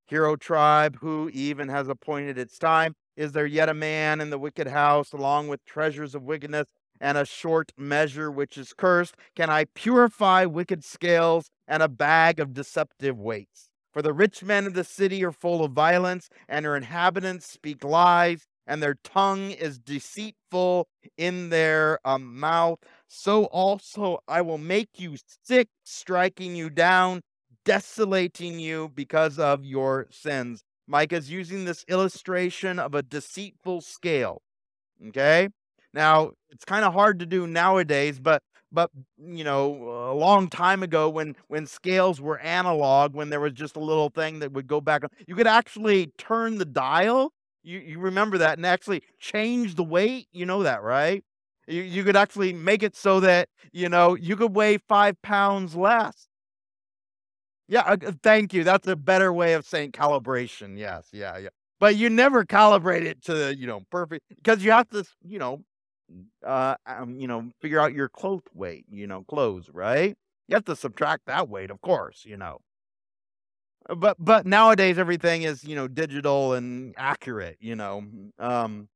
hero 0.07 0.36
tribe, 0.36 0.97
who 1.01 1.30
even 1.34 1.70
has 1.70 1.88
appointed 1.89 2.38
its 2.38 2.59
time? 2.59 2.95
Is 3.18 3.32
there 3.32 3.47
yet 3.47 3.70
a 3.70 3.74
man 3.74 4.22
in 4.22 4.30
the 4.30 4.38
wicked 4.38 4.68
house, 4.68 5.13
along 5.13 5.47
with 5.47 5.66
treasures 5.66 6.13
of 6.13 6.24
wickedness 6.24 6.68
and 7.01 7.18
a 7.18 7.26
short 7.26 7.72
measure 7.78 8.30
which 8.30 8.57
is 8.57 8.74
cursed? 8.74 9.16
Can 9.36 9.49
I 9.49 9.66
purify 9.74 10.45
wicked 10.45 10.84
scales 10.84 11.49
and 11.68 11.82
a 11.82 11.89
bag 11.89 12.39
of 12.39 12.53
deceptive 12.53 13.18
weights? 13.18 13.72
For 13.96 14.02
the 14.02 14.12
rich 14.12 14.43
men 14.43 14.68
of 14.68 14.74
the 14.74 14.84
city 14.84 15.24
are 15.24 15.32
full 15.32 15.64
of 15.64 15.72
violence, 15.72 16.28
and 16.50 16.66
her 16.66 16.76
inhabitants 16.76 17.50
speak 17.50 17.82
lies, 17.82 18.46
and 18.68 18.84
their 18.84 18.96
tongue 19.06 19.52
is 19.52 19.80
deceitful 19.80 20.89
in 21.18 21.48
their 21.48 22.00
um, 22.04 22.38
mouth. 22.38 22.80
So 23.08 23.46
also 23.46 24.20
I 24.28 24.41
will 24.41 24.58
make 24.58 24.89
you 24.98 25.16
sick, 25.46 25.70
striking 25.86 26.58
you 26.58 26.70
down, 26.70 27.22
desolating 27.64 28.60
you 28.60 28.91
because 28.93 29.39
of 29.39 29.64
your 29.64 30.08
sins. 30.12 30.62
Micah 30.88 31.16
is 31.16 31.32
using 31.32 31.64
this 31.64 31.86
illustration 31.88 32.80
of 32.80 32.96
a 32.96 33.02
deceitful 33.02 33.80
scale. 33.80 34.41
Okay? 35.08 35.48
Now, 35.93 36.32
it's 36.50 36.66
kind 36.66 36.84
of 36.84 36.91
hard 36.91 37.20
to 37.20 37.26
do 37.26 37.48
nowadays, 37.48 38.20
but 38.20 38.43
but 38.72 38.89
you 39.18 39.43
know, 39.43 40.11
a 40.11 40.16
long 40.16 40.49
time 40.49 40.84
ago 40.84 41.09
when 41.09 41.36
when 41.47 41.66
scales 41.66 42.20
were 42.22 42.39
analog, 42.39 43.13
when 43.13 43.30
there 43.30 43.39
was 43.39 43.53
just 43.53 43.76
a 43.76 43.80
little 43.80 44.09
thing 44.09 44.39
that 44.39 44.51
would 44.53 44.68
go 44.68 44.82
back, 44.82 45.03
you 45.28 45.36
could 45.36 45.47
actually 45.47 46.07
turn 46.18 46.57
the 46.57 46.66
dial. 46.66 47.32
You 47.63 47.80
you 47.80 47.99
remember 47.99 48.38
that 48.39 48.57
and 48.57 48.66
actually 48.66 49.03
change 49.20 49.76
the 49.76 49.84
weight. 49.84 50.28
You 50.32 50.45
know 50.45 50.63
that, 50.63 50.84
right? 50.84 51.24
You 51.68 51.82
you 51.82 52.03
could 52.03 52.16
actually 52.18 52.53
make 52.53 52.84
it 52.84 52.95
so 52.95 53.20
that 53.22 53.49
you 53.72 53.89
know 53.89 54.16
you 54.16 54.36
could 54.36 54.55
weigh 54.55 54.78
five 54.88 55.22
pounds 55.22 55.76
less. 55.76 56.28
Yeah, 57.68 57.82
uh, 57.82 58.11
thank 58.22 58.53
you. 58.53 58.63
That's 58.63 58.88
a 58.88 58.95
better 58.95 59.34
way 59.34 59.53
of 59.53 59.66
saying 59.66 59.91
calibration. 59.91 60.78
Yes, 60.78 61.07
yeah, 61.11 61.38
yeah. 61.38 61.49
But 61.80 61.95
you 61.95 62.09
never 62.09 62.45
calibrate 62.45 63.03
it 63.03 63.24
to 63.26 63.55
you 63.55 63.68
know 63.68 63.82
perfect 63.91 64.24
because 64.30 64.63
you 64.63 64.72
have 64.72 64.89
to 64.89 65.03
you 65.24 65.39
know 65.39 65.63
uh, 66.45 66.76
um, 66.86 67.20
you 67.20 67.28
know, 67.28 67.51
figure 67.62 67.80
out 67.80 67.93
your 67.93 68.10
cloth 68.10 68.43
weight, 68.53 68.86
you 68.89 69.08
know, 69.08 69.24
clothes, 69.24 69.70
right? 69.74 70.16
You 70.47 70.56
have 70.56 70.66
to 70.66 70.76
subtract 70.76 71.26
that 71.28 71.49
weight, 71.49 71.72
of 71.72 71.82
course, 71.82 72.24
you 72.26 72.38
know. 72.38 72.60
Uh, 73.89 73.95
but 73.95 74.18
but 74.20 74.45
nowadays 74.45 74.97
everything 74.97 75.43
is, 75.43 75.64
you 75.64 75.76
know, 75.76 75.88
digital 75.88 76.53
and 76.53 76.93
accurate, 76.97 77.58
you 77.60 77.76
know. 77.76 78.03
Um 78.39 78.89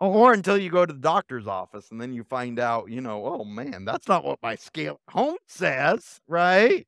or 0.00 0.32
until 0.32 0.58
you 0.58 0.70
go 0.70 0.84
to 0.86 0.92
the 0.92 0.98
doctor's 1.00 1.46
office 1.46 1.90
and 1.90 2.00
then 2.00 2.12
you 2.12 2.24
find 2.24 2.58
out, 2.58 2.90
you 2.90 3.00
know, 3.00 3.24
oh 3.26 3.44
man, 3.44 3.84
that's 3.84 4.08
not 4.08 4.24
what 4.24 4.38
my 4.42 4.56
scale 4.56 5.00
home 5.08 5.36
says, 5.46 6.20
right? 6.28 6.86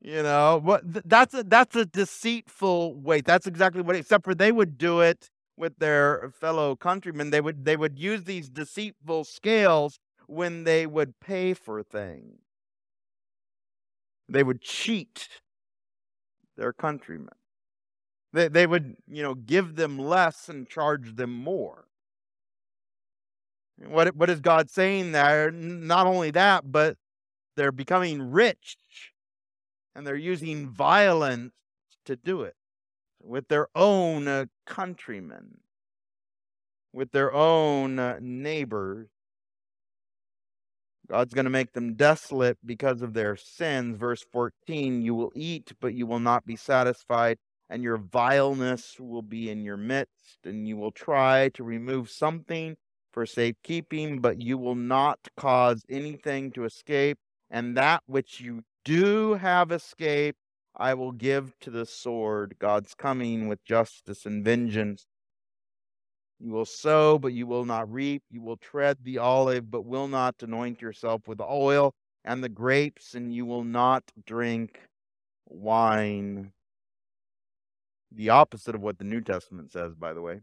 You 0.00 0.22
know, 0.22 0.60
what 0.62 0.82
that's 1.08 1.34
a 1.34 1.44
that's 1.44 1.76
a 1.76 1.86
deceitful 1.86 2.96
weight. 2.96 3.24
That's 3.24 3.46
exactly 3.46 3.82
what 3.82 3.96
except 3.96 4.24
for 4.24 4.34
they 4.34 4.52
would 4.52 4.78
do 4.78 5.00
it 5.00 5.30
with 5.62 5.78
their 5.78 6.32
fellow 6.40 6.74
countrymen. 6.74 7.30
They 7.30 7.40
would 7.40 7.64
they 7.64 7.76
would 7.76 7.96
use 7.96 8.24
these 8.24 8.48
deceitful 8.48 9.22
scales 9.22 10.00
when 10.26 10.64
they 10.64 10.88
would 10.88 11.20
pay 11.20 11.54
for 11.54 11.84
things. 11.84 12.40
They 14.28 14.42
would 14.42 14.60
cheat 14.60 15.28
their 16.56 16.72
countrymen. 16.72 17.36
They, 18.32 18.48
they 18.48 18.66
would, 18.66 18.96
you 19.06 19.22
know, 19.22 19.34
give 19.34 19.76
them 19.76 19.98
less 19.98 20.48
and 20.48 20.68
charge 20.68 21.14
them 21.14 21.32
more. 21.32 21.84
What, 23.76 24.16
what 24.16 24.30
is 24.30 24.40
God 24.40 24.68
saying 24.68 25.12
there? 25.12 25.50
Not 25.52 26.06
only 26.06 26.32
that, 26.32 26.72
but 26.72 26.96
they're 27.56 27.72
becoming 27.72 28.32
rich 28.32 29.12
and 29.94 30.04
they're 30.04 30.16
using 30.16 30.70
violence 30.70 31.52
to 32.06 32.16
do 32.16 32.42
it 32.42 32.56
with 33.22 33.48
their 33.48 33.68
own 33.74 34.28
uh, 34.28 34.46
countrymen, 34.66 35.58
with 36.92 37.12
their 37.12 37.32
own 37.32 37.98
uh, 37.98 38.18
neighbors. 38.20 39.08
God's 41.08 41.34
going 41.34 41.44
to 41.44 41.50
make 41.50 41.72
them 41.72 41.94
desolate 41.94 42.58
because 42.64 43.02
of 43.02 43.12
their 43.12 43.36
sins. 43.36 43.98
Verse 43.98 44.24
14 44.32 45.02
You 45.02 45.14
will 45.14 45.32
eat, 45.34 45.72
but 45.80 45.94
you 45.94 46.06
will 46.06 46.20
not 46.20 46.46
be 46.46 46.56
satisfied, 46.56 47.38
and 47.68 47.82
your 47.82 47.98
vileness 47.98 48.96
will 48.98 49.22
be 49.22 49.50
in 49.50 49.64
your 49.64 49.76
midst, 49.76 50.38
and 50.44 50.66
you 50.66 50.76
will 50.76 50.92
try 50.92 51.50
to 51.50 51.64
remove 51.64 52.08
something 52.08 52.76
for 53.12 53.26
safekeeping, 53.26 54.20
but 54.20 54.40
you 54.40 54.56
will 54.56 54.74
not 54.74 55.18
cause 55.36 55.82
anything 55.90 56.50
to 56.52 56.64
escape, 56.64 57.18
and 57.50 57.76
that 57.76 58.02
which 58.06 58.40
you 58.40 58.62
do 58.84 59.34
have 59.34 59.70
escaped 59.70 60.38
I 60.76 60.94
will 60.94 61.12
give 61.12 61.58
to 61.60 61.70
the 61.70 61.86
sword. 61.86 62.56
God's 62.58 62.94
coming 62.94 63.48
with 63.48 63.64
justice 63.64 64.26
and 64.26 64.44
vengeance. 64.44 65.06
You 66.40 66.50
will 66.50 66.64
sow, 66.64 67.18
but 67.18 67.32
you 67.32 67.46
will 67.46 67.64
not 67.64 67.92
reap. 67.92 68.22
You 68.30 68.42
will 68.42 68.56
tread 68.56 68.98
the 69.02 69.18
olive, 69.18 69.70
but 69.70 69.84
will 69.84 70.08
not 70.08 70.42
anoint 70.42 70.80
yourself 70.80 71.28
with 71.28 71.40
oil 71.40 71.94
and 72.24 72.42
the 72.42 72.48
grapes, 72.48 73.14
and 73.14 73.34
you 73.34 73.44
will 73.44 73.64
not 73.64 74.04
drink 74.26 74.80
wine. 75.46 76.52
The 78.10 78.30
opposite 78.30 78.74
of 78.74 78.80
what 78.80 78.98
the 78.98 79.04
New 79.04 79.20
Testament 79.20 79.72
says, 79.72 79.94
by 79.94 80.12
the 80.12 80.22
way 80.22 80.40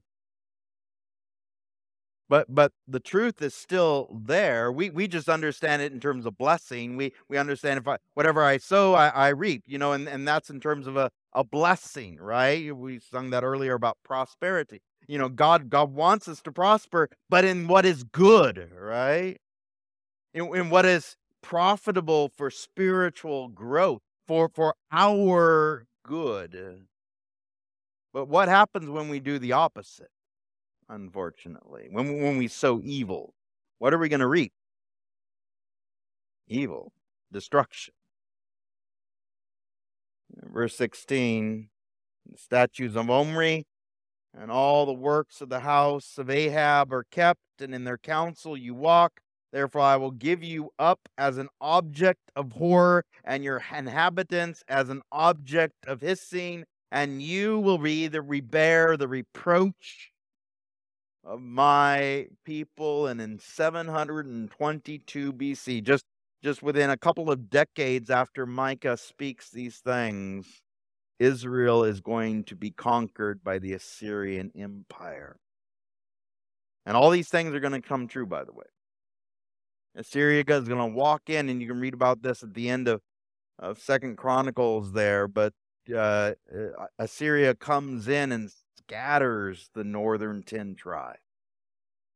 but 2.30 2.53
but 2.53 2.71
the 2.88 2.99
truth 2.99 3.41
is 3.41 3.53
still 3.53 4.07
there 4.25 4.71
we 4.71 4.89
we 4.89 5.07
just 5.07 5.27
understand 5.27 5.82
it 5.82 5.91
in 5.91 5.99
terms 5.99 6.25
of 6.25 6.38
blessing 6.38 6.95
we 6.95 7.11
we 7.27 7.38
understand 7.38 7.77
if 7.77 7.88
i 7.88 7.97
whatever 8.13 8.43
i 8.43 8.57
sow 8.57 8.93
i, 8.93 9.07
I 9.09 9.30
reap 9.30 9.63
you 9.65 9.77
know 9.77 9.91
and 9.91 10.07
and 10.07 10.27
that's 10.27 10.49
in 10.49 10.59
terms 10.59 10.88
of 10.88 10.95
a 10.95 11.09
a 11.34 11.43
blessing 11.43 12.17
right? 12.19 12.75
We 12.75 12.99
sung 12.99 13.30
that 13.30 13.43
earlier 13.43 13.75
about 13.75 13.97
prosperity 14.03 14.82
you 15.07 15.17
know 15.17 15.30
god 15.30 15.69
god 15.69 15.93
wants 15.93 16.27
us 16.27 16.41
to 16.43 16.51
prosper 16.51 17.09
but 17.30 17.45
in 17.45 17.67
what 17.67 17.86
is 17.86 18.03
good 18.03 18.71
right? 18.73 19.38
In, 20.34 20.55
in 20.55 20.69
what 20.69 20.86
is 20.86 21.15
profitable 21.41 22.32
for 22.36 22.49
spiritual 22.51 23.47
growth 23.49 24.01
for 24.27 24.49
for 24.53 24.75
our 24.91 25.88
good. 26.03 26.86
But 28.13 28.27
what 28.27 28.49
happens 28.49 28.89
when 28.89 29.09
we 29.09 29.19
do 29.19 29.39
the 29.39 29.53
opposite 29.53 30.09
unfortunately. 30.90 31.88
When, 31.92 32.22
when 32.22 32.38
we 32.38 32.48
sow 32.48 32.82
evil, 32.84 33.34
what 33.78 33.94
are 33.94 33.98
we 33.98 34.10
going 34.10 34.20
to 34.20 34.28
reap? 34.28 34.52
Evil, 36.48 36.92
destruction. 37.32 37.94
Verse 40.52 40.76
16 40.76 41.70
the 42.32 42.38
statues 42.38 42.96
of 42.96 43.10
Omri 43.10 43.66
and 44.38 44.52
all 44.52 44.86
the 44.86 44.94
works 44.94 45.42
of 45.42 45.50
the 45.50 45.62
house 45.62 46.18
of 46.18 46.30
Ahab 46.30 46.94
are 46.94 47.06
kept, 47.10 47.42
and 47.60 47.74
in 47.74 47.84
their 47.84 47.98
counsel 47.98 48.56
you 48.56 48.76
walk. 48.76 49.22
Therefore, 49.52 49.82
I 49.82 49.96
will 49.96 50.12
give 50.12 50.44
you 50.44 50.70
up 50.78 51.00
as 51.18 51.40
an 51.40 51.50
object 51.60 52.32
of 52.36 52.52
horror, 52.52 53.04
and 53.24 53.44
your 53.44 53.64
inhabitants 53.76 54.64
as 54.68 54.90
an 54.90 55.02
object 55.12 55.88
of 55.88 56.02
hissing, 56.02 56.66
and 56.92 57.22
you 57.22 57.60
will 57.60 57.80
be 57.80 58.08
the 58.08 58.22
bear 58.22 58.96
the 58.96 59.08
reproach 59.08 60.12
of 61.30 61.41
my 61.41 62.25
people 62.43 63.05
and 63.05 63.21
in 63.21 63.38
722 63.38 65.34
BC 65.34 65.84
just 65.84 66.03
just 66.41 66.63
within 66.63 66.89
a 66.89 66.97
couple 66.97 67.30
of 67.30 67.49
decades 67.51 68.09
after 68.09 68.47
Micah 68.47 68.97
speaks 68.97 69.51
these 69.51 69.77
things 69.77 70.63
Israel 71.19 71.84
is 71.84 72.01
going 72.01 72.45
to 72.45 72.55
be 72.55 72.71
conquered 72.71 73.43
by 73.43 73.59
the 73.59 73.73
Assyrian 73.73 74.51
empire. 74.57 75.36
And 76.86 76.95
all 76.95 77.09
these 77.09 77.27
things 77.27 77.53
are 77.53 77.59
going 77.59 77.80
to 77.80 77.88
come 77.88 78.07
true 78.07 78.25
by 78.25 78.43
the 78.43 78.53
way. 78.53 78.65
Assyria 79.95 80.43
is 80.47 80.67
going 80.67 80.80
to 80.80 80.95
walk 80.95 81.30
in 81.30 81.49
and 81.49 81.61
you 81.61 81.67
can 81.67 81.80
read 81.80 81.93
about 81.93 82.23
this 82.23 82.41
at 82.41 82.55
the 82.55 82.69
end 82.69 82.88
of 82.88 83.01
of 83.59 83.77
second 83.77 84.17
chronicles 84.17 84.93
there 84.93 85.27
but 85.27 85.53
uh, 85.93 86.34
uh 86.51 86.86
Assyria 86.97 87.53
comes 87.53 88.07
in 88.07 88.32
and 88.32 88.49
scatters 88.90 89.70
the 89.76 89.84
northern 89.84 90.42
10 90.42 90.76
tribes. 90.76 91.20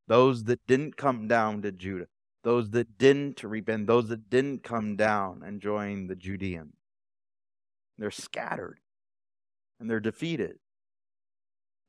Those 0.08 0.46
that 0.46 0.66
didn't 0.68 0.98
come 0.98 1.28
down 1.28 1.62
to 1.62 1.72
Judah, 1.72 2.08
those 2.44 2.72
that 2.72 2.98
didn't 2.98 3.44
repent, 3.44 3.88
those 3.88 4.10
that 4.10 4.30
didn't 4.30 4.64
come 4.64 4.96
down 4.96 5.44
and 5.46 5.62
join 5.62 6.08
the 6.08 6.16
Judeans. 6.16 6.74
They're 7.98 8.12
scattered 8.12 8.80
and 9.80 9.90
they're 9.90 10.00
defeated. 10.00 10.58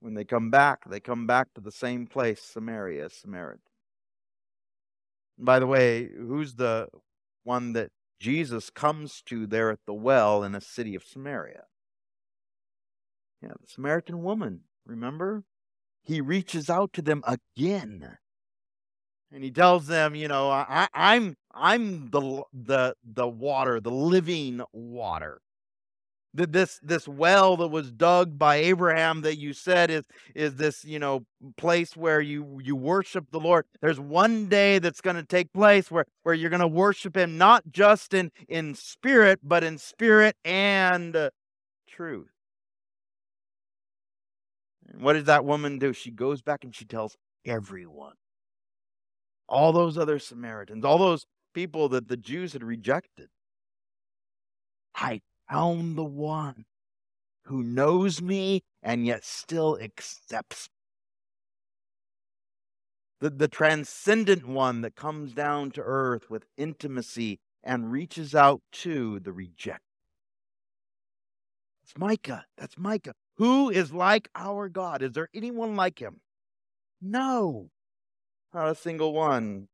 When 0.01 0.14
they 0.14 0.24
come 0.24 0.51
back, 0.51 0.89
they 0.89 1.01
come 1.01 1.26
back 1.26 1.55
to 1.55 1.62
the 1.62 1.72
same 1.72 2.07
place, 2.07 2.43
Samaria, 2.43 3.09
Samaritan. 3.09 3.62
by 5.39 5.59
the 5.59 5.66
way, 5.66 6.11
who's 6.14 6.57
the 6.57 6.89
one 7.43 7.72
that 7.72 7.91
Jesus 8.20 8.68
comes 8.68 9.22
to 9.26 9.47
there 9.47 9.70
at 9.70 9.80
the 9.87 9.95
well 9.95 10.45
in 10.45 10.55
a 10.55 10.61
city 10.61 10.95
of 10.95 11.05
Samaria? 11.05 11.64
Yeah, 13.43 13.53
the 13.61 13.66
Samaritan 13.66 14.22
woman 14.22 14.61
Remember? 14.87 15.45
He 16.03 16.20
reaches 16.20 16.68
out 16.70 16.93
to 16.95 17.03
them 17.03 17.22
again. 17.26 18.18
And 19.32 19.43
he 19.43 19.51
tells 19.51 19.87
them, 19.87 20.14
you 20.14 20.28
know, 20.28 20.51
I, 20.51 20.89
I'm 20.95 21.37
I'm 21.53 22.11
the 22.11 22.45
the 22.53 22.95
the 23.05 23.26
water, 23.28 23.80
the 23.80 23.91
living 23.91 24.62
water. 24.72 25.41
that 26.35 26.53
this 26.53 26.80
this 26.82 27.07
well 27.09 27.57
that 27.57 27.68
was 27.68 27.93
dug 27.93 28.39
by 28.39 28.57
Abraham 28.57 29.22
that 29.22 29.39
you 29.39 29.53
said 29.53 29.91
is 29.91 30.05
is 30.35 30.57
this 30.57 30.85
you 30.85 30.99
know 30.99 31.24
place 31.57 31.97
where 31.97 32.20
you 32.20 32.61
you 32.62 32.76
worship 32.76 33.26
the 33.30 33.41
Lord. 33.41 33.66
There's 33.80 34.01
one 34.01 34.49
day 34.49 34.78
that's 34.80 35.01
going 35.01 35.16
to 35.16 35.24
take 35.24 35.53
place 35.53 35.91
where 35.91 36.07
where 36.24 36.35
you're 36.35 36.51
going 36.51 36.61
to 36.61 36.68
worship 36.68 37.16
Him 37.16 37.39
not 37.39 37.64
just 37.70 38.14
in 38.14 38.32
in 38.49 38.74
spirit 38.74 39.41
but 39.43 39.64
in 39.64 39.78
spirit 39.78 40.37
and 40.45 41.14
uh, 41.16 41.30
truth. 41.89 42.34
And 44.95 45.03
what 45.03 45.14
does 45.14 45.24
that 45.24 45.45
woman 45.45 45.80
do? 45.80 45.92
She 45.92 46.12
goes 46.12 46.40
back 46.40 46.62
and 46.62 46.74
she 46.74 46.84
tells 46.84 47.16
everyone, 47.45 48.14
all 49.49 49.72
those 49.72 49.99
other 49.99 50.20
Samaritans, 50.20 50.84
all 50.84 50.99
those 50.99 51.26
people 51.53 51.88
that 51.88 52.07
the 52.07 52.16
Jews 52.16 52.53
had 52.53 52.62
rejected. 52.62 53.28
I 54.95 55.20
found 55.51 55.99
the 55.99 56.05
one 56.05 56.64
who 57.47 57.64
knows 57.64 58.22
me 58.22 58.62
and 58.84 59.05
yet 59.05 59.24
still 59.24 59.76
accepts 59.80 60.68
me. 63.20 63.28
The, 63.28 63.30
the 63.30 63.49
transcendent 63.49 64.47
one 64.47 64.82
that 64.82 64.95
comes 64.95 65.32
down 65.32 65.72
to 65.72 65.82
earth 65.82 66.30
with 66.30 66.45
intimacy 66.57 67.40
and 67.64 67.90
reaches 67.90 68.32
out 68.32 68.61
to 68.72 69.18
the 69.18 69.32
rejected. 69.32 69.80
It's 71.82 71.99
Micah. 71.99 72.45
That's 72.57 72.78
Micah. 72.78 73.14
Who 73.37 73.70
is 73.70 73.93
like 73.93 74.28
our 74.35 74.68
God? 74.68 75.03
Is 75.03 75.12
there 75.12 75.28
anyone 75.35 75.76
like 75.76 75.99
him? 75.99 76.20
No, 77.01 77.70
not 78.53 78.68
a 78.70 78.74
single 78.74 79.12
one. 79.12 79.68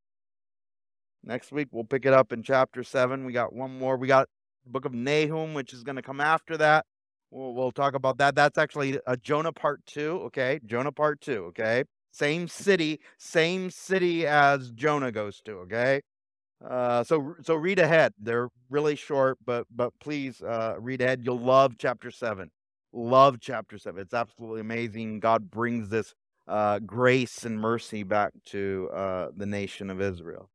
Next 1.22 1.52
week, 1.52 1.68
we'll 1.70 1.84
pick 1.84 2.06
it 2.06 2.14
up 2.14 2.32
in 2.32 2.42
chapter 2.42 2.82
7. 2.82 3.26
We 3.26 3.32
got 3.32 3.52
one 3.52 3.78
more. 3.78 3.96
We 3.96 4.08
got 4.08 4.28
the 4.64 4.70
book 4.70 4.86
of 4.86 4.94
Nahum, 4.94 5.52
which 5.52 5.74
is 5.74 5.82
going 5.82 5.96
to 5.96 6.02
come 6.02 6.20
after 6.20 6.56
that. 6.56 6.86
We'll, 7.30 7.54
we'll 7.54 7.72
talk 7.72 7.94
about 7.94 8.18
that. 8.18 8.34
That's 8.34 8.58
actually 8.58 8.98
a 9.06 9.16
Jonah 9.16 9.52
part 9.52 9.84
two. 9.86 10.20
Okay. 10.26 10.60
Jonah 10.64 10.92
part 10.92 11.20
two. 11.20 11.44
Okay. 11.48 11.84
Same 12.12 12.48
city, 12.48 13.00
same 13.18 13.70
city 13.70 14.26
as 14.26 14.72
Jonah 14.72 15.12
goes 15.12 15.40
to. 15.42 15.52
Okay. 15.58 16.00
Uh, 16.66 17.04
so 17.04 17.36
so 17.42 17.54
read 17.54 17.78
ahead. 17.78 18.12
They're 18.18 18.48
really 18.68 18.96
short, 18.96 19.38
but 19.44 19.66
but 19.74 19.92
please 20.00 20.42
uh, 20.42 20.74
read 20.78 21.00
ahead. 21.00 21.22
You'll 21.24 21.38
love 21.38 21.74
chapter 21.78 22.10
seven. 22.10 22.50
Love 22.92 23.38
chapter 23.40 23.78
seven. 23.78 24.02
It's 24.02 24.14
absolutely 24.14 24.60
amazing. 24.60 25.20
God 25.20 25.50
brings 25.50 25.90
this 25.90 26.14
uh, 26.48 26.80
grace 26.80 27.44
and 27.44 27.60
mercy 27.60 28.02
back 28.02 28.32
to 28.46 28.90
uh, 28.92 29.28
the 29.36 29.46
nation 29.46 29.90
of 29.90 30.00
Israel. 30.00 30.50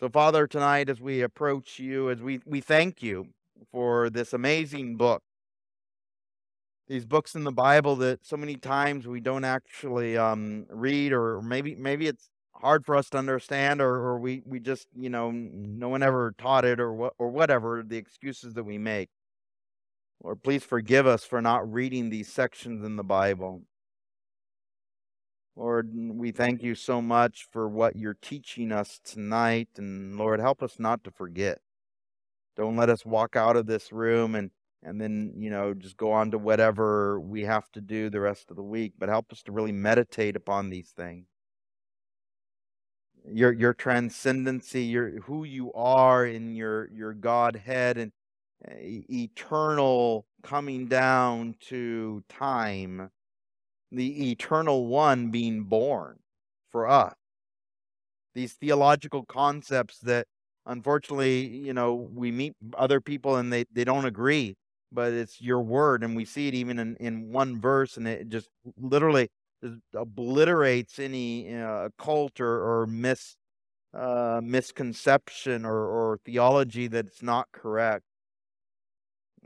So, 0.00 0.08
Father, 0.08 0.46
tonight 0.46 0.88
as 0.88 1.00
we 1.00 1.22
approach 1.22 1.78
you, 1.78 2.10
as 2.10 2.20
we, 2.20 2.40
we 2.44 2.60
thank 2.60 3.02
you 3.02 3.28
for 3.70 4.10
this 4.10 4.32
amazing 4.32 4.96
book, 4.96 5.22
these 6.88 7.06
books 7.06 7.34
in 7.34 7.44
the 7.44 7.52
Bible 7.52 7.96
that 7.96 8.26
so 8.26 8.36
many 8.36 8.56
times 8.56 9.06
we 9.06 9.20
don't 9.20 9.44
actually 9.44 10.18
um, 10.18 10.66
read, 10.68 11.12
or 11.12 11.40
maybe 11.40 11.74
maybe 11.76 12.06
it's 12.08 12.28
hard 12.54 12.84
for 12.84 12.96
us 12.96 13.08
to 13.10 13.18
understand, 13.18 13.80
or, 13.80 13.94
or 13.94 14.18
we, 14.18 14.42
we 14.44 14.58
just, 14.58 14.88
you 14.94 15.10
know, 15.10 15.30
no 15.30 15.88
one 15.88 16.02
ever 16.02 16.34
taught 16.38 16.64
it, 16.64 16.80
or, 16.80 16.92
what, 16.92 17.12
or 17.18 17.28
whatever 17.28 17.84
the 17.86 17.96
excuses 17.96 18.54
that 18.54 18.64
we 18.64 18.78
make. 18.78 19.08
Lord, 20.22 20.42
please 20.42 20.64
forgive 20.64 21.06
us 21.06 21.24
for 21.24 21.40
not 21.40 21.70
reading 21.70 22.10
these 22.10 22.32
sections 22.32 22.84
in 22.84 22.96
the 22.96 23.04
Bible. 23.04 23.62
Lord, 25.54 25.90
we 25.94 26.32
thank 26.32 26.62
you 26.62 26.74
so 26.74 27.00
much 27.00 27.46
for 27.50 27.68
what 27.68 27.96
you're 27.96 28.18
teaching 28.20 28.72
us 28.72 29.00
tonight. 29.02 29.68
And 29.78 30.18
Lord, 30.18 30.38
help 30.38 30.62
us 30.62 30.78
not 30.78 31.02
to 31.04 31.10
forget. 31.10 31.60
Don't 32.56 32.76
let 32.76 32.90
us 32.90 33.06
walk 33.06 33.36
out 33.36 33.56
of 33.56 33.66
this 33.66 33.92
room 33.92 34.34
and, 34.34 34.50
and 34.82 35.00
then, 35.00 35.32
you 35.36 35.48
know, 35.48 35.72
just 35.72 35.96
go 35.96 36.12
on 36.12 36.30
to 36.30 36.38
whatever 36.38 37.18
we 37.20 37.42
have 37.42 37.70
to 37.72 37.80
do 37.80 38.10
the 38.10 38.20
rest 38.20 38.50
of 38.50 38.56
the 38.56 38.62
week. 38.62 38.92
But 38.98 39.08
help 39.08 39.32
us 39.32 39.42
to 39.44 39.52
really 39.52 39.72
meditate 39.72 40.36
upon 40.36 40.68
these 40.68 40.90
things. 40.90 41.26
Your 43.28 43.52
your 43.52 43.74
transcendency, 43.74 44.84
your 44.84 45.20
who 45.22 45.42
you 45.42 45.72
are 45.72 46.24
in 46.24 46.54
your 46.54 46.88
your 46.92 47.12
Godhead 47.12 47.98
and 47.98 48.12
eternal 48.64 50.26
coming 50.42 50.86
down 50.86 51.54
to 51.68 52.22
time 52.28 53.10
the 53.92 54.30
eternal 54.30 54.86
one 54.86 55.30
being 55.30 55.64
born 55.64 56.18
for 56.70 56.88
us. 56.88 57.14
These 58.34 58.54
theological 58.54 59.24
concepts 59.24 59.98
that 60.00 60.26
unfortunately, 60.66 61.46
you 61.46 61.72
know, 61.72 61.94
we 61.94 62.30
meet 62.30 62.54
other 62.76 63.00
people 63.00 63.36
and 63.36 63.52
they, 63.52 63.64
they 63.72 63.84
don't 63.84 64.04
agree, 64.04 64.56
but 64.92 65.12
it's 65.12 65.40
your 65.40 65.60
word. 65.60 66.02
And 66.02 66.16
we 66.16 66.24
see 66.24 66.48
it 66.48 66.54
even 66.54 66.78
in, 66.78 66.96
in 66.96 67.32
one 67.32 67.60
verse 67.60 67.96
and 67.96 68.06
it 68.06 68.28
just 68.28 68.48
literally 68.78 69.28
obliterates 69.94 70.98
any 70.98 71.56
uh, 71.56 71.88
cult 71.98 72.40
or, 72.40 72.82
or 72.82 72.86
mis, 72.86 73.36
uh, 73.94 74.40
misconception 74.42 75.64
or, 75.64 75.86
or 75.86 76.18
theology 76.24 76.88
that's 76.88 77.22
not 77.22 77.46
correct. 77.52 78.04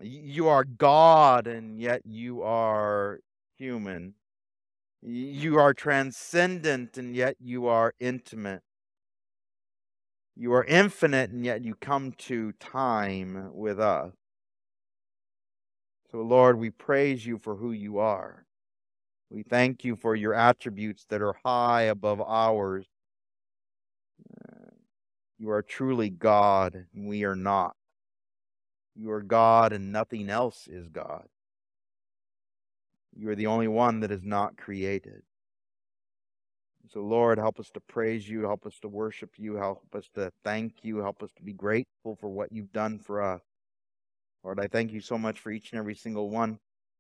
You 0.00 0.48
are 0.48 0.64
God 0.64 1.46
and 1.46 1.80
yet 1.80 2.02
you 2.06 2.42
are 2.42 3.20
human. 3.56 4.14
You 5.02 5.58
are 5.58 5.74
transcendent 5.74 6.96
and 6.96 7.14
yet 7.14 7.36
you 7.38 7.66
are 7.66 7.94
intimate. 8.00 8.62
You 10.36 10.52
are 10.54 10.64
infinite 10.64 11.30
and 11.30 11.44
yet 11.44 11.64
you 11.64 11.74
come 11.74 12.12
to 12.12 12.52
time 12.52 13.50
with 13.52 13.78
us. 13.78 14.12
So, 16.10 16.22
Lord, 16.22 16.58
we 16.58 16.70
praise 16.70 17.24
you 17.24 17.38
for 17.38 17.56
who 17.56 17.72
you 17.72 17.98
are. 17.98 18.46
We 19.30 19.44
thank 19.44 19.84
you 19.84 19.94
for 19.94 20.16
your 20.16 20.34
attributes 20.34 21.04
that 21.08 21.22
are 21.22 21.36
high 21.44 21.82
above 21.82 22.20
ours. 22.20 22.86
You 25.38 25.50
are 25.50 25.62
truly 25.62 26.10
God, 26.10 26.86
and 26.94 27.08
we 27.08 27.24
are 27.24 27.36
not. 27.36 27.74
You 29.00 29.12
are 29.12 29.22
God, 29.22 29.72
and 29.72 29.92
nothing 29.92 30.28
else 30.28 30.68
is 30.68 30.88
God. 30.90 31.24
You 33.16 33.30
are 33.30 33.34
the 33.34 33.46
only 33.46 33.66
one 33.66 34.00
that 34.00 34.10
is 34.10 34.22
not 34.22 34.58
created. 34.58 35.22
So, 36.90 37.00
Lord, 37.00 37.38
help 37.38 37.58
us 37.58 37.70
to 37.70 37.80
praise 37.80 38.28
you, 38.28 38.42
help 38.42 38.66
us 38.66 38.78
to 38.80 38.88
worship 38.88 39.30
you, 39.38 39.54
help 39.54 39.94
us 39.94 40.08
to 40.16 40.30
thank 40.44 40.84
you, 40.84 40.98
help 40.98 41.22
us 41.22 41.30
to 41.36 41.42
be 41.42 41.54
grateful 41.54 42.16
for 42.16 42.28
what 42.28 42.52
you've 42.52 42.72
done 42.72 42.98
for 42.98 43.22
us. 43.22 43.40
Lord, 44.44 44.60
I 44.60 44.66
thank 44.66 44.92
you 44.92 45.00
so 45.00 45.16
much 45.16 45.40
for 45.40 45.50
each 45.50 45.72
and 45.72 45.78
every 45.78 45.94
single 45.94 46.28
one 46.28 46.58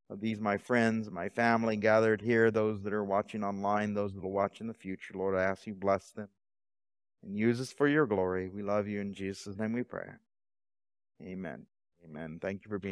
of 0.08 0.20
these, 0.20 0.40
my 0.40 0.56
friends, 0.56 1.10
my 1.10 1.28
family 1.28 1.76
gathered 1.76 2.22
here, 2.22 2.50
those 2.50 2.82
that 2.82 2.94
are 2.94 3.04
watching 3.04 3.44
online, 3.44 3.94
those 3.94 4.14
that 4.14 4.22
will 4.22 4.32
watch 4.32 4.60
in 4.60 4.68
the 4.68 4.74
future. 4.74 5.14
Lord, 5.14 5.36
I 5.36 5.42
ask 5.42 5.66
you 5.66 5.74
bless 5.74 6.10
them 6.12 6.28
and 7.22 7.36
use 7.36 7.60
us 7.60 7.72
for 7.72 7.86
your 7.86 8.06
glory. 8.06 8.48
We 8.48 8.62
love 8.62 8.88
you 8.88 9.00
in 9.00 9.12
Jesus' 9.12 9.58
name 9.58 9.72
we 9.72 9.82
pray. 9.82 10.08
Amen. 11.22 11.66
Amen. 12.04 12.38
Thank 12.40 12.64
you 12.64 12.68
for 12.68 12.78
being 12.78 12.88